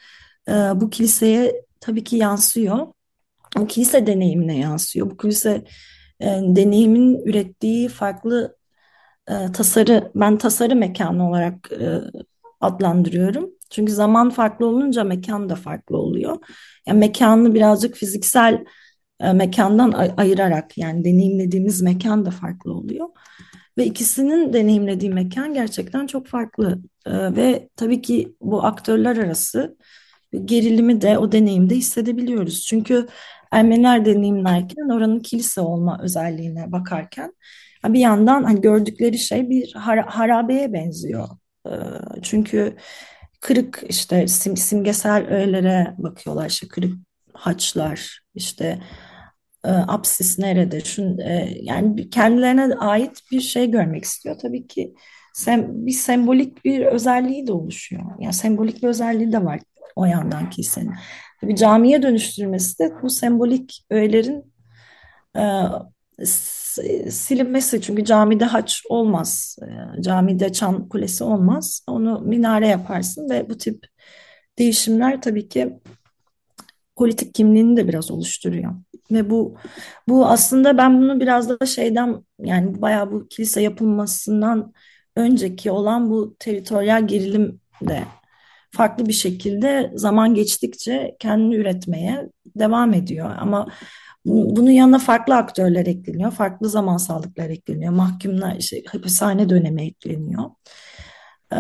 e, 0.50 0.54
bu 0.54 0.90
kiliseye 0.90 1.66
tabii 1.82 2.04
ki 2.04 2.16
yansıyor. 2.18 2.88
Bu 3.58 3.68
kilise 3.68 4.08
deneyimine 4.08 4.60
yansıyor. 4.60 5.12
Bu 5.12 5.18
kilise 5.18 5.64
e, 6.20 6.26
deneyimin 6.44 7.26
ürettiği 7.26 7.90
farklı 7.90 8.58
e, 9.30 9.52
tasarı 9.54 10.12
ben 10.16 10.38
tasarı 10.38 10.76
mekanı 10.76 11.30
olarak 11.30 11.72
e, 11.72 12.02
adlandırıyorum. 12.62 13.50
Çünkü 13.70 13.92
zaman 13.92 14.30
farklı 14.30 14.66
olunca 14.66 15.04
mekan 15.04 15.50
da 15.50 15.56
farklı 15.56 15.98
oluyor. 15.98 16.38
Yani 16.88 17.00
mekanı 17.00 17.54
birazcık 17.54 17.96
fiziksel 17.96 18.66
e, 19.22 19.34
mekandan 19.34 19.92
ay- 19.92 20.14
ayırarak 20.18 20.78
yani 20.78 21.06
deneyimlediğimiz 21.06 21.82
mekan 21.82 22.26
da 22.26 22.32
farklı 22.32 22.74
oluyor. 22.74 23.08
Ve 23.80 23.86
ikisinin 23.86 24.54
deneyimlediği 24.54 25.12
mekan 25.12 25.54
gerçekten 25.54 26.08
çok 26.08 26.28
farklı. 26.28 26.80
E, 27.06 27.36
ve 27.36 27.70
tabii 27.76 28.02
ki 28.02 28.36
bu 28.42 28.64
aktörler 28.64 29.18
arası 29.18 29.78
gerilimi 30.46 31.02
de 31.02 31.18
o 31.18 31.32
deneyimde 31.32 31.76
hissedebiliyoruz. 31.76 32.66
Çünkü 32.66 33.08
Ermeniler 33.52 34.06
deneyimlerken 34.06 34.90
oranın 34.90 35.20
kilise 35.20 35.62
olma 35.62 36.00
özelliğine 36.04 36.72
bakarken 36.72 37.34
bir 37.86 38.00
yandan 38.00 38.44
hani 38.44 38.62
gördükleri 38.62 39.18
şey 39.18 39.50
bir 39.50 39.74
harabeye 40.08 40.74
benziyor. 40.74 41.28
Ee, 41.68 41.72
çünkü 42.22 42.76
kırık 43.40 43.84
işte 43.90 44.28
sim, 44.28 44.58
simgesel 44.58 45.28
öğelere 45.28 45.96
bakıyorlar 45.98 46.50
işte 46.50 46.68
kırık 46.68 46.94
haçlar 47.34 48.20
işte 48.36 48.80
e, 49.66 49.70
apsis 49.70 50.39
nerede 50.39 50.82
şun 50.82 51.18
e, 51.18 51.57
yani 51.62 52.10
kendilerine 52.10 52.76
ait 52.76 53.22
bir 53.32 53.41
şey 53.41 53.72
görmek 53.72 54.03
istiyor 54.03 54.39
tabii 54.41 54.68
ki 54.68 54.93
sem, 55.34 55.86
bir 55.86 55.91
sembolik 55.91 56.66
bir 56.66 56.86
özelliği 56.86 57.47
de 57.47 57.51
oluşuyor 57.51 58.03
yani 58.20 58.34
sembolik 58.34 58.84
bir 58.84 58.88
özelliği 58.88 59.32
de 59.32 59.45
var 59.45 59.60
o 59.95 60.05
yandan 60.05 60.49
kilisenin 60.49 60.93
tabii 61.41 61.55
camiye 61.55 62.03
dönüştürmesi 62.03 62.80
de 62.80 62.93
bu 63.01 63.10
sembolik 63.10 63.86
öğelerin 63.89 64.53
e, 65.38 65.41
silinmesi 67.10 67.82
çünkü 67.82 68.05
camide 68.05 68.45
haç 68.45 68.84
olmaz. 68.89 69.57
E, 69.97 70.01
camide 70.01 70.53
çan 70.53 70.89
kulesi 70.89 71.24
olmaz. 71.24 71.84
Onu 71.88 72.20
minare 72.20 72.68
yaparsın 72.68 73.30
ve 73.30 73.49
bu 73.49 73.57
tip 73.57 73.86
değişimler 74.60 75.22
tabii 75.22 75.49
ki 75.49 75.80
politik 77.00 77.34
kimliğini 77.34 77.78
de 77.78 77.88
biraz 77.88 78.12
oluşturuyor. 78.12 78.74
Ve 79.12 79.30
bu 79.30 79.56
bu 80.08 80.26
aslında 80.28 80.78
ben 80.78 81.02
bunu 81.02 81.20
biraz 81.20 81.50
da 81.50 81.66
şeyden 81.66 82.24
yani 82.39 82.82
bayağı 82.82 83.12
bu 83.12 83.28
kilise 83.28 83.62
yapılmasından 83.62 84.74
önceki 85.16 85.72
olan 85.72 86.10
bu 86.10 86.36
teritoryal 86.39 87.08
gerilim 87.08 87.62
de 87.82 88.04
farklı 88.72 89.06
bir 89.06 89.14
şekilde 89.14 89.91
zaman 89.95 90.34
geçtikçe 90.34 91.16
kendini 91.20 91.56
üretmeye 91.56 92.30
devam 92.56 92.93
ediyor. 92.93 93.32
Ama 93.39 93.68
bunun 94.26 94.72
yanına 94.72 95.00
farklı 95.00 95.36
aktörler 95.36 95.86
ekleniyor, 95.86 96.32
farklı 96.32 96.70
zamansallıklar 96.70 97.50
ekleniyor, 97.50 97.93
mahkumlar, 97.93 98.56
işte, 98.56 98.84
hapishane 98.88 99.50
dönemi 99.50 99.82
ekleniyor. 99.82 100.43
Ee, 101.54 101.58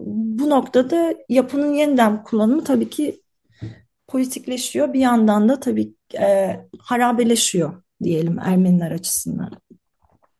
bu 0.00 0.50
noktada 0.50 1.14
yapının 1.28 1.74
yeniden 1.74 2.24
kullanımı 2.24 2.64
tabii 2.64 2.90
ki 2.90 3.23
politikleşiyor. 4.14 4.92
Bir 4.92 5.00
yandan 5.00 5.48
da 5.48 5.60
tabii 5.60 5.94
e, 6.20 6.60
harabeleşiyor 6.78 7.72
diyelim 8.02 8.38
Ermeniler 8.38 8.90
açısından. 8.90 9.50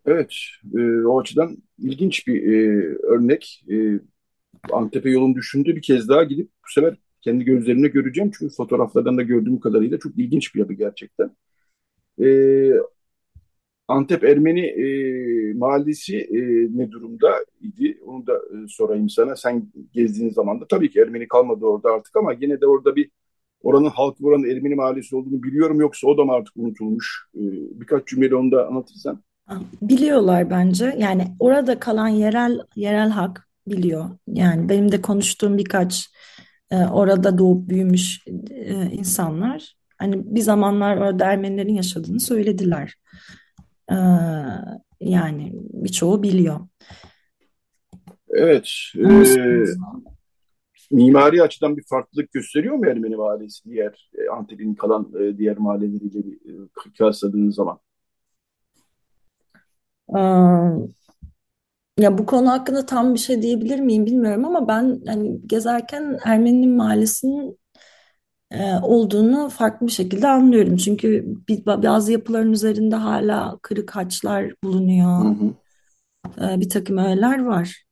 Evet, 0.07 0.35
e, 0.79 0.81
o 1.07 1.20
açıdan 1.20 1.57
ilginç 1.79 2.27
bir 2.27 2.43
e, 2.43 2.85
örnek. 3.03 3.64
E, 3.70 3.77
Antep'e 4.72 5.11
yolun 5.11 5.35
düşündüğü 5.35 5.77
bir 5.77 5.83
kez 5.83 6.09
daha 6.09 6.25
gidip 6.25 6.49
bu 6.49 6.72
sefer 6.72 6.97
kendi 7.20 7.45
gözlerimle 7.45 7.89
göreceğim. 7.89 8.31
Çünkü 8.39 8.55
fotoğraflardan 8.55 9.16
da 9.16 9.22
gördüğüm 9.22 9.61
kadarıyla 9.61 9.99
çok 9.99 10.18
ilginç 10.18 10.55
bir 10.55 10.61
yapı 10.61 10.72
gerçekten. 10.72 11.37
Ee, 12.22 12.72
Antep 13.89 14.25
Ermeni 14.25 14.66
e, 14.66 15.55
mahallesi 15.55 16.18
e, 16.18 16.39
ne 16.79 16.91
durumda 16.91 17.45
idi? 17.61 17.99
Onu 18.07 18.27
da 18.27 18.35
e, 18.37 18.68
sorayım 18.68 19.09
sana. 19.09 19.37
Sen 19.37 19.72
gezdiğin 19.93 20.31
zaman 20.31 20.61
da 20.61 20.66
tabii 20.68 20.91
ki 20.91 21.01
Ermeni 21.01 21.29
kalmadı 21.29 21.64
orada 21.64 21.93
artık 21.93 22.16
ama 22.16 22.33
yine 22.33 22.61
de 22.61 22.66
orada 22.66 22.97
bir 22.97 23.11
oranın 23.65 23.91
halkı 23.91 24.27
oranın 24.27 24.51
Ermeni 24.51 24.75
mahallesi 24.75 25.17
olduğunu 25.17 25.43
biliyorum 25.43 25.81
yoksa 25.81 26.07
o 26.07 26.19
da 26.19 26.25
mı 26.25 26.33
artık 26.33 26.57
unutulmuş? 26.57 27.27
E, 27.35 27.43
birkaç 27.81 28.07
cümleyle 28.07 28.37
onu 28.37 28.53
da 28.53 28.67
anlatırsan. 28.67 29.23
Biliyorlar 29.83 30.51
bence. 30.51 30.95
Yani 30.99 31.27
orada 31.39 31.79
kalan 31.79 32.09
yerel 32.09 32.59
yerel 32.77 33.11
halk 33.11 33.49
biliyor. 33.67 34.11
Yani 34.27 34.69
benim 34.69 34.93
de 34.93 35.03
konuştuğum 35.03 35.59
birkaç 35.59 36.11
e, 36.71 36.77
orada 36.77 37.39
doğup 37.39 37.69
büyümüş 37.69 38.27
e, 38.51 38.91
insanlar 38.91 39.75
hani 39.99 40.35
bir 40.35 40.41
zamanlar 40.41 40.97
orada 40.97 41.25
Ermenilerin 41.25 41.75
yaşadığını 41.75 42.21
söylediler. 42.21 42.95
E, 43.91 43.97
yani 45.01 45.53
birçoğu 45.55 46.23
biliyor. 46.23 46.61
Evet. 48.29 48.69
E, 48.97 49.05
mimari 50.95 51.42
açıdan 51.42 51.76
bir 51.76 51.84
farklılık 51.84 52.32
gösteriyor 52.32 52.74
mu 52.74 52.86
Ermeni 52.86 53.16
mahallesi 53.16 53.70
diğer 53.70 54.11
e, 54.14 54.28
Antep'in 54.28 54.74
kalan 54.74 55.12
e, 55.20 55.38
diğer 55.38 55.59
mahalleleriyle 55.59 56.18
e, 56.18 56.53
kıyasladığınız 56.97 57.55
zaman? 57.55 57.78
Ya 61.99 62.18
bu 62.18 62.26
konu 62.26 62.51
hakkında 62.51 62.86
tam 62.86 63.14
bir 63.14 63.18
şey 63.18 63.42
diyebilir 63.42 63.80
miyim 63.80 64.07
bilmiyorum 64.07 64.45
ama 64.45 64.68
ben 64.68 65.01
hani 65.07 65.40
gezerken 65.47 66.18
Ermeni 66.24 66.66
mahallesinin 66.66 67.59
e, 68.51 68.74
olduğunu 68.82 69.49
farklı 69.49 69.86
bir 69.86 69.92
şekilde 69.92 70.28
anlıyorum. 70.28 70.76
Çünkü 70.76 71.24
bazı 71.66 72.12
yapıların 72.12 72.53
üzerinde 72.53 72.97
hala 72.97 73.59
kırık 73.62 73.97
haçlar 73.97 74.53
bulunuyor. 74.64 75.24
Hı 75.24 75.28
hı. 75.28 76.55
E, 76.55 76.61
bir 76.61 76.68
takım 76.68 76.99
öğeler 76.99 77.45
var. 77.45 77.84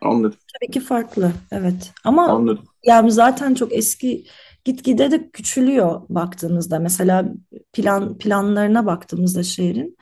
Anladım. 0.00 0.38
Tabii 0.54 0.72
ki 0.72 0.80
farklı, 0.80 1.32
evet. 1.52 1.92
Ama 2.04 2.28
Anladım. 2.28 2.64
yani 2.84 3.12
zaten 3.12 3.54
çok 3.54 3.76
eski 3.76 4.24
gitgide 4.64 5.10
de 5.10 5.30
küçülüyor 5.30 6.02
baktığımızda. 6.08 6.78
Mesela 6.78 7.24
plan 7.72 8.18
planlarına 8.18 8.86
baktığımızda 8.86 9.42
şehrin 9.42 9.96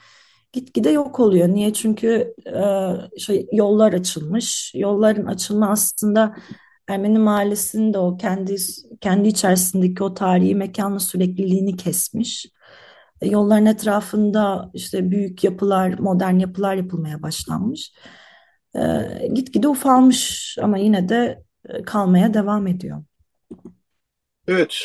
gitgide 0.52 0.90
yok 0.90 1.20
oluyor. 1.20 1.48
Niye? 1.48 1.72
Çünkü 1.72 2.34
e, 2.46 3.18
şey 3.18 3.46
yollar 3.52 3.92
açılmış. 3.92 4.72
Yolların 4.74 5.26
açılma 5.26 5.70
aslında 5.70 6.36
Ermeni 6.88 7.18
mahallesinin 7.18 7.92
de 7.92 7.98
o 7.98 8.16
kendi 8.16 8.56
kendi 9.00 9.28
içerisindeki 9.28 10.02
o 10.02 10.14
tarihi 10.14 10.54
mekanla 10.54 10.98
sürekliliğini 11.00 11.76
kesmiş. 11.76 12.46
E, 13.20 13.28
yolların 13.28 13.66
etrafında 13.66 14.70
işte 14.74 15.10
büyük 15.10 15.44
yapılar, 15.44 15.98
modern 15.98 16.38
yapılar 16.38 16.74
yapılmaya 16.74 17.22
başlanmış. 17.22 17.92
E, 18.76 19.26
gitgide 19.34 19.68
ufalmış 19.68 20.56
ama 20.60 20.78
yine 20.78 21.08
de 21.08 21.42
e, 21.68 21.82
kalmaya 21.82 22.34
devam 22.34 22.66
ediyor. 22.66 23.02
Evet, 24.48 24.76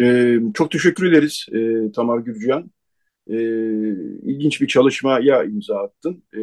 e, 0.00 0.36
çok 0.54 0.70
teşekkür 0.70 1.12
ederiz 1.12 1.46
e, 1.52 1.92
Tamar 1.92 2.18
Gürcan 2.18 2.70
e, 3.30 3.36
ilginç 4.22 4.60
bir 4.60 4.66
çalışmaya 4.66 5.44
imza 5.44 5.76
attın. 5.78 6.22
E, 6.36 6.40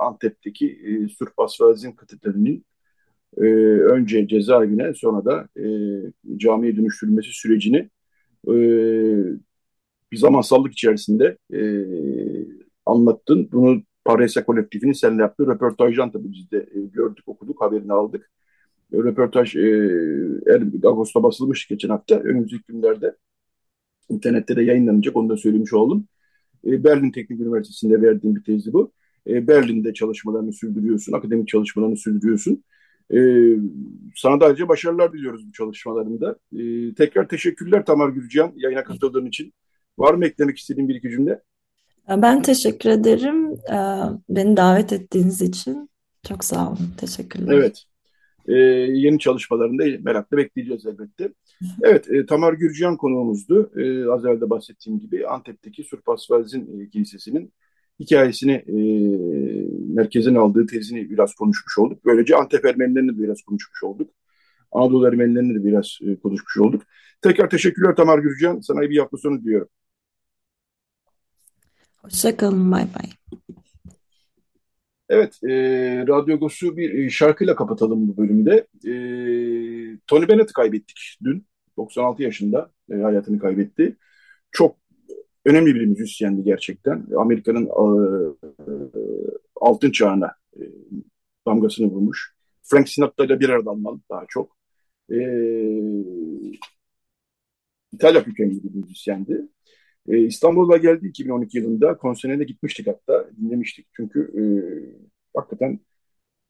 Antep'teki 0.00 0.66
e, 0.66 1.08
Surp 1.08 1.40
Asfazin 1.40 1.92
Katedrali'nin 1.92 2.64
e, 3.36 3.44
önce 3.80 4.28
cezaevine 4.28 4.94
sonra 4.94 5.24
da 5.24 5.48
e, 5.60 5.66
camiye 6.36 6.76
dönüştürülmesi 6.76 7.28
sürecini 7.32 7.90
e, 8.48 8.54
bir 10.12 10.16
zamansallık 10.16 10.72
içerisinde 10.72 11.38
e, 11.54 11.60
anlattın. 12.86 13.48
Bunu 13.52 13.82
Parese 14.04 14.44
Kolektifinin 14.44 14.92
seninle 14.92 15.22
yaptığı 15.22 15.46
röportajdan 15.46 16.12
tabii 16.12 16.32
biz 16.32 16.50
de 16.50 16.58
e, 16.58 16.80
gördük, 16.80 17.28
okuduk, 17.28 17.60
haberini 17.60 17.92
aldık. 17.92 18.30
E, 18.92 18.96
röportaj 18.96 19.56
e, 19.56 19.60
er, 20.46 20.62
Ağustos'ta 20.84 21.22
basılmış 21.22 21.68
geçen 21.68 21.88
hafta. 21.88 22.14
Önümüzdeki 22.20 22.62
günlerde 22.68 23.16
internette 24.08 24.56
de 24.56 24.62
yayınlanacak, 24.62 25.16
onu 25.16 25.28
da 25.28 25.36
söylemiş 25.36 25.72
oldum. 25.72 26.08
E, 26.66 26.84
Berlin 26.84 27.10
Teknik 27.10 27.40
Üniversitesi'nde 27.40 28.02
verdiğim 28.02 28.36
bir 28.36 28.44
tezi 28.44 28.72
bu. 28.72 28.92
E, 29.26 29.46
Berlin'de 29.46 29.94
çalışmalarını 29.94 30.52
sürdürüyorsun, 30.52 31.12
akademik 31.12 31.48
çalışmalarını 31.48 31.96
sürdürüyorsun. 31.96 32.64
E, 33.14 33.18
sana 34.16 34.40
da 34.40 34.46
ayrıca 34.46 34.68
başarılar 34.68 35.12
diliyoruz 35.12 35.48
bu 35.48 35.52
çalışmalarında. 35.52 36.36
tekrar 36.96 37.28
teşekkürler 37.28 37.84
Tamar 37.86 38.08
Gürcan 38.08 38.52
yayına 38.56 38.84
katıldığın 38.84 39.26
için. 39.26 39.52
Var 39.98 40.14
mı 40.14 40.26
eklemek 40.26 40.58
istediğin 40.58 40.88
bir 40.88 40.94
iki 40.94 41.10
cümle? 41.10 41.42
Ben 42.08 42.42
teşekkür 42.42 42.90
ederim. 42.90 43.56
Beni 44.28 44.56
davet 44.56 44.92
ettiğiniz 44.92 45.42
için. 45.42 45.90
Çok 46.28 46.44
sağ 46.44 46.68
olun. 46.68 46.90
Teşekkürler. 46.96 47.54
Evet. 47.54 47.84
Ee, 48.48 48.54
yeni 48.54 49.18
çalışmalarında 49.18 49.84
merakla 50.02 50.36
bekleyeceğiz 50.36 50.86
elbette. 50.86 51.32
Evet, 51.82 52.10
e, 52.10 52.26
Tamar 52.26 52.52
Gürcan 52.52 52.96
konuğumuzdu. 52.96 53.70
E, 53.76 54.10
az 54.10 54.24
evvel 54.24 54.40
de 54.40 54.50
bahsettiğim 54.50 55.00
gibi 55.00 55.26
Antep'teki 55.26 55.84
Surpasvazin 55.84 56.80
e, 56.80 56.88
Kilisesi'nin 56.88 57.52
hikayesini 58.00 58.52
e, 58.52 58.76
merkezine 59.94 60.38
aldığı 60.38 60.66
tezini 60.66 61.10
biraz 61.10 61.34
konuşmuş 61.34 61.78
olduk. 61.78 62.04
Böylece 62.04 62.36
Antep 62.36 62.64
Ermenilerini 62.64 63.18
de 63.18 63.22
biraz 63.22 63.42
konuşmuş 63.42 63.82
olduk. 63.82 64.10
Anadolu 64.72 65.08
Ermenilerini 65.08 65.54
de 65.54 65.64
biraz 65.64 65.98
e, 66.02 66.16
konuşmuş 66.16 66.58
olduk. 66.58 66.82
Tekrar 67.22 67.50
teşekkürler 67.50 67.96
Tamar 67.96 68.18
Gürcan. 68.18 68.60
Sana 68.60 68.84
iyi 68.84 68.90
bir 68.90 68.98
hafta 68.98 69.16
sonu 69.16 69.40
diliyorum. 69.40 69.68
Hoşçakalın. 72.02 72.72
Bay 72.72 72.82
bay. 72.82 73.10
Evet, 75.08 75.38
e, 75.44 75.48
Radyo 76.08 76.34
Agos'u 76.34 76.76
bir 76.76 76.94
e, 76.94 77.10
şarkıyla 77.10 77.56
kapatalım 77.56 78.08
bu 78.08 78.16
bölümde. 78.16 78.66
E, 78.86 78.92
Tony 80.06 80.28
Bennett'i 80.28 80.52
kaybettik 80.52 81.18
dün. 81.24 81.46
96 81.76 82.22
yaşında 82.22 82.70
e, 82.92 82.94
hayatını 82.94 83.38
kaybetti. 83.38 83.96
Çok 84.50 84.76
önemli 85.44 85.74
bir 85.74 85.86
müzisyendi 85.86 86.42
gerçekten. 86.42 87.06
Amerika'nın 87.16 87.66
e, 87.66 87.74
altın 89.60 89.90
çağına 89.90 90.34
e, 90.56 90.62
damgasını 91.46 91.86
vurmuş. 91.86 92.34
Frank 92.62 92.88
Sinatra 92.88 93.24
ile 93.24 93.40
bir 93.40 93.48
arada 93.48 93.70
almalı 93.70 94.00
daha 94.10 94.24
çok. 94.28 94.56
E, 95.12 95.16
İtalya 97.92 98.24
kökenli 98.24 98.64
bir 98.64 98.74
müzisyendi. 98.74 99.48
E, 100.08 100.18
İstanbul'a 100.18 100.76
geldi 100.76 101.06
2012 101.08 101.58
yılında. 101.58 101.96
Konserine 101.96 102.38
de 102.38 102.44
gitmiştik 102.44 102.86
hatta. 102.86 103.30
Dinlemiştik. 103.40 103.86
Çünkü 103.96 104.20
e, 104.38 104.42
hakikaten 105.38 105.80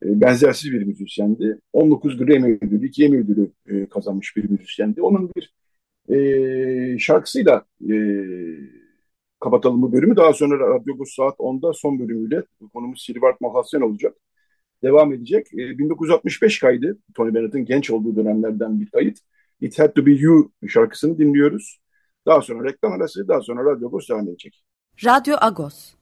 e, 0.05 0.21
benzersiz 0.21 0.71
bir 0.71 0.83
müzisyendi. 0.83 1.59
19 1.73 2.17
Grammy 2.17 2.59
ödülü, 2.61 2.87
2 2.87 3.05
Emmy 3.05 3.17
ödülü 3.17 3.51
e, 3.67 3.85
kazanmış 3.89 4.37
bir 4.37 4.49
müzisyendi. 4.49 5.01
Onun 5.01 5.31
bir 5.35 5.53
e, 6.15 6.99
şarkısıyla 6.99 7.65
e, 7.91 7.95
kapatalım 9.39 9.81
bu 9.81 9.93
bölümü. 9.93 10.15
Daha 10.15 10.33
sonra 10.33 10.59
Radyo 10.59 10.93
Agos 10.95 11.15
saat 11.15 11.39
10'da 11.39 11.73
son 11.73 11.99
bölümüyle 11.99 12.43
konumuz 12.73 13.03
Silvart 13.05 13.41
Mahasyan 13.41 13.83
olacak. 13.83 14.15
Devam 14.83 15.13
edecek. 15.13 15.47
E, 15.53 15.77
1965 15.77 16.59
kaydı. 16.59 16.97
Tony 17.15 17.33
Bennett'in 17.33 17.65
genç 17.65 17.91
olduğu 17.91 18.15
dönemlerden 18.15 18.81
bir 18.81 18.89
kayıt. 18.89 19.17
It 19.61 19.79
Had 19.79 19.93
To 19.93 20.05
Be 20.05 20.11
You 20.11 20.51
şarkısını 20.67 21.17
dinliyoruz. 21.17 21.81
Daha 22.25 22.41
sonra 22.41 22.69
reklam 22.69 22.93
arası, 22.93 23.27
daha 23.27 23.41
sonra 23.41 23.71
Radyo 23.71 23.87
Agos 23.87 24.09
devam 24.09 24.27
edecek. 24.27 24.63
Radyo 25.05 25.35
Agos. 25.41 25.93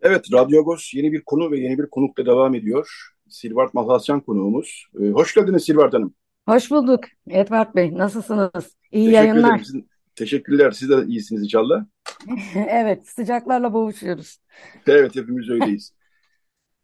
Evet, 0.00 0.32
Radyo 0.32 0.60
Agos 0.60 0.94
yeni 0.94 1.12
bir 1.12 1.22
konu 1.24 1.50
ve 1.50 1.58
yeni 1.58 1.78
bir 1.78 1.90
konukla 1.90 2.26
devam 2.26 2.54
ediyor. 2.54 3.08
Silvart 3.28 3.74
Mahlasyan 3.74 4.20
konuğumuz. 4.20 4.86
Ee, 5.00 5.08
hoş 5.08 5.34
geldiniz 5.34 5.64
Silvart 5.64 5.94
Hanım. 5.94 6.14
Hoş 6.48 6.70
bulduk 6.70 7.00
Edward 7.30 7.74
Bey. 7.74 7.94
Nasılsınız? 7.94 8.76
İyi 8.92 9.06
Teşekkür 9.06 9.12
yayınlar. 9.12 9.48
ederim. 9.50 9.64
Sizin- 9.64 9.88
teşekkürler. 10.16 10.70
Siz 10.70 10.88
de 10.90 11.06
iyisiniz 11.06 11.42
inşallah. 11.42 11.84
Evet, 12.68 13.08
sıcaklarla 13.08 13.72
boğuşuyoruz. 13.72 14.38
Evet, 14.86 15.16
hepimiz 15.16 15.50
öyleyiz. 15.50 15.92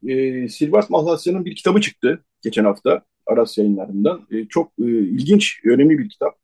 Ee, 0.08 0.48
Silvart 0.48 0.90
Mahlasyan'ın 0.90 1.44
bir 1.44 1.54
kitabı 1.56 1.80
çıktı 1.80 2.24
geçen 2.42 2.64
hafta 2.64 3.02
Aras 3.26 3.58
yayınlarından. 3.58 4.26
Ee, 4.30 4.48
çok 4.48 4.72
e, 4.78 4.84
ilginç, 4.84 5.60
önemli 5.64 5.98
bir 5.98 6.08
kitap. 6.08 6.38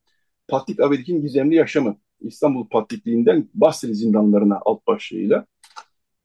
Patrik 0.48 0.80
Avedik'in 0.80 1.22
Gizemli 1.22 1.54
Yaşamı. 1.54 1.96
İstanbul 2.20 2.68
Patrikliğinden 2.68 3.48
Basri 3.54 3.94
zindanlarına 3.94 4.60
alt 4.64 4.86
başlığıyla. 4.86 5.46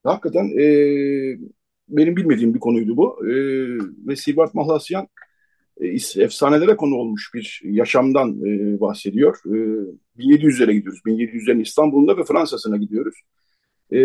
Hakikaten 0.03 0.45
e, 0.59 0.65
benim 1.89 2.15
bilmediğim 2.15 2.53
bir 2.53 2.59
konuydu 2.59 2.97
bu. 2.97 3.27
E, 3.27 3.33
ve 4.07 4.15
Silvart 4.15 4.53
Mahlasyan 4.53 5.07
e, 5.81 5.87
efsanelere 6.23 6.75
konu 6.75 6.95
olmuş 6.95 7.31
bir 7.33 7.61
yaşamdan 7.63 8.45
e, 8.45 8.79
bahsediyor. 8.79 9.37
E, 9.45 9.57
1700'lere 10.17 10.71
gidiyoruz. 10.71 11.01
1700'lerin 11.05 11.61
İstanbul'unda 11.61 12.17
ve 12.17 12.23
Fransa'sına 12.23 12.77
gidiyoruz. 12.77 13.15
E, 13.93 13.99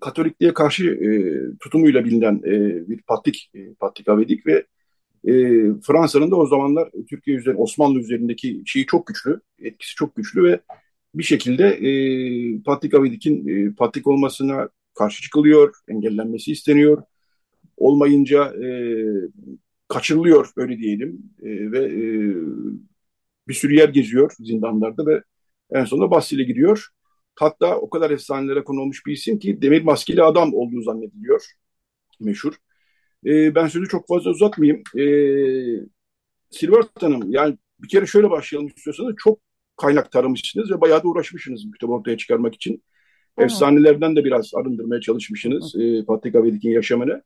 Katolikliğe 0.00 0.54
karşı 0.54 0.86
e, 0.86 1.08
tutumuyla 1.58 2.04
bilinen 2.04 2.36
e, 2.44 2.88
bir 2.88 3.02
Patrik, 3.02 3.50
e, 3.54 3.74
Patrik 3.74 4.08
Avedik 4.08 4.46
ve 4.46 4.66
e, 5.24 5.32
Fransa'nın 5.86 6.30
da 6.30 6.36
o 6.36 6.46
zamanlar 6.46 6.90
Türkiye 7.10 7.36
üzerinde, 7.36 7.60
Osmanlı 7.62 7.98
üzerindeki 7.98 8.62
şeyi 8.66 8.86
çok 8.86 9.06
güçlü, 9.06 9.40
etkisi 9.58 9.94
çok 9.94 10.16
güçlü 10.16 10.44
ve 10.44 10.60
bir 11.14 11.22
şekilde 11.22 11.64
e, 11.66 12.62
Patrik 12.62 12.94
Avedik'in 12.94 13.48
e, 13.48 13.74
Patrik 13.74 14.06
olmasına 14.06 14.68
karşı 14.94 15.22
çıkılıyor, 15.22 15.74
engellenmesi 15.88 16.52
isteniyor. 16.52 17.02
Olmayınca 17.76 18.44
e, 18.44 18.68
kaçırılıyor 19.88 20.50
öyle 20.56 20.78
diyelim 20.78 21.22
E, 21.42 21.72
ve 21.72 21.78
e, 21.78 22.04
bir 23.48 23.54
sürü 23.54 23.74
yer 23.74 23.88
geziyor 23.88 24.32
zindanlarda 24.40 25.06
ve 25.06 25.22
en 25.70 25.84
sonunda 25.84 26.10
Bastil'e 26.10 26.44
gidiyor. 26.44 26.88
Hatta 27.34 27.78
o 27.78 27.90
kadar 27.90 28.10
efsanelere 28.10 28.64
konu 28.64 28.80
olmuş 28.80 29.06
bir 29.06 29.12
isim 29.12 29.38
ki 29.38 29.62
demir 29.62 29.82
maskeli 29.82 30.22
adam 30.22 30.54
olduğu 30.54 30.82
zannediliyor. 30.82 31.44
Meşhur. 32.20 32.54
E, 33.26 33.54
ben 33.54 33.66
sözü 33.66 33.88
çok 33.88 34.08
fazla 34.08 34.30
uzatmayayım. 34.30 34.82
E, 34.98 35.04
Silvert 36.50 37.02
Hanım 37.02 37.30
yani 37.30 37.58
bir 37.82 37.88
kere 37.88 38.06
şöyle 38.06 38.30
başlayalım 38.30 38.68
istiyorsanız 38.76 39.14
çok 39.18 39.38
kaynak 39.76 40.12
taramışsınız 40.12 40.70
ve 40.70 40.80
bayağı 40.80 41.02
da 41.02 41.08
uğraşmışsınız 41.08 41.68
bu 41.68 41.72
kitabı 41.72 41.92
ortaya 41.92 42.16
çıkarmak 42.16 42.54
için. 42.54 42.82
Evet. 43.38 43.50
Efsanelerden 43.50 44.16
de 44.16 44.24
biraz 44.24 44.50
arındırmaya 44.54 45.00
çalışmışsınız 45.00 45.74
e, 45.76 46.04
Patrik 46.04 46.34
Avedik'in 46.34 46.70
yaşamını. 46.70 47.22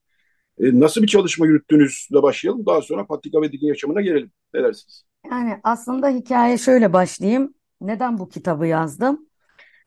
E, 0.58 0.80
nasıl 0.80 1.02
bir 1.02 1.06
çalışma 1.06 1.46
yürüttüğünüzle 1.46 2.22
başlayalım. 2.22 2.66
Daha 2.66 2.82
sonra 2.82 3.06
Patrik 3.06 3.34
Avedik'in 3.34 3.66
yaşamına 3.66 4.00
gelelim. 4.00 4.30
Ne 4.54 4.62
dersiniz? 4.62 5.04
Yani 5.30 5.60
aslında 5.62 6.08
hikaye 6.08 6.58
şöyle 6.58 6.92
başlayayım. 6.92 7.54
Neden 7.80 8.18
bu 8.18 8.28
kitabı 8.28 8.66
yazdım? 8.66 9.26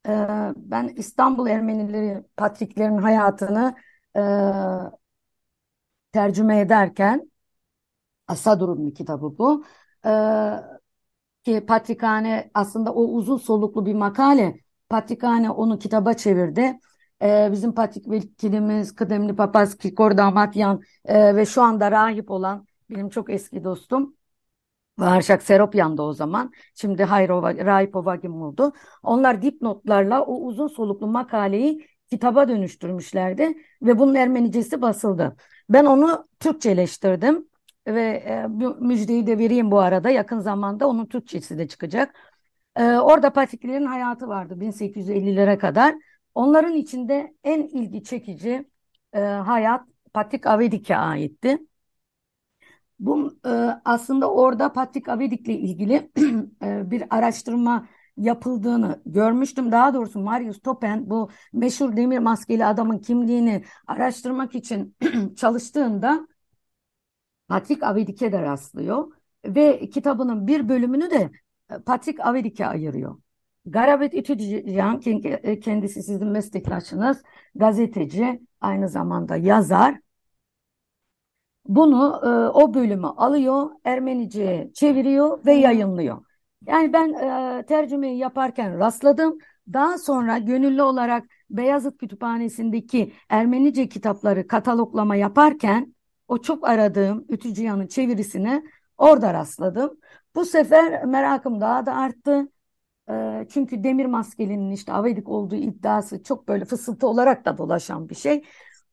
Ee, 0.07 0.27
ben 0.55 0.93
İstanbul 0.97 1.47
Ermenileri, 1.47 2.23
Patriklerin 2.37 2.97
hayatını 2.97 3.75
e, 4.15 4.21
tercüme 6.15 6.59
ederken 6.59 7.31
Asadur'un 8.27 8.91
kitabı 8.91 9.37
bu. 9.37 9.65
Ee, 10.05 10.09
ki 11.43 11.65
Patrikhane 11.65 12.51
aslında 12.53 12.93
o 12.93 13.03
uzun 13.03 13.37
soluklu 13.37 13.85
bir 13.85 13.93
makale. 13.93 14.59
Patrikhane 14.89 15.49
onu 15.49 15.79
kitaba 15.79 16.13
çevirdi. 16.13 16.79
Ee, 17.21 17.49
bizim 17.51 17.73
Patrik 17.75 18.09
vekilimiz 18.09 18.95
kıdemli 18.95 19.35
papaz 19.35 19.77
Kikor 19.77 20.17
Damatyan 20.17 20.81
e, 21.05 21.35
ve 21.35 21.45
şu 21.45 21.61
anda 21.61 21.91
rahip 21.91 22.31
olan 22.31 22.65
benim 22.89 23.09
çok 23.09 23.29
eski 23.29 23.63
dostum 23.63 24.15
Varşak 24.97 25.43
Seropyan 25.43 25.97
da 25.97 26.03
o 26.03 26.13
zaman. 26.13 26.51
Şimdi 26.75 27.03
Hayrova, 27.03 27.55
Rahip 27.55 27.95
Ovagim 27.95 28.41
oldu. 28.41 28.73
Onlar 29.03 29.41
dipnotlarla 29.41 30.21
o 30.21 30.41
uzun 30.41 30.67
soluklu 30.67 31.07
makaleyi 31.07 31.87
kitaba 32.09 32.47
dönüştürmüşlerdi 32.47 33.57
ve 33.81 33.99
bunun 33.99 34.15
Ermenicesi 34.15 34.81
basıldı. 34.81 35.35
Ben 35.69 35.85
onu 35.85 36.25
Türkçeleştirdim 36.39 37.47
ve 37.87 38.01
e, 38.01 38.47
müjdeyi 38.79 39.27
de 39.27 39.37
vereyim 39.37 39.71
bu 39.71 39.79
arada. 39.79 40.09
Yakın 40.09 40.39
zamanda 40.39 40.87
onun 40.87 41.05
Türkçesi 41.05 41.57
de 41.57 41.67
çıkacak. 41.67 42.15
E, 42.75 42.83
orada 42.83 43.33
Patriklerin 43.33 43.85
hayatı 43.85 44.27
vardı 44.27 44.59
1850'lere 44.59 45.57
kadar. 45.57 45.95
Onların 46.35 46.73
içinde 46.75 47.35
en 47.43 47.61
ilgi 47.61 48.03
çekici 48.03 48.69
e, 49.13 49.19
hayat 49.19 49.81
Patrik 50.13 50.47
Avedik'e 50.47 50.95
aitti. 50.97 51.57
Bu 52.99 53.39
e, 53.45 53.49
aslında 53.85 54.31
orada 54.31 54.73
Patrik 54.73 55.09
Avedik'le 55.09 55.49
ilgili 55.49 55.93
e, 56.63 56.91
bir 56.91 57.03
araştırma 57.09 57.87
yapıldığını 58.17 59.01
görmüştüm. 59.05 59.71
Daha 59.71 59.93
doğrusu 59.93 60.19
Marius 60.19 60.61
Topen 60.61 61.09
bu 61.09 61.29
meşhur 61.53 61.97
demir 61.97 62.19
maskeli 62.19 62.65
adamın 62.65 62.99
kimliğini 62.99 63.63
araştırmak 63.87 64.55
için 64.55 64.95
çalıştığında 65.35 66.27
Patrik 67.47 67.83
Avedik'e 67.83 68.31
de 68.31 68.41
rastlıyor 68.41 69.11
ve 69.45 69.89
kitabının 69.89 70.47
bir 70.47 70.69
bölümünü 70.69 71.11
de 71.11 71.31
e, 71.71 71.79
Patrik 71.79 72.19
Avedik'e 72.19 72.65
ayırıyor. 72.65 73.17
Garabet 73.65 74.13
Ütücüyan 74.13 74.99
kendisi 75.61 76.03
sizin 76.03 76.27
meslektaşınız, 76.27 77.23
gazeteci, 77.55 78.41
aynı 78.61 78.89
zamanda 78.89 79.35
yazar. 79.35 79.99
Bunu 81.65 82.21
e, 82.23 82.27
o 82.49 82.73
bölümü 82.73 83.07
alıyor, 83.07 83.69
Ermenice'ye 83.83 84.71
çeviriyor 84.73 85.45
ve 85.45 85.53
yayınlıyor. 85.53 86.25
Yani 86.67 86.93
ben 86.93 87.13
e, 87.59 87.65
tercümeyi 87.65 88.17
yaparken 88.17 88.79
rastladım. 88.79 89.37
Daha 89.73 89.97
sonra 89.97 90.37
gönüllü 90.37 90.81
olarak 90.81 91.25
Beyazıt 91.49 91.97
Kütüphanesi'ndeki 91.97 93.13
Ermenice 93.29 93.89
kitapları 93.89 94.47
kataloglama 94.47 95.15
yaparken 95.15 95.95
o 96.27 96.37
çok 96.37 96.67
aradığım 96.69 97.25
Ütücüyan'ın 97.29 97.87
çevirisine 97.87 98.63
orada 98.97 99.33
rastladım. 99.33 99.99
Bu 100.35 100.45
sefer 100.45 101.05
merakım 101.05 101.61
daha 101.61 101.85
da 101.85 101.95
arttı. 101.95 102.47
E, 103.09 103.47
çünkü 103.49 103.83
demir 103.83 104.05
maskelinin 104.05 104.71
işte 104.71 104.93
Avedik 104.93 105.29
olduğu 105.29 105.55
iddiası 105.55 106.23
çok 106.23 106.47
böyle 106.47 106.65
fısıltı 106.65 107.07
olarak 107.07 107.45
da 107.45 107.57
dolaşan 107.57 108.09
bir 108.09 108.15
şey. 108.15 108.43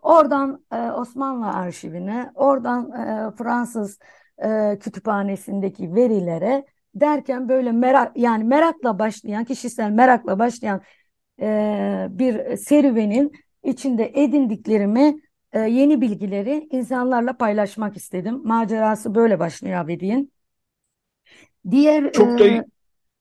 Oradan 0.03 0.64
e, 0.73 0.77
Osmanlı 0.77 1.47
arşivine, 1.47 2.31
oradan 2.35 2.91
e, 2.93 3.37
Fransız 3.37 3.99
e, 4.45 4.79
kütüphanesindeki 4.81 5.95
verilere 5.95 6.66
derken 6.95 7.49
böyle 7.49 7.72
merak 7.72 8.16
yani 8.16 8.45
merakla 8.45 8.99
başlayan, 8.99 9.45
kişisel 9.45 9.90
merakla 9.90 10.38
başlayan 10.38 10.82
e, 11.40 12.07
bir 12.11 12.57
serüvenin 12.57 13.32
içinde 13.64 14.12
edindiklerimi, 14.14 15.20
e, 15.53 15.61
yeni 15.61 16.01
bilgileri 16.01 16.68
insanlarla 16.70 17.36
paylaşmak 17.36 17.97
istedim. 17.97 18.40
Macerası 18.45 19.14
böyle 19.14 19.38
başlıyor 19.38 19.78
Abedin. 19.80 20.32
Diğer 21.70 22.12
Çok 22.12 22.38
da 22.38 22.45
iyi, 22.47 22.59
e, 22.59 22.64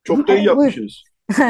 çok 0.03 0.27
da 0.27 0.35
iyi 0.35 0.45
buyur. 0.55 0.73
yapmışsınız. 0.73 1.03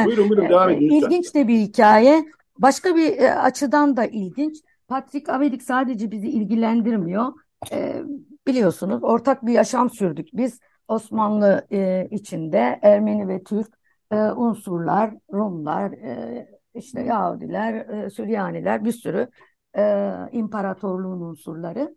Buyurun 0.04 0.28
buyurun 0.30 0.48
devam 0.48 0.70
edin. 0.70 0.88
İlginç 0.90 1.34
de 1.34 1.48
bir 1.48 1.58
hikaye. 1.58 2.24
Başka 2.58 2.96
bir 2.96 3.18
e, 3.18 3.34
açıdan 3.34 3.96
da 3.96 4.04
ilginç. 4.06 4.56
Patrik 4.88 5.28
Avedik 5.28 5.62
sadece 5.62 6.10
bizi 6.10 6.28
ilgilendirmiyor. 6.28 7.32
E, 7.72 8.02
biliyorsunuz 8.46 9.04
ortak 9.04 9.46
bir 9.46 9.52
yaşam 9.52 9.90
sürdük. 9.90 10.28
Biz 10.32 10.60
Osmanlı 10.92 11.66
e, 11.72 12.08
içinde 12.10 12.78
Ermeni 12.82 13.28
ve 13.28 13.44
Türk 13.44 13.78
e, 14.10 14.16
unsurlar, 14.16 15.14
Rumlar, 15.32 15.92
e, 15.92 16.48
işte 16.74 17.02
Yahudiler, 17.02 17.74
e, 18.04 18.10
Süryaniler 18.10 18.84
bir 18.84 18.92
sürü 18.92 19.28
e, 19.76 20.12
imparatorluğun 20.32 21.20
unsurları. 21.20 21.96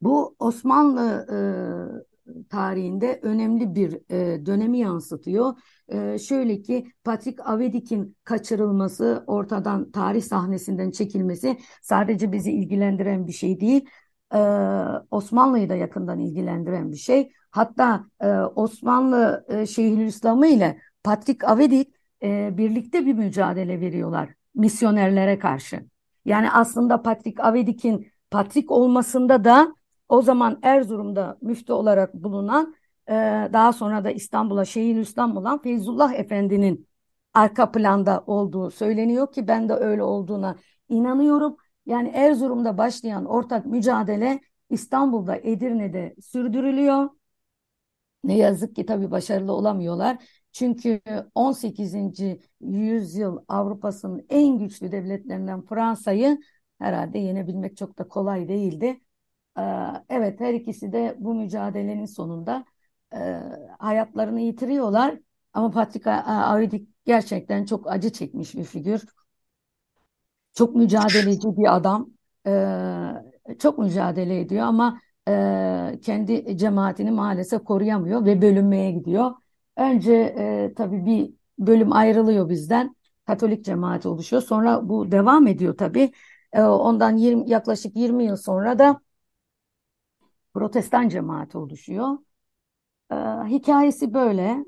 Bu 0.00 0.36
Osmanlı 0.38 1.26
e, 2.32 2.44
tarihinde 2.48 3.20
önemli 3.22 3.74
bir 3.74 4.10
e, 4.10 4.46
dönemi 4.46 4.78
yansıtıyor. 4.78 5.54
E, 5.88 6.18
şöyle 6.18 6.62
ki 6.62 6.86
Patrik 7.04 7.40
Avedik'in 7.48 8.16
kaçırılması, 8.24 9.24
ortadan 9.26 9.90
tarih 9.90 10.22
sahnesinden 10.22 10.90
çekilmesi 10.90 11.58
sadece 11.82 12.32
bizi 12.32 12.52
ilgilendiren 12.52 13.26
bir 13.26 13.32
şey 13.32 13.60
değil. 13.60 13.88
E, 14.34 14.38
Osmanlı'yı 15.10 15.68
da 15.68 15.74
yakından 15.74 16.18
ilgilendiren 16.18 16.92
bir 16.92 16.96
şey. 16.96 17.30
Hatta 17.56 18.04
e, 18.20 18.28
Osmanlı 18.30 19.44
e, 19.48 19.66
Şeyhülislam'ı 19.66 20.46
ile 20.46 20.80
Patrik 21.04 21.44
Avedik 21.44 21.94
e, 22.22 22.58
birlikte 22.58 23.06
bir 23.06 23.14
mücadele 23.14 23.80
veriyorlar 23.80 24.28
misyonerlere 24.54 25.38
karşı. 25.38 25.80
Yani 26.24 26.50
aslında 26.50 27.02
Patrik 27.02 27.40
Avedik'in 27.40 28.12
Patrik 28.30 28.70
olmasında 28.70 29.44
da 29.44 29.74
o 30.08 30.22
zaman 30.22 30.58
Erzurum'da 30.62 31.38
müftü 31.42 31.72
olarak 31.72 32.14
bulunan 32.14 32.74
e, 33.08 33.12
daha 33.52 33.72
sonra 33.72 34.04
da 34.04 34.10
İstanbul'a 34.10 34.64
Şeyhülislam 34.64 35.36
olan 35.36 35.62
Feyzullah 35.62 36.14
Efendi'nin 36.14 36.88
arka 37.34 37.72
planda 37.72 38.24
olduğu 38.26 38.70
söyleniyor 38.70 39.32
ki 39.32 39.48
ben 39.48 39.68
de 39.68 39.72
öyle 39.72 40.02
olduğuna 40.02 40.56
inanıyorum. 40.88 41.56
Yani 41.86 42.08
Erzurum'da 42.08 42.78
başlayan 42.78 43.24
ortak 43.24 43.66
mücadele 43.66 44.40
İstanbul'da 44.70 45.36
Edirne'de 45.36 46.14
sürdürülüyor. 46.22 47.08
Ne 48.26 48.36
yazık 48.36 48.76
ki 48.76 48.86
tabii 48.86 49.10
başarılı 49.10 49.52
olamıyorlar. 49.52 50.18
Çünkü 50.52 51.00
18. 51.34 52.40
yüzyıl 52.60 53.38
Avrupa'sının 53.48 54.26
en 54.30 54.58
güçlü 54.58 54.92
devletlerinden 54.92 55.62
Fransa'yı 55.62 56.38
herhalde 56.78 57.18
yenebilmek 57.18 57.76
çok 57.76 57.98
da 57.98 58.08
kolay 58.08 58.48
değildi. 58.48 59.00
Ee, 59.58 59.62
evet 60.08 60.40
her 60.40 60.54
ikisi 60.54 60.92
de 60.92 61.16
bu 61.18 61.34
mücadelenin 61.34 62.04
sonunda 62.04 62.64
e, 63.14 63.18
hayatlarını 63.78 64.40
yitiriyorlar. 64.40 65.18
Ama 65.52 65.70
Patrick 65.70 66.10
Avidik 66.10 66.88
gerçekten 67.06 67.64
çok 67.64 67.90
acı 67.92 68.12
çekmiş 68.12 68.54
bir 68.54 68.64
figür. 68.64 69.02
Çok 70.54 70.76
mücadeleci 70.76 71.56
bir 71.56 71.76
adam. 71.76 72.10
Ee, 72.46 73.56
çok 73.58 73.78
mücadele 73.78 74.40
ediyor 74.40 74.66
ama 74.66 75.00
e, 75.28 75.98
kendi 76.02 76.56
cemaatini 76.56 77.10
maalesef 77.10 77.64
koruyamıyor 77.64 78.24
ve 78.24 78.42
bölünmeye 78.42 78.90
gidiyor. 78.90 79.30
Önce 79.76 80.12
e, 80.14 80.74
tabii 80.76 81.06
bir 81.06 81.34
bölüm 81.58 81.92
ayrılıyor 81.92 82.48
bizden. 82.48 82.96
Katolik 83.26 83.64
cemaati 83.64 84.08
oluşuyor. 84.08 84.42
Sonra 84.42 84.88
bu 84.88 85.12
devam 85.12 85.46
ediyor 85.46 85.76
tabii. 85.76 86.12
E, 86.52 86.62
ondan 86.62 87.16
20, 87.16 87.50
yaklaşık 87.50 87.96
20 87.96 88.24
yıl 88.24 88.36
sonra 88.36 88.78
da 88.78 89.00
Protestan 90.54 91.08
cemaati 91.08 91.58
oluşuyor. 91.58 92.18
E, 93.12 93.14
hikayesi 93.48 94.14
böyle. 94.14 94.64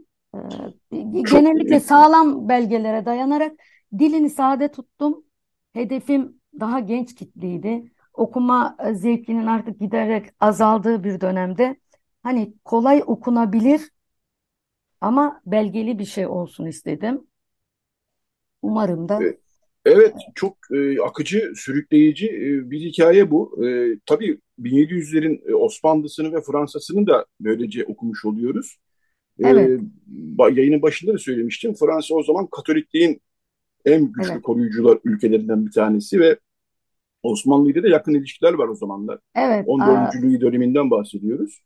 E, 0.93 1.01
genellikle 1.23 1.81
sağlam 1.81 2.49
belgelere 2.49 3.07
dayanarak 3.07 3.53
dilini 3.99 4.31
sade 4.31 4.71
tuttum. 4.71 5.25
Hedefim 5.73 6.41
daha 6.61 6.81
genç 6.81 7.15
kitleydi. 7.15 7.93
Okuma 8.19 8.77
zevkinin 8.93 9.47
artık 9.47 9.81
giderek 9.81 10.27
azaldığı 10.41 11.05
bir 11.05 11.21
dönemde 11.21 11.77
hani 12.23 12.55
kolay 12.64 13.03
okunabilir 13.07 13.81
ama 15.01 15.41
belgeli 15.47 15.99
bir 15.99 16.05
şey 16.05 16.27
olsun 16.27 16.66
istedim. 16.66 17.27
Umarım 18.62 19.09
da. 19.09 19.21
Evet, 19.85 20.14
çok 20.35 20.57
e, 20.75 21.01
akıcı, 21.01 21.53
sürükleyici 21.57 22.27
e, 22.27 22.71
bir 22.71 22.81
hikaye 22.81 23.31
bu. 23.31 23.66
E, 23.66 23.99
tabii 24.07 24.39
1700'lerin 24.59 25.51
e, 25.51 25.55
Osmanlısını 25.55 26.33
ve 26.33 26.41
Fransa'sını 26.41 27.07
da 27.07 27.27
böylece 27.41 27.85
okumuş 27.85 28.25
oluyoruz. 28.25 28.79
E, 29.39 29.49
evet. 29.49 29.81
Yayının 30.53 30.83
başında 30.83 31.14
da 31.14 31.19
söylemiştim. 31.19 31.75
Fransa 31.75 32.14
o 32.14 32.23
zaman 32.23 32.47
Katolikliğin 32.47 33.21
en 33.85 34.12
güçlü 34.12 34.33
evet. 34.33 34.43
koruyucular 34.43 34.99
ülkelerinden 35.05 35.66
bir 35.66 35.73
tanesi 35.73 36.21
ve 36.21 36.39
Osmanlı 37.23 37.71
ile 37.71 37.83
de 37.83 37.89
yakın 37.89 38.14
ilişkiler 38.14 38.53
var 38.53 38.69
o 38.69 38.75
zamanlar. 38.75 39.19
Evet. 39.37 39.64
14. 39.66 40.14
Louis 40.23 40.41
döneminden 40.41 40.91
bahsediyoruz. 40.91 41.62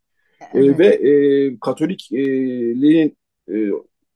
Evet. 0.54 0.64
E, 0.64 0.78
ve 0.78 0.86
e, 0.86 1.58
Katolikliğin 1.60 3.16
e, 3.52 3.70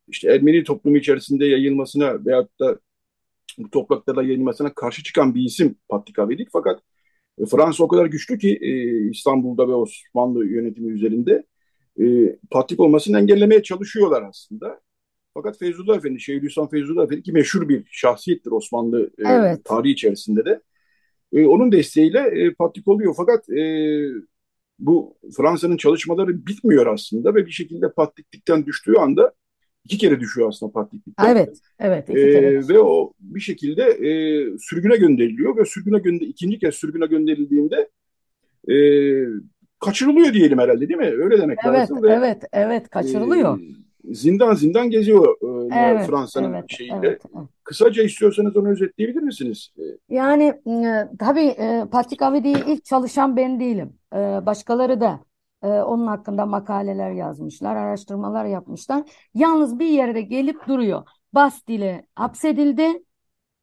işte 0.07 0.31
Ermeni 0.31 0.63
toplumu 0.63 0.97
içerisinde 0.97 1.45
yayılmasına 1.45 2.25
veyahut 2.25 2.59
da 2.59 2.79
bu 3.57 3.69
topraklarda 3.69 4.23
yayılmasına 4.23 4.73
karşı 4.73 5.03
çıkan 5.03 5.35
bir 5.35 5.41
isim 5.41 5.75
Patrik 5.89 6.19
Avedik. 6.19 6.49
Fakat 6.51 6.79
e, 7.39 7.45
Fransa 7.45 7.83
o 7.83 7.87
kadar 7.87 8.05
güçlü 8.05 8.37
ki 8.37 8.59
e, 8.61 8.71
İstanbul'da 9.09 9.67
ve 9.67 9.73
Osmanlı 9.73 10.45
yönetimi 10.45 10.91
üzerinde 10.91 11.43
e, 11.99 12.35
Patrik 12.51 12.79
olmasını 12.79 13.19
engellemeye 13.19 13.63
çalışıyorlar 13.63 14.23
aslında. 14.29 14.81
Fakat 15.33 15.59
Feyzullah 15.59 15.97
Efendi, 15.97 16.19
Şeyhülislam 16.19 16.69
Feyzullah 16.69 17.03
Efendi 17.03 17.23
ki 17.23 17.31
meşhur 17.31 17.69
bir 17.69 17.83
şahsiyettir 17.91 18.51
Osmanlı 18.51 19.11
e, 19.17 19.23
evet. 19.27 19.65
tarihi 19.65 19.91
içerisinde 19.91 20.45
de. 20.45 20.61
E, 21.33 21.45
onun 21.45 21.71
desteğiyle 21.71 22.19
e, 22.19 22.53
Patrik 22.53 22.87
oluyor. 22.87 23.13
Fakat 23.17 23.49
e, 23.49 23.63
bu 24.79 25.17
Fransa'nın 25.37 25.77
çalışmaları 25.77 26.45
bitmiyor 26.45 26.87
aslında 26.87 27.35
ve 27.35 27.45
bir 27.45 27.51
şekilde 27.51 27.91
patriklikten 27.91 28.65
düştüğü 28.65 28.93
anda 28.93 29.33
iki 29.83 29.97
kere 29.97 30.19
düşüyor 30.19 30.49
aslında 30.49 30.71
patriklikten. 30.71 31.35
Evet, 31.35 31.57
evet. 31.79 32.09
Iki 32.09 32.13
kere. 32.13 32.47
Ee, 32.47 32.67
ve 32.67 32.79
o 32.79 33.13
bir 33.19 33.39
şekilde 33.39 33.83
e, 33.83 34.09
sürgüne 34.59 34.97
gönderiliyor 34.97 35.57
ve 35.57 35.65
sürgüne 35.65 35.99
gönde 35.99 36.25
ikinci 36.25 36.59
kez 36.59 36.75
sürgüne 36.75 37.05
gönderildiğinde 37.05 37.89
e, 38.69 38.75
kaçırılıyor 39.79 40.33
diyelim 40.33 40.59
herhalde 40.59 40.89
değil 40.89 40.99
mi? 40.99 41.23
Öyle 41.23 41.37
demek 41.37 41.59
evet, 41.65 41.79
lazım. 41.79 42.03
Ve, 42.03 42.13
evet, 42.13 42.43
evet 42.53 42.89
kaçırılıyor. 42.89 43.59
E, 43.59 43.63
zindan 44.11 44.53
zindan 44.53 44.89
geziyor 44.89 45.35
e, 45.71 45.79
evet, 45.79 46.07
Fransa'nın 46.07 46.53
evet, 46.53 46.65
şeyinde. 46.67 47.07
Evet, 47.07 47.21
evet. 47.35 47.47
Kısaca 47.63 48.03
istiyorsanız 48.03 48.57
onu 48.57 48.69
özetleyebilir 48.69 49.21
misiniz? 49.21 49.69
Yani 50.09 50.43
e, 50.67 51.07
tabii 51.19 51.47
e, 51.47 51.85
Patrick 51.91 52.25
Avedi'yi 52.25 52.65
ilk 52.67 52.85
çalışan 52.85 53.37
ben 53.37 53.59
değilim. 53.59 53.93
E, 54.13 54.17
başkaları 54.17 55.01
da 55.01 55.19
e, 55.63 55.67
onun 55.67 56.07
hakkında 56.07 56.45
makaleler 56.45 57.11
yazmışlar, 57.11 57.75
araştırmalar 57.75 58.45
yapmışlar. 58.45 59.03
Yalnız 59.33 59.79
bir 59.79 59.87
yere 59.87 60.21
gelip 60.21 60.67
duruyor. 60.67 61.03
Bastille 61.33 62.05
hapsedildi 62.15 63.03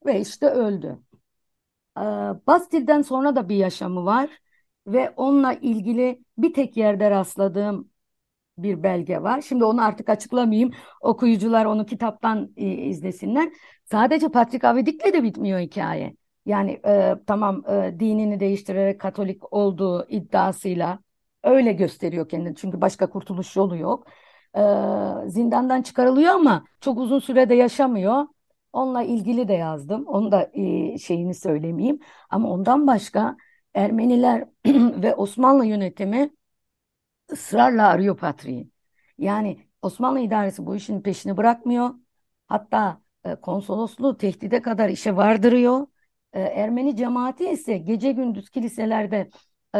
ve 0.07 0.20
işte 0.20 0.47
öldü. 0.47 0.99
E, 1.99 2.03
Bastille'den 2.47 3.03
sonra 3.03 3.36
da 3.36 3.49
bir 3.49 3.57
yaşamı 3.57 4.05
var 4.05 4.30
ve 4.86 5.11
onunla 5.16 5.53
ilgili 5.53 6.24
bir 6.38 6.55
tek 6.55 6.76
yerde 6.76 7.11
rastladığım 7.11 7.93
bir 8.59 8.82
belge 8.82 9.22
var. 9.22 9.40
Şimdi 9.40 9.64
onu 9.64 9.84
artık 9.84 10.09
açıklamayayım. 10.09 10.70
Okuyucular 11.00 11.64
onu 11.64 11.86
kitaptan 11.86 12.52
e, 12.57 12.66
izlesinler. 12.66 13.52
Sadece 13.84 14.28
Patrick 14.28 14.68
Avedik'le 14.68 15.12
de 15.12 15.22
bitmiyor 15.22 15.61
hikaye. 15.61 16.16
Yani 16.46 16.80
e, 16.86 17.14
tamam 17.26 17.62
e, 17.70 18.00
dinini 18.00 18.40
değiştirerek 18.40 19.00
Katolik 19.00 19.52
olduğu 19.52 20.07
iddiasıyla 20.09 20.98
öyle 21.42 21.72
gösteriyor 21.72 22.28
kendini. 22.28 22.57
Çünkü 22.57 22.80
başka 22.80 23.11
kurtuluş 23.11 23.57
yolu 23.57 23.76
yok. 23.76 24.07
E, 24.57 24.61
zindandan 25.26 25.82
çıkarılıyor 25.82 26.34
ama 26.34 26.64
çok 26.80 26.98
uzun 26.98 27.18
sürede 27.18 27.55
yaşamıyor. 27.55 28.26
Onunla 28.72 29.02
ilgili 29.02 29.48
de 29.48 29.52
yazdım. 29.52 30.07
Onu 30.07 30.32
da 30.32 30.50
e, 30.55 30.98
şeyini 30.98 31.34
söylemeyeyim. 31.34 31.98
Ama 32.30 32.50
ondan 32.50 32.86
başka 32.86 33.36
Ermeniler 33.74 34.48
ve 35.02 35.14
Osmanlı 35.14 35.66
yönetimi 35.66 36.30
ısrarla 37.33 37.89
arıyor 37.89 38.16
Patriği. 38.16 38.70
Yani 39.18 39.66
Osmanlı 39.83 40.20
idaresi 40.20 40.66
bu 40.66 40.77
işin 40.77 41.03
peşini 41.03 41.37
bırakmıyor. 41.37 41.91
Hatta 42.49 43.01
e, 43.25 43.35
konsolosluğu 43.35 44.16
tehdide 44.16 44.62
kadar 44.62 44.89
işe 44.89 45.16
vardırıyor. 45.16 45.87
E, 46.33 46.41
Ermeni 46.41 46.97
cemaati 46.97 47.45
ise 47.51 47.79
gece 47.79 48.12
gündüz 48.12 48.51
kiliselerde 48.51 49.31
e, 49.75 49.79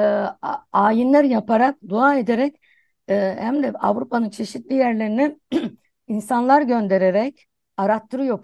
ayinler 0.73 1.25
yaparak, 1.25 1.79
dua 1.89 2.17
ederek 2.17 2.61
e, 3.09 3.37
hem 3.39 3.63
de 3.63 3.73
Avrupa'nın 3.73 4.31
çeşitli 4.31 4.75
yerlerine 4.75 5.37
insanlar 6.09 6.63
göndererek 6.63 7.47
arattırıyor 7.77 8.41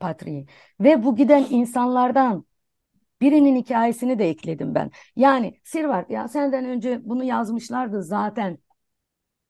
Patriği. 0.00 0.46
Ve 0.80 1.04
bu 1.04 1.16
giden 1.16 1.46
insanlardan 1.50 2.44
Birinin 3.22 3.56
hikayesini 3.56 4.20
de 4.20 4.30
ekledim 4.30 4.76
ben. 4.76 4.92
Yani 5.16 5.60
Sirvar 5.64 6.06
ya 6.10 6.28
senden 6.28 6.66
önce 6.66 7.00
bunu 7.04 7.24
yazmışlardı 7.24 8.04
zaten 8.04 8.58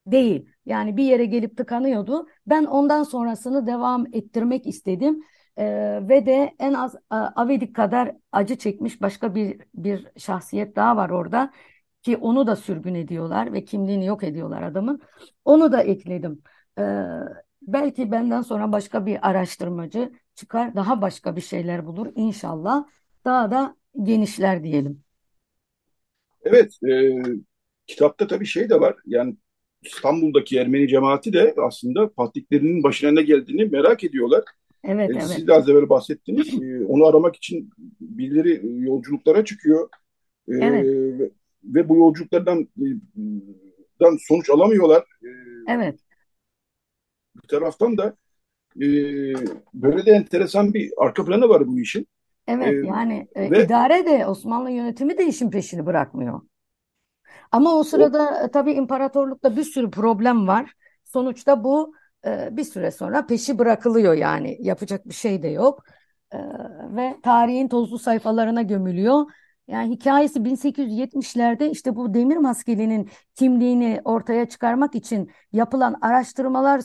değil. 0.07 0.49
Yani 0.67 0.97
bir 0.97 1.05
yere 1.05 1.25
gelip 1.25 1.57
tıkanıyordu. 1.57 2.27
Ben 2.47 2.65
ondan 2.65 3.03
sonrasını 3.03 3.67
devam 3.67 4.07
ettirmek 4.13 4.67
istedim. 4.67 5.23
E, 5.57 5.65
ve 6.09 6.27
de 6.27 6.55
en 6.59 6.73
az 6.75 6.95
e, 6.95 7.15
Avedik 7.15 7.77
kadar 7.77 8.17
acı 8.33 8.57
çekmiş 8.59 9.01
başka 9.03 9.35
bir 9.35 9.61
bir 9.75 10.09
şahsiyet 10.19 10.77
daha 10.77 10.97
var 10.97 11.11
orada 11.11 11.53
ki 12.03 12.17
onu 12.17 12.47
da 12.47 12.57
sürgün 12.57 12.95
ediyorlar 12.95 13.53
ve 13.53 13.65
kimliğini 13.65 14.07
yok 14.07 14.25
ediyorlar 14.25 14.63
adamın. 14.63 15.01
Onu 15.45 15.73
da 15.73 15.83
ekledim. 15.83 16.43
E, 16.79 16.83
belki 17.63 18.13
benden 18.13 18.43
sonra 18.43 18.73
başka 18.73 19.07
bir 19.07 19.29
araştırmacı 19.29 20.13
çıkar, 20.35 20.75
daha 20.77 21.03
başka 21.03 21.37
bir 21.37 21.41
şeyler 21.41 21.87
bulur 21.87 22.13
inşallah. 22.15 22.85
Daha 23.25 23.51
da 23.51 23.77
genişler 24.03 24.63
diyelim. 24.65 25.05
Evet, 26.45 26.73
e, 26.89 27.13
kitapta 27.87 28.27
tabii 28.27 28.47
şey 28.47 28.71
de 28.71 28.81
var. 28.81 28.97
Yani 29.07 29.37
İstanbul'daki 29.83 30.59
Ermeni 30.59 30.89
cemaati 30.89 31.33
de 31.33 31.55
aslında 31.67 32.09
Fatihlerinin 32.09 32.83
başına 32.83 33.11
ne 33.11 33.23
geldiğini 33.23 33.65
merak 33.65 34.05
ediyorlar. 34.05 34.45
Evet, 34.85 35.17
E, 35.17 35.21
evet. 35.21 35.25
siz 35.35 35.47
de 35.47 35.53
az 35.55 35.69
evvel 35.69 35.89
bahsettiniz. 35.89 36.55
E, 36.63 36.85
onu 36.87 37.07
aramak 37.07 37.37
için 37.37 37.71
birileri 38.01 38.61
yolculuklara 38.85 39.45
çıkıyor. 39.45 39.89
E, 40.49 40.53
Evet, 40.61 40.89
ve, 41.19 41.31
ve 41.65 41.89
bu 41.89 41.97
yolculuklardan 41.97 42.61
e, 42.63 42.87
dan 44.01 44.19
sonuç 44.29 44.51
alamıyorlar. 44.51 45.05
E, 45.25 45.29
evet, 45.67 46.01
bir 47.37 47.49
taraftan 47.49 47.99
da 47.99 48.17
e, 48.83 48.87
böyle 49.75 50.07
de 50.07 50.13
enteresan 50.13 50.75
bir 50.75 50.93
arka 50.99 51.27
planı 51.27 51.49
var 51.49 51.69
bu 51.69 51.81
işin. 51.81 52.09
Evet. 52.47 52.85
Yani 52.87 53.29
e, 53.35 53.51
ve 53.51 53.65
idare 53.65 54.07
de 54.07 54.27
Osmanlı 54.27 54.71
yönetimi 54.71 55.19
de 55.19 55.27
işin 55.27 55.51
peşini 55.51 55.87
bırakmıyor. 55.87 56.41
Ama 57.53 57.75
o 57.75 57.79
o 57.79 57.85
sırada 57.85 58.45
e, 58.45 58.51
tabii 58.51 58.73
imparatorlukta 58.73 59.57
bir 59.57 59.65
sürü 59.65 59.91
problem 59.91 60.49
var. 60.49 60.73
Sonuçta 61.05 61.65
bu 61.65 61.95
e, 62.27 62.49
bir 62.57 62.65
süre 62.65 62.91
sonra 62.91 63.27
peşi 63.27 63.59
bırakılıyor 63.59 64.15
yani 64.15 64.57
yapacak 64.61 65.09
bir 65.09 65.15
şey 65.15 65.43
de 65.43 65.49
yok. 65.49 65.85
E, 66.33 66.39
ve 66.97 67.17
tarihin 67.23 67.69
tozlu 67.69 67.99
sayfalarına 67.99 68.63
gömülüyor. 68.63 69.25
Yani 69.69 69.95
hikayesi 69.95 70.45
1870'lerde 70.45 71.71
işte 71.71 71.97
bu 71.97 72.15
demir 72.15 72.37
maskelinin 72.37 73.11
kimliğini 73.35 74.01
ortaya 74.05 74.49
çıkarmak 74.49 74.95
için 74.95 75.31
yapılan 75.53 75.97
araştırmalar 76.01 76.81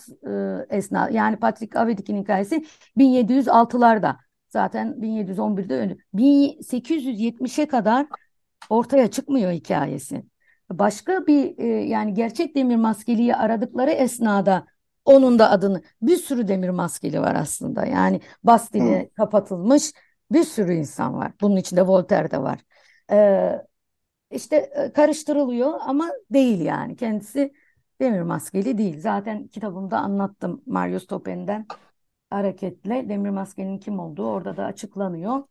e, 0.72 0.78
esna 0.78 1.10
yani 1.10 1.38
Patrick 1.38 1.80
Avedik'in 1.80 2.18
hikayesi 2.18 2.66
1706'larda 2.98 4.27
zaten 4.50 5.02
1711'de 5.02 5.76
öldü. 5.76 5.98
1870'e 6.14 7.68
kadar 7.68 8.08
ortaya 8.70 9.12
çıkmıyor 9.12 9.52
hikayesi. 9.52 10.24
Başka 10.72 11.28
bir 11.28 11.58
e, 11.58 11.66
yani 11.68 12.14
gerçek 12.14 12.56
demir 12.56 12.76
maskeliyi 12.76 13.36
aradıkları 13.36 13.92
esnada 13.92 14.66
onun 15.06 15.40
da 15.40 15.52
adını 15.52 15.82
bir 16.02 16.18
sürü 16.18 16.48
demir 16.48 16.70
maskeli 16.70 17.22
var 17.22 17.36
aslında. 17.36 17.86
Yani 17.86 18.16
hı, 18.18 18.22
Bastille 18.44 19.10
kapatılmış 19.18 19.92
bir 20.32 20.44
sürü 20.44 20.74
insan 20.74 21.14
var. 21.14 21.32
Bunun 21.42 21.56
içinde 21.56 21.82
Voltaire 21.88 22.32
de 22.32 22.38
var. 22.42 22.60
Ee, 23.12 23.62
işte 24.32 24.56
e, 24.56 24.94
karıştırılıyor 24.94 25.74
ama 25.82 26.12
değil 26.32 26.62
yani. 26.62 26.96
Kendisi 26.96 27.54
demir 28.02 28.22
maskeli 28.22 28.78
değil. 28.78 29.02
Zaten 29.02 29.48
kitabımda 29.48 29.98
anlattım 30.00 30.64
Marius 30.66 31.08
Toppen'den 31.08 31.68
hareketle 32.30 33.10
demir 33.10 33.30
maskenin 33.30 33.78
kim 33.80 34.00
olduğu 34.00 34.28
orada 34.28 34.58
da 34.58 34.66
açıklanıyor. 34.66 35.44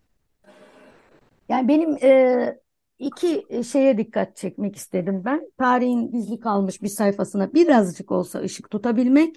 Yani 1.49 1.68
benim 1.68 1.97
e, 2.03 2.61
iki 2.99 3.47
şeye 3.64 3.99
dikkat 3.99 4.37
çekmek 4.37 4.77
istedim 4.77 5.22
ben. 5.24 5.51
Tarihin 5.59 6.11
gizli 6.11 6.41
kalmış 6.41 6.83
bir 6.83 6.89
sayfasına 6.89 7.55
birazcık 7.55 8.12
olsa 8.12 8.41
ışık 8.41 8.70
tutabilmek. 8.70 9.37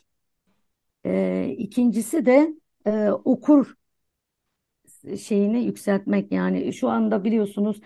E, 1.05 1.45
ikincisi 1.57 2.25
de 2.25 2.53
e, 2.85 3.09
okur 3.11 3.75
şeyini 5.19 5.63
yükseltmek. 5.63 6.31
Yani 6.31 6.73
şu 6.73 6.89
anda 6.89 7.23
biliyorsunuz 7.23 7.81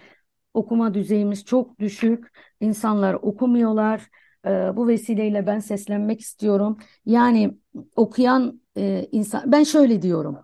okuma 0.54 0.94
düzeyimiz 0.94 1.46
çok 1.46 1.80
düşük. 1.80 2.32
İnsanlar 2.60 3.14
okumuyorlar. 3.14 4.10
E, 4.46 4.50
bu 4.50 4.88
vesileyle 4.88 5.48
ben 5.48 5.60
seslenmek 5.60 6.22
istiyorum. 6.22 6.78
Yani 7.06 7.58
okuyan 7.96 8.63
e, 8.78 9.08
insan, 9.12 9.52
ben 9.52 9.64
şöyle 9.64 10.02
diyorum. 10.02 10.38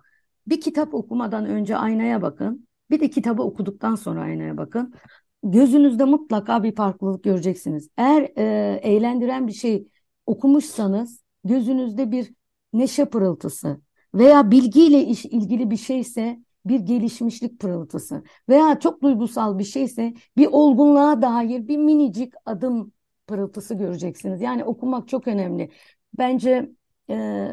Bir 0.46 0.60
kitap 0.60 0.94
okumadan 0.94 1.46
önce 1.46 1.76
aynaya 1.76 2.22
bakın. 2.22 2.68
Bir 2.90 3.00
de 3.00 3.10
kitabı 3.10 3.42
okuduktan 3.42 3.94
sonra 3.94 4.20
aynaya 4.20 4.56
bakın. 4.56 4.94
Gözünüzde 5.42 6.04
mutlaka 6.04 6.62
bir 6.62 6.74
farklılık 6.74 7.24
göreceksiniz. 7.24 7.88
Eğer 7.96 8.22
e, 8.36 8.80
eğlendiren 8.82 9.46
bir 9.46 9.52
şey 9.52 9.88
okumuşsanız 10.26 11.22
gözünüzde 11.44 12.12
bir 12.12 12.32
neşe 12.72 13.04
pırıltısı 13.04 13.80
veya 14.14 14.50
bilgiyle 14.50 15.04
iş, 15.04 15.24
ilgili 15.24 15.70
bir 15.70 15.76
şeyse 15.76 16.40
bir 16.66 16.80
gelişmişlik 16.80 17.60
pırıltısı 17.60 18.22
veya 18.48 18.80
çok 18.80 19.02
duygusal 19.02 19.58
bir 19.58 19.64
şeyse 19.64 20.14
bir 20.36 20.46
olgunluğa 20.46 21.22
dair 21.22 21.68
bir 21.68 21.76
minicik 21.76 22.34
adım 22.46 22.92
pırıltısı 23.26 23.74
göreceksiniz. 23.74 24.40
Yani 24.40 24.64
okumak 24.64 25.08
çok 25.08 25.28
önemli. 25.28 25.70
Bence 26.18 26.70
e, 27.10 27.48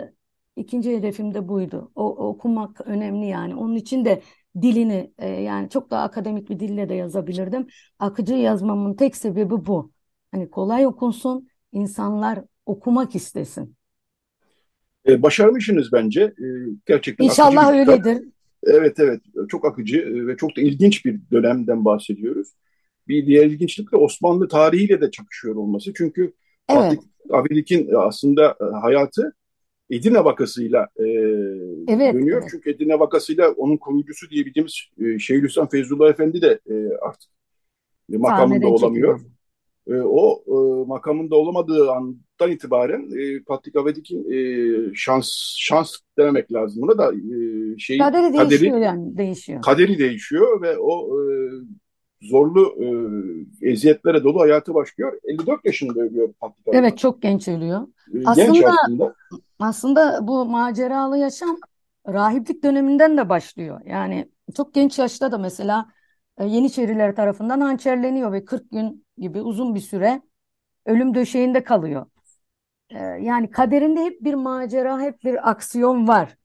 ikinci 0.58 0.98
hedefim 0.98 1.34
de 1.34 1.48
buydu. 1.48 1.92
O, 1.96 2.06
okumak 2.30 2.82
önemli 2.88 3.26
yani. 3.28 3.56
Onun 3.56 3.76
için 3.76 4.06
de 4.06 4.22
dilini 4.62 5.14
e, 5.18 5.30
yani 5.30 5.70
çok 5.70 5.92
daha 5.92 6.04
akademik 6.04 6.50
bir 6.50 6.60
dille 6.60 6.90
de 6.90 6.94
yazabilirdim. 6.96 7.68
Akıcı 8.00 8.34
yazmamın 8.36 8.94
tek 8.96 9.16
sebebi 9.16 9.66
bu. 9.66 9.92
Hani 10.32 10.50
kolay 10.52 10.88
okunsun, 10.88 11.48
insanlar 11.72 12.44
okumak 12.66 13.16
istesin. 13.16 13.78
e, 15.08 15.22
başarmışsınız 15.24 15.92
bence. 15.94 16.22
E, 16.24 16.46
gerçekten 16.86 17.28
akıcı 17.28 17.58
İnşallah 17.58 17.72
kitap. 17.72 17.74
öyledir. 17.74 18.24
Evet 18.64 19.00
evet 19.00 19.22
çok 19.50 19.66
akıcı 19.66 19.98
e, 20.00 20.28
ve 20.28 20.38
çok 20.38 20.58
da 20.58 20.62
ilginç 20.62 21.06
bir 21.06 21.20
dönemden 21.32 21.86
bahsediyoruz. 21.86 22.50
Bir 23.08 23.28
diğer 23.28 23.46
ilginçlik 23.46 23.92
de 23.94 23.98
Osmanlı 23.98 24.48
tarihiyle 24.48 25.02
de 25.02 25.12
çakışıyor 25.12 25.56
olması. 25.56 25.94
Çünkü 25.98 26.34
Fatih 26.72 26.98
Evet, 26.98 27.08
Abilik'in 27.32 27.90
aslında 27.98 28.58
e, 28.62 28.66
hayatı 28.82 29.36
Edirne 29.90 30.26
vakasıyla 30.26 30.88
e, 30.98 31.04
evet, 31.88 32.14
dönüyor. 32.14 32.42
evet. 32.42 32.50
Çünkü 32.52 32.70
Edirne 32.72 33.00
vakasıyla 33.00 33.52
onun 33.52 33.78
kurucusu 33.78 34.30
diyebildiğimiz 34.30 34.82
e, 35.00 35.20
Şeyhülislam 35.20 35.70
Feyzullah 35.70 36.10
Efendi 36.10 36.42
de 36.42 36.60
e, 36.70 36.76
artık 37.02 37.30
makamında 38.10 38.48
Sahneden 38.48 38.68
olamıyor. 38.68 39.20
E, 39.88 39.94
o 39.94 40.44
e, 40.48 40.86
makamında 40.88 41.36
olamadığı 41.36 41.92
andan 41.92 42.52
itibaren 42.52 43.10
e, 43.20 43.44
Patrik 43.44 43.76
Avedik'in 43.76 44.32
e, 44.32 44.40
şans 44.96 45.56
şans 45.58 45.96
dememek 46.18 46.54
lazım 46.54 46.82
buna 46.82 46.98
da 46.98 47.14
e, 47.14 47.98
Kaderi 47.98 48.38
kaderi 48.38 48.50
değişiyor 48.50 48.78
yani 48.78 49.18
değişiyor. 49.18 49.62
kaderi 49.62 50.00
değişiyor 50.00 50.62
ve 50.62 50.78
o 50.78 51.22
e, 51.22 51.24
zorlu 52.22 52.76
e, 53.62 53.70
eziyetlere 53.70 54.24
dolu 54.24 54.42
hayatı 54.42 54.74
başlıyor. 54.74 55.20
54 55.24 55.66
yaşında 55.66 56.00
ölüyor 56.00 56.34
Avedik. 56.42 56.58
Evet 56.68 56.98
çok 56.98 57.22
genç 57.22 57.48
ölüyor. 57.48 57.88
E, 58.14 58.18
genç 58.18 58.28
Aslında 58.28 58.70
aslında. 58.70 59.16
aslında 59.60 60.28
bu 60.28 60.46
maceralı 60.46 61.18
yaşam 61.18 61.58
rahiplik 62.08 62.64
döneminden 62.64 63.18
de 63.18 63.30
başlıyor. 63.30 63.82
Yani 63.86 64.32
çok 64.56 64.74
genç 64.74 65.00
yaşta 65.00 65.32
da 65.32 65.38
mesela 65.38 65.86
e, 66.38 66.46
Yeniçeriler 66.46 67.16
tarafından 67.16 67.62
hançerleniyor 67.62 68.32
ve 68.32 68.46
40 68.46 68.72
gün 68.72 69.06
gibi 69.18 69.42
uzun 69.42 69.76
bir 69.76 69.80
süre 69.80 70.22
ölüm 70.86 71.16
döşeğinde 71.16 71.64
kalıyor. 71.64 72.06
E, 72.90 73.00
yani 73.00 73.50
kaderinde 73.52 74.04
hep 74.04 74.22
bir 74.22 74.34
macera, 74.34 75.02
hep 75.02 75.24
bir 75.24 75.50
aksiyon 75.50 76.08
var. 76.08 76.38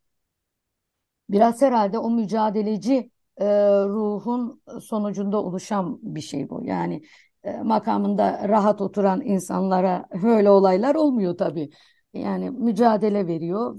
Biraz 1.28 1.62
herhalde 1.62 1.98
o 1.98 2.10
mücadeleci 2.10 3.10
e, 3.40 3.44
ruhun 3.84 4.62
sonucunda 4.80 5.42
oluşan 5.42 5.98
bir 6.02 6.20
şey 6.20 6.50
bu. 6.50 6.64
Yani 6.64 7.02
e, 7.44 7.52
makamında 7.56 8.48
rahat 8.48 8.80
oturan 8.80 9.20
insanlara 9.20 10.04
böyle 10.22 10.50
olaylar 10.50 10.94
olmuyor 10.94 11.36
tabii. 11.38 11.70
Yani 12.14 12.50
mücadele 12.50 13.26
veriyor. 13.26 13.76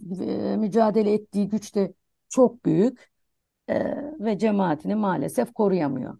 E, 0.53 0.57
mücadele 0.57 1.13
ettiği 1.13 1.49
güç 1.49 1.75
de 1.75 1.93
çok 2.29 2.65
büyük 2.65 3.11
e, 3.69 3.81
ve 4.19 4.37
cemaatini 4.39 4.95
maalesef 4.95 5.53
koruyamıyor. 5.53 6.17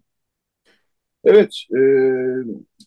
Evet, 1.24 1.54
e, 1.76 1.78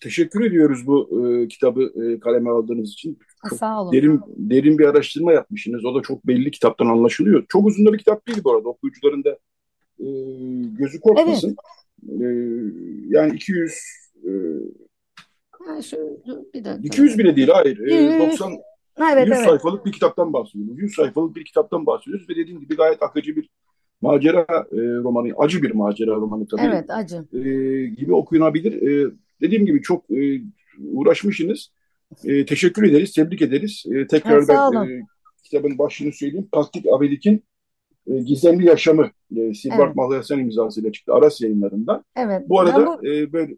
teşekkür 0.01 0.45
ediyoruz 0.45 0.87
bu 0.87 1.25
e, 1.43 1.47
kitabı 1.47 1.91
e, 2.15 2.19
kaleme 2.19 2.49
aldığınız 2.49 2.89
için. 2.89 3.19
Çok 3.49 3.59
Sağ 3.59 3.81
olun. 3.83 3.93
derin 3.93 4.21
derin 4.27 4.77
bir 4.79 4.85
araştırma 4.85 5.33
yapmışsınız. 5.33 5.85
O 5.85 5.95
da 5.95 6.01
çok 6.01 6.27
belli 6.27 6.51
kitaptan 6.51 6.85
anlaşılıyor. 6.85 7.45
Çok 7.49 7.65
uzun 7.65 7.85
da 7.85 7.93
bir 7.93 7.97
kitap 7.97 8.27
değil 8.27 8.43
bu 8.43 8.51
arada. 8.55 8.69
Okuyucuların 8.69 9.23
da 9.23 9.37
e, 9.99 10.05
gözü 10.79 10.91
Evet. 10.93 11.01
korkmasın. 11.01 11.55
E, 12.09 12.25
yani 13.09 13.35
200 13.35 13.73
e, 14.23 14.29
Ha, 15.51 15.81
şu, 15.81 15.97
bir 16.53 16.63
dakika. 16.65 16.79
200 16.83 17.17
bile 17.17 17.35
değil 17.35 17.47
hayır. 17.53 17.79
E, 17.79 17.93
100. 17.95 18.19
90 18.31 18.51
Ha, 18.95 19.13
evet 19.13 19.27
100 19.27 19.37
evet. 19.37 19.45
sayfalık 19.49 19.85
bir 19.85 19.91
kitaptan 19.91 20.33
bahsediyoruz. 20.33 20.79
100 20.79 20.95
sayfalık 20.95 21.35
bir 21.35 21.45
kitaptan 21.45 21.85
bahsediyoruz 21.85 22.29
ve 22.29 22.35
dediğim 22.35 22.59
gibi 22.59 22.75
gayet 22.75 23.03
akıcı 23.03 23.35
bir 23.35 23.49
macera 24.01 24.45
e, 24.71 24.77
romanı, 24.77 25.33
acı 25.37 25.61
bir 25.63 25.71
macera 25.71 26.11
romanı 26.15 26.47
tabii 26.47 26.61
Evet 26.61 26.89
acı. 26.89 27.25
e, 27.33 27.39
gibi 27.87 28.13
okuyulabilir. 28.13 28.81
E, 29.07 29.11
dediğim 29.41 29.65
gibi 29.65 29.81
çok 29.81 30.11
e, 30.11 30.41
uğraşmışsınız. 30.93 31.71
E, 32.23 32.45
teşekkür 32.45 32.83
ederiz, 32.83 33.13
tebrik 33.13 33.41
ederiz. 33.41 33.83
E, 33.91 33.99
Ha, 33.99 34.07
tekrar 34.07 34.41
sağ 34.41 34.71
ben 34.73 34.89
e, 34.89 35.01
kitabın 35.43 35.77
başlığını 35.77 36.13
söyleyeyim. 36.13 36.47
Patrik 36.51 36.85
Avedik'in 36.93 37.43
e, 38.07 38.17
Gizemli 38.17 38.65
Yaşamı 38.65 39.09
e, 39.35 39.53
Silvart 39.53 39.81
Evet. 39.85 39.95
Malyasen 39.95 40.39
imzasıyla 40.39 40.91
çıktı 40.91 41.13
Aras 41.13 41.41
yayınlarından. 41.41 42.05
Evet. 42.15 42.49
Bu 42.49 42.59
arada 42.59 42.85
bu 42.85 43.07
e, 43.07 43.33
böyle, 43.33 43.55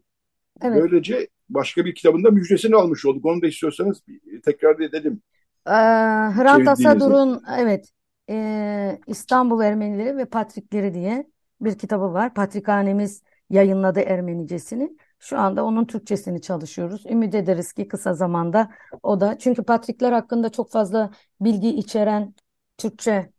evet. 0.62 0.82
böylece 0.82 1.28
başka 1.48 1.84
bir 1.84 1.94
kitabında 1.94 2.30
müjdesini 2.30 2.76
almış 2.76 3.06
olduk. 3.06 3.24
Onu 3.26 3.42
da 3.42 3.46
istiyorsanız 3.46 4.02
bir 4.08 4.42
tekrar 4.42 4.80
edelim. 4.80 5.22
Ee, 5.66 5.70
Hrant. 5.70 6.68
Asadur'un 6.68 7.42
evet 7.58 7.88
e, 8.30 8.98
İstanbul 9.06 9.62
Ermenileri 9.62 10.16
ve 10.16 10.24
Patrikleri 10.24 10.94
diye 10.94 11.26
bir 11.60 11.78
kitabı 11.78 12.12
var. 12.12 12.34
Patrikhanemiz 12.34 13.22
yayınladı 13.50 14.00
Ermenicesini. 14.00 14.96
Şu 15.18 15.38
anda 15.38 15.64
onun 15.64 15.84
Türkçesini 15.84 16.40
çalışıyoruz. 16.40 17.06
Ümit 17.06 17.34
ederiz 17.34 17.72
ki 17.72 17.88
kısa 17.88 18.14
zamanda 18.14 18.70
o 19.02 19.20
da 19.20 19.38
çünkü 19.38 19.62
Patrikler 19.62 20.12
hakkında 20.12 20.48
çok 20.48 20.70
fazla 20.72 21.10
bilgi 21.40 21.68
içeren 21.68 22.34
Türkçe 22.78 23.30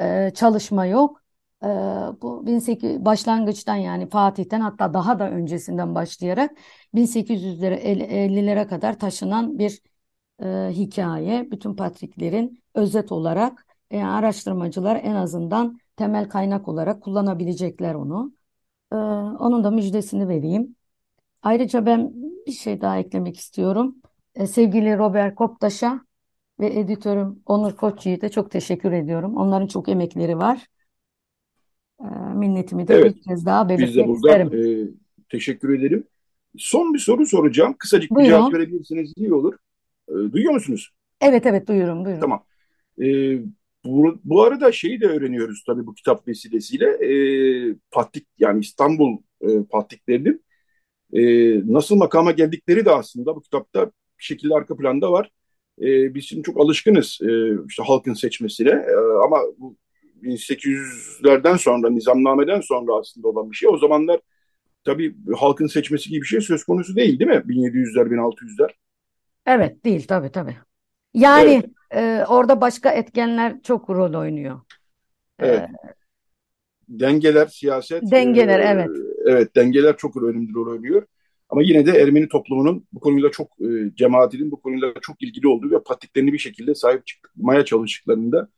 e, 0.00 0.30
çalışma 0.34 0.86
yok. 0.86 1.22
E, 1.62 1.66
bu 2.22 2.28
18 2.38 3.04
başlangıçtan 3.04 3.76
yani 3.76 4.08
Fatih'ten 4.08 4.60
hatta 4.60 4.94
daha 4.94 5.18
da 5.18 5.30
öncesinden 5.30 5.94
başlayarak 5.94 6.50
1800'lere 6.94 7.74
50'lere 7.74 8.66
kadar 8.66 8.98
taşınan 8.98 9.58
bir 9.58 9.80
e, 10.42 10.68
hikaye. 10.70 11.50
Bütün 11.50 11.74
Patriklerin 11.76 12.62
özet 12.74 13.12
olarak 13.12 13.66
e, 13.90 14.04
araştırmacılar 14.04 15.00
en 15.02 15.14
azından 15.14 15.78
temel 15.96 16.28
kaynak 16.28 16.68
olarak 16.68 17.02
kullanabilecekler 17.02 17.94
onu. 17.94 18.34
E, 18.92 18.96
onun 18.96 19.64
da 19.64 19.70
müjdesini 19.70 20.28
vereyim. 20.28 20.76
Ayrıca 21.42 21.86
ben 21.86 22.12
bir 22.46 22.52
şey 22.52 22.80
daha 22.80 22.98
eklemek 22.98 23.36
istiyorum. 23.36 23.96
E, 24.34 24.46
sevgili 24.46 24.98
Robert 24.98 25.34
Koptaş'a 25.34 26.00
ve 26.60 26.80
editörüm 26.80 27.42
Onur 27.46 27.76
Koçyiğit'e 27.76 28.28
çok 28.28 28.50
teşekkür 28.50 28.92
ediyorum. 28.92 29.36
Onların 29.36 29.66
çok 29.66 29.88
emekleri 29.88 30.38
var. 30.38 30.66
E, 32.00 32.04
minnetimi 32.34 32.88
de 32.88 32.94
Evet, 32.94 33.04
bir 33.04 33.22
kez 33.22 33.46
daha 33.46 33.68
Biz 33.76 33.96
de 33.96 33.98
belirtmek 33.98 34.06
buradan 34.06 34.38
isterim. 34.40 34.50
e, 34.52 34.88
teşekkür 35.28 35.78
ederim. 35.78 36.06
Son 36.58 36.94
bir 36.94 36.98
soru 36.98 37.26
soracağım. 37.26 37.74
Kısacık 37.78 38.10
bir 38.10 38.16
Buyurun. 38.16 38.24
cevap 38.24 38.52
verebilirseniz 38.54 39.12
iyi 39.16 39.34
olur. 39.34 39.54
E, 40.08 40.12
duyuyor 40.12 40.52
musunuz? 40.52 40.90
Evet 41.20 41.46
evet 41.46 41.68
duyuyorum 41.68 42.04
buyurun. 42.04 42.20
Tamam. 42.20 42.44
E, 43.02 43.04
bu, 43.84 44.20
bu 44.24 44.42
arada 44.42 44.72
şeyi 44.72 45.00
de 45.00 45.06
öğreniyoruz 45.06 45.64
tabii 45.66 45.86
bu 45.86 45.94
kitap 45.94 46.28
vesilesiyle. 46.28 46.86
E, 46.90 47.76
Patrik 47.90 48.26
yani 48.38 48.60
İstanbul 48.60 49.18
e, 49.40 49.64
Patriklerinin 49.70 50.44
e, 51.12 51.22
nasıl 51.72 51.96
makama 51.96 52.32
geldikleri 52.32 52.84
de 52.84 52.90
aslında 52.90 53.36
bu 53.36 53.42
kitapta 53.42 53.86
bir 54.18 54.24
şekilde 54.24 54.54
arka 54.54 54.76
planda 54.76 55.12
var. 55.12 55.30
E, 55.82 56.14
biz 56.14 56.24
şimdi 56.24 56.42
çok 56.42 56.60
alışkınız 56.60 57.18
e, 57.22 57.28
işte 57.68 57.82
halkın 57.82 58.14
seçmesine 58.14 58.70
E, 58.70 58.94
ama 59.24 59.38
bu 59.58 59.76
1800'lerden 60.22 61.56
sonra, 61.56 61.90
nizamnameden 61.90 62.60
sonra 62.60 62.92
aslında 63.00 63.28
olan 63.28 63.50
bir 63.50 63.56
şey. 63.56 63.68
O 63.68 63.78
zamanlar 63.78 64.20
tabii 64.84 65.16
halkın 65.36 65.66
seçmesi 65.66 66.10
gibi 66.10 66.20
bir 66.22 66.26
şey 66.26 66.40
söz 66.40 66.64
konusu 66.64 66.96
değil 66.96 67.18
değil 67.18 67.30
mi? 67.30 67.42
1700'ler, 67.46 68.08
1600'ler. 68.10 68.70
Evet 69.46 69.84
değil 69.84 70.06
tabii 70.06 70.30
tabii. 70.30 70.56
Yani 71.14 71.62
Evet, 71.90 72.22
e, 72.22 72.24
orada 72.28 72.60
başka 72.60 72.90
etkenler 72.90 73.62
çok 73.62 73.90
rol 73.90 74.14
oynuyor. 74.14 74.60
E, 75.38 75.46
evet. 75.46 75.68
Dengeler, 76.88 77.46
siyaset, 77.46 78.02
e, 78.02 78.10
dengeler 78.10 78.60
evet. 78.60 78.88
evet 79.26 79.56
dengeler 79.56 79.96
çok 79.96 80.22
önemli 80.22 80.54
rol 80.54 80.70
oynuyor. 80.70 81.06
Ama 81.54 81.62
yine 81.62 81.86
de 81.86 81.90
Ermeni 81.90 82.28
toplumunun 82.28 82.86
bu 82.92 83.00
konuyla 83.00 83.30
çok, 83.30 83.48
e, 83.60 83.94
cemaatinin 83.94 84.50
bu 84.50 84.60
konuyla 84.60 84.92
çok 85.02 85.22
ilgili 85.22 85.48
olduğu 85.48 85.70
ve 85.70 85.82
patriklerini 85.82 86.32
bir 86.32 86.38
şekilde 86.38 86.74
sahip 86.74 87.06
çıkmaya 87.06 87.64
çalıştıklarını 87.64 88.32
da 88.32 88.48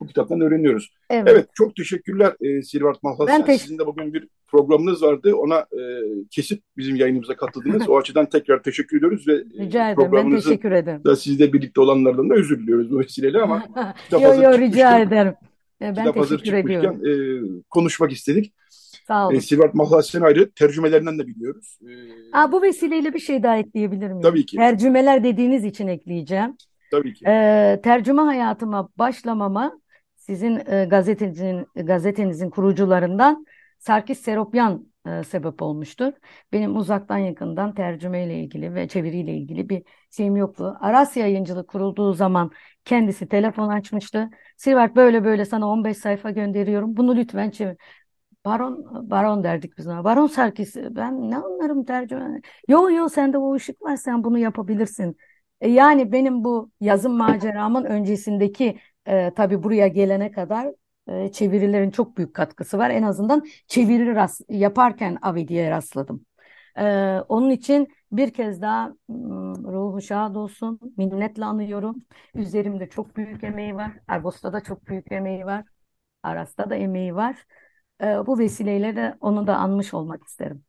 bu 0.00 0.06
kitaptan 0.06 0.40
öğreniyoruz. 0.40 0.92
Evet. 1.10 1.28
Evet, 1.28 1.48
çok 1.54 1.76
teşekkürler 1.76 2.32
e, 2.40 2.62
Silvart 2.62 3.04
Ben 3.04 3.10
Malhasyan. 3.10 3.44
teş 3.44 3.62
Sizin 3.62 3.78
de 3.78 3.86
bugün 3.86 4.14
bir 4.14 4.28
programınız 4.46 5.02
vardı. 5.02 5.34
Ona 5.34 5.58
e, 5.58 5.80
kesip 6.30 6.62
bizim 6.76 6.96
yayınımıza 6.96 7.36
katıldınız. 7.36 7.88
O 7.88 7.98
açıdan 7.98 8.28
tekrar 8.28 8.62
teşekkür 8.62 8.98
ediyoruz 8.98 9.28
ve 9.28 9.34
e, 9.34 9.64
Rica 9.64 9.90
ederim. 9.90 10.12
Ben 10.12 10.30
teşekkür 10.30 10.72
ederim. 10.72 11.04
da 11.04 11.16
sizle 11.16 11.52
birlikte 11.52 11.80
olanlardan 11.80 12.30
da 12.30 12.34
özür 12.34 12.58
diliyoruz 12.58 12.90
bu 12.90 12.98
vesileyle 12.98 13.40
ama 13.40 13.62
kitap 14.04 14.22
Yo 14.22 14.28
hazır 14.28 14.42
yo 14.42 14.58
rica 14.58 14.98
ederim. 15.00 15.34
Ben 15.80 15.94
kitap 15.94 16.16
hazır 16.16 16.38
teşekkür 16.38 16.58
ediyorum. 16.58 16.92
çıkmışken 16.92 17.58
e, 17.58 17.62
konuşmak 17.70 18.12
istedik. 18.12 18.52
Sağ 19.06 19.24
E, 19.24 19.26
olun. 19.26 19.38
Silvart 19.40 19.74
Malhasyan 19.74 20.22
ayrı 20.22 20.50
tercümelerinden 20.50 21.18
de 21.18 21.26
biliyoruz. 21.26 21.78
E, 21.82 21.88
Aa, 22.32 22.52
bu 22.52 22.62
vesileyle 22.62 23.14
bir 23.14 23.18
şey 23.18 23.42
daha 23.42 23.56
ekleyebilir 23.58 24.08
miyim? 24.10 24.22
tabii 24.22 24.46
ki, 24.46 24.56
Tercümeler 24.56 25.24
dediğiniz 25.24 25.64
için 25.64 25.88
ekleyeceğim. 25.88 26.56
tabii 26.90 27.14
ki. 27.14 27.24
Ee, 27.28 27.80
tercüme 27.84 28.22
hayatıma 28.22 28.88
başlamama 28.98 29.80
sizin 30.16 30.62
e, 30.72 30.84
gazetenizin 30.84 31.66
gazetenizin 31.76 32.50
kurucularından 32.50 33.46
Sarkis 33.78 34.20
Seropyan 34.20 34.86
e, 35.06 35.24
sebep 35.24 35.62
olmuştur. 35.62 36.12
Benim 36.52 36.76
uzaktan 36.76 37.18
yakından 37.18 37.74
tercümeyle 37.74 38.38
ilgili 38.40 38.74
ve 38.74 38.88
çeviriyle 38.88 39.32
ilgili 39.36 39.68
bir 39.68 39.82
şeyim 40.10 40.36
yoktu. 40.36 40.76
Arasya 40.80 41.26
Yayıncılık 41.26 41.68
kurulduğu 41.68 42.12
zaman 42.12 42.50
kendisi 42.84 43.28
telefon 43.28 43.68
açmıştı. 43.68 44.30
Silvert 44.56 44.96
böyle 44.96 45.24
böyle 45.24 45.44
sana 45.44 45.68
15 45.68 45.96
sayfa 45.96 46.30
gönderiyorum. 46.30 46.96
Bunu 46.96 47.16
lütfen 47.16 47.50
çevir. 47.50 47.76
Baron 48.44 48.86
Baron 49.10 49.44
derdik 49.44 49.78
biz 49.78 49.86
ona. 49.86 50.04
Baron 50.04 50.26
Sarkis 50.26 50.76
ben 50.76 51.30
ne 51.30 51.36
anlarım 51.36 51.84
tercüme. 51.84 52.40
Yo 52.68 52.90
yo 52.90 53.08
sende 53.08 53.38
o 53.38 53.54
ışık 53.54 53.82
var 53.82 53.96
sen 53.96 54.24
bunu 54.24 54.38
yapabilirsin. 54.38 55.16
E, 55.60 55.70
yani 55.70 56.12
benim 56.12 56.44
bu 56.44 56.70
yazım 56.80 57.12
maceramın 57.16 57.84
öncesindeki 57.84 58.78
e, 59.06 59.34
tabii 59.34 59.62
buraya 59.62 59.88
gelene 59.88 60.30
kadar 60.30 60.68
e, 61.08 61.32
çevirilerin 61.32 61.90
çok 61.90 62.16
büyük 62.16 62.34
katkısı 62.34 62.78
var. 62.78 62.90
En 62.90 63.02
azından 63.02 63.42
çeviri 63.66 64.14
rast 64.14 64.40
yaparken 64.48 65.18
Avedi'ye 65.22 65.70
rastladım. 65.70 66.26
E, 66.78 66.84
onun 67.28 67.50
için 67.50 67.88
bir 68.12 68.30
kez 68.34 68.62
daha 68.62 68.92
ruhu 69.64 70.00
şad 70.02 70.34
olsun. 70.34 70.80
Minnetle 70.96 71.44
anıyorum. 71.44 71.96
Üzerimde 72.34 72.88
çok 72.88 73.16
büyük 73.16 73.44
emeği 73.44 73.74
var. 73.76 73.92
Agos'ta 74.08 74.52
da 74.52 74.60
çok 74.60 74.86
büyük 74.86 75.12
emeği 75.12 75.46
var. 75.46 75.64
Aras'ta 76.22 76.70
da 76.70 76.74
emeği 76.74 77.14
var. 77.14 77.46
E, 78.02 78.26
bu 78.26 78.38
vesileyle 78.38 78.96
de 78.96 79.16
onu 79.20 79.46
da 79.46 79.56
anmış 79.56 79.94
olmak 79.94 80.24
isterim. 80.24 80.64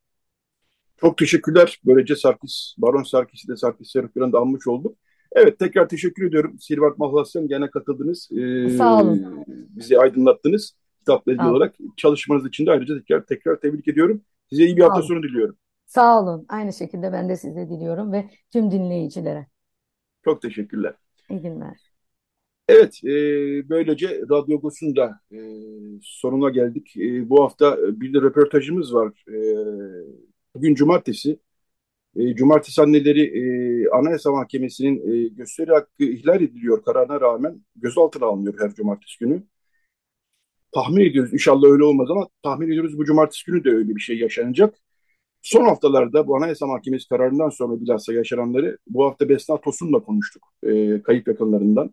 Çok 0.98 1.18
teşekkürler. 1.18 1.80
Böylece 1.86 2.16
Sarkis, 2.16 2.76
Baron 2.78 3.04
Sarkis'i 3.04 3.48
de 3.48 3.58
Sarkis 3.58 3.92
Serapyan'ı 3.92 4.34
da 4.34 4.40
almış 4.40 4.68
olduk. 4.68 4.98
Evet 5.32 5.60
tekrar 5.60 5.90
teşekkür 5.90 6.28
ediyorum. 6.28 6.60
Silvart 6.60 6.98
Malhasyan 6.98 7.48
gene 7.48 7.70
katıldınız. 7.70 8.30
Ee, 8.32 8.38
Sağ 8.70 9.02
olun. 9.02 9.46
bizi 9.48 10.00
aydınlattınız 10.00 10.78
kitapla 11.00 11.34
ilgili 11.34 11.50
olarak. 11.50 11.76
Çalışmanız 11.98 12.48
için 12.48 12.66
de 12.66 12.72
ayrıca 12.72 12.96
tekrar 13.00 13.26
tekrar 13.26 13.60
tebrik 13.62 13.88
ediyorum. 13.88 14.22
Size 14.50 14.64
iyi 14.66 14.78
bir 14.78 14.82
Sağ 14.82 14.86
hafta 14.86 15.02
olun. 15.02 15.02
sonu 15.02 15.24
diliyorum. 15.24 15.58
Sağ 15.86 16.22
olun. 16.22 16.46
Aynı 16.50 16.74
şekilde 16.74 17.14
ben 17.14 17.30
de 17.30 17.38
size 17.38 17.70
diliyorum 17.70 18.12
ve 18.14 18.30
tüm 18.52 18.72
dinleyicilere. 18.72 19.48
Çok 20.24 20.42
teşekkürler. 20.42 20.96
İyi 21.30 21.42
günler. 21.42 21.95
Evet, 22.68 23.04
e, 23.04 23.10
böylece 23.70 24.22
Radyo 24.30 24.58
Agos'un 24.58 24.96
da 24.96 25.20
e, 25.32 25.38
sonuna 26.02 26.50
geldik. 26.50 26.98
E, 26.98 27.30
bu 27.30 27.44
hafta 27.44 27.78
bir 28.02 28.14
de 28.14 28.22
röportajımız 28.22 28.94
var. 28.94 29.24
E, 29.28 29.36
bugün 30.56 30.76
cumartesi. 30.76 31.40
E, 32.16 32.36
cumartesi 32.36 32.82
anneleri 32.82 33.22
e, 33.22 33.90
Anayasa 33.90 34.32
Mahkemesi'nin 34.32 35.26
e, 35.26 35.28
gösteri 35.28 35.72
hakkı 35.72 36.04
ihlal 36.04 36.42
ediliyor 36.42 36.84
kararına 36.84 37.22
rağmen 37.22 37.62
gözaltına 37.76 38.26
alınıyor 38.26 38.56
her 38.60 38.76
cumartesi 38.76 39.20
günü. 39.20 39.44
Tahmin 40.72 41.06
ediyoruz 41.06 41.34
inşallah 41.34 41.68
öyle 41.70 41.84
olmaz 41.84 42.12
ama 42.12 42.28
tahmin 42.44 42.68
ediyoruz 42.68 42.98
bu 42.98 43.06
cumartesi 43.06 43.46
günü 43.46 43.64
de 43.64 43.70
öyle 43.70 43.96
bir 43.96 44.02
şey 44.02 44.18
yaşanacak. 44.20 44.76
Son 45.42 45.66
haftalarda 45.66 46.28
bu 46.28 46.38
Anayasa 46.38 46.68
Mahkemesi 46.68 47.10
kararından 47.10 47.50
sonra 47.50 47.82
bilhassa 47.82 48.14
yaşananları 48.14 48.78
bu 48.88 49.06
hafta 49.06 49.30
Besna 49.30 49.62
Tosun'la 49.62 50.00
konuştuk. 50.00 50.44
E, 50.64 51.02
kayıp 51.02 51.28
yakınlarından. 51.28 51.92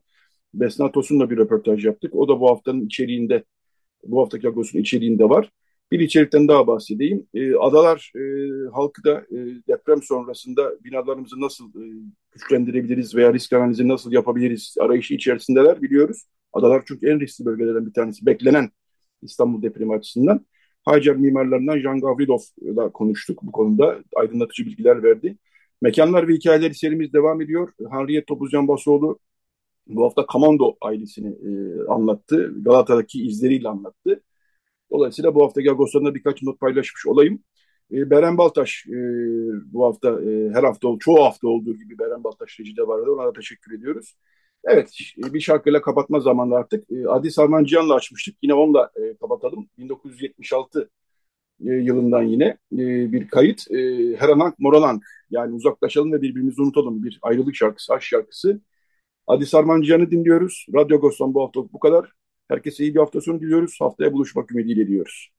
Besna 0.54 0.92
Tosun'la 0.92 1.30
bir 1.30 1.36
röportaj 1.36 1.84
yaptık. 1.86 2.14
O 2.14 2.28
da 2.28 2.40
bu 2.40 2.50
haftanın 2.50 2.86
içeriğinde, 2.86 3.44
bu 4.06 4.22
haftaki 4.22 4.48
Agos'un 4.48 4.78
içeriğinde 4.78 5.28
var. 5.28 5.50
Bir 5.92 6.00
içerikten 6.00 6.48
daha 6.48 6.66
bahsedeyim. 6.66 7.26
E, 7.34 7.54
adalar 7.54 8.12
e, 8.16 8.22
halkı 8.72 9.04
da 9.04 9.20
e, 9.20 9.36
deprem 9.68 10.02
sonrasında 10.02 10.84
binalarımızı 10.84 11.40
nasıl 11.40 11.68
e, 11.68 11.84
güçlendirebiliriz 12.32 13.14
veya 13.14 13.34
risk 13.34 13.52
analizi 13.52 13.88
nasıl 13.88 14.12
yapabiliriz 14.12 14.74
arayışı 14.80 15.14
içerisindeler 15.14 15.82
biliyoruz. 15.82 16.24
Adalar 16.52 16.82
çünkü 16.88 17.10
en 17.10 17.20
riskli 17.20 17.44
bölgelerden 17.44 17.86
bir 17.86 17.92
tanesi. 17.92 18.26
Beklenen 18.26 18.70
İstanbul 19.22 19.62
depremi 19.62 19.94
açısından. 19.94 20.46
Hacer 20.84 21.16
mimarlarından 21.16 21.78
Jan 21.78 22.00
Gavrilov'la 22.00 22.92
konuştuk 22.92 23.42
bu 23.42 23.52
konuda. 23.52 23.98
Aydınlatıcı 24.16 24.66
bilgiler 24.66 25.02
verdi. 25.02 25.38
Mekanlar 25.82 26.28
ve 26.28 26.34
hikayeleri 26.34 26.74
serimiz 26.74 27.12
devam 27.12 27.40
ediyor. 27.40 27.68
Hanriyet 27.90 28.26
Topuzcan 28.26 28.68
Basoğlu 28.68 29.18
bu 29.86 30.04
hafta 30.04 30.26
Kamando 30.26 30.76
ailesini 30.80 31.28
e, 31.28 31.84
anlattı. 31.88 32.52
Galata'daki 32.64 33.22
izleriyle 33.26 33.68
anlattı. 33.68 34.22
Dolayısıyla 34.92 35.34
bu 35.34 35.44
haftaki 35.44 35.70
Agos'tan 35.70 36.14
birkaç 36.14 36.42
not 36.42 36.60
paylaşmış 36.60 37.06
olayım. 37.06 37.42
E, 37.92 38.10
Beren 38.10 38.38
Baltaş 38.38 38.86
e, 38.88 38.92
bu 39.72 39.84
hafta 39.84 40.08
e, 40.22 40.50
her 40.50 40.64
hafta 40.64 40.88
çoğu 41.00 41.24
hafta 41.24 41.48
olduğu 41.48 41.74
gibi 41.76 41.98
Beren 41.98 42.24
Baltaş 42.24 42.60
rejide 42.60 42.86
vardı. 42.86 43.10
Ona 43.10 43.26
da 43.26 43.32
teşekkür 43.32 43.78
ediyoruz. 43.78 44.16
Evet, 44.64 44.90
bir 45.16 45.40
şarkıyla 45.40 45.82
kapatma 45.82 46.20
zamanı 46.20 46.54
artık. 46.54 46.84
Adi 47.08 47.30
Sarmancıyan'la 47.30 47.94
açmıştık. 47.94 48.36
Yine 48.42 48.54
onunla 48.54 48.90
kapatalım. 49.20 49.68
1976 49.78 50.90
yılından 51.60 52.22
yine 52.22 52.58
bir 53.12 53.28
kayıt. 53.28 53.70
Heranang 54.20 54.54
Moralang 54.58 55.02
yani 55.30 55.54
uzaklaşalım 55.54 56.12
ve 56.12 56.22
birbirimizi 56.22 56.62
unutalım. 56.62 57.02
Bir 57.04 57.18
ayrılık 57.22 57.56
şarkısı, 57.56 57.94
aşk 57.94 58.02
şarkısı. 58.04 58.60
Adi 59.26 59.46
Sarmancıyan'ı 59.46 60.10
dinliyoruz. 60.10 60.66
Radyo 60.74 60.96
Agos'tan 60.96 61.34
bu 61.34 61.42
hafta 61.42 61.60
bu 61.72 61.78
kadar. 61.80 62.12
Herkese 62.48 62.84
iyi 62.84 62.94
bir 62.94 63.00
hafta 63.00 63.20
sonu 63.20 63.40
diliyoruz. 63.40 63.76
Haftaya 63.80 64.12
buluşmak 64.12 64.52
ümidiyle 64.52 64.88
diyoruz. 64.88 65.32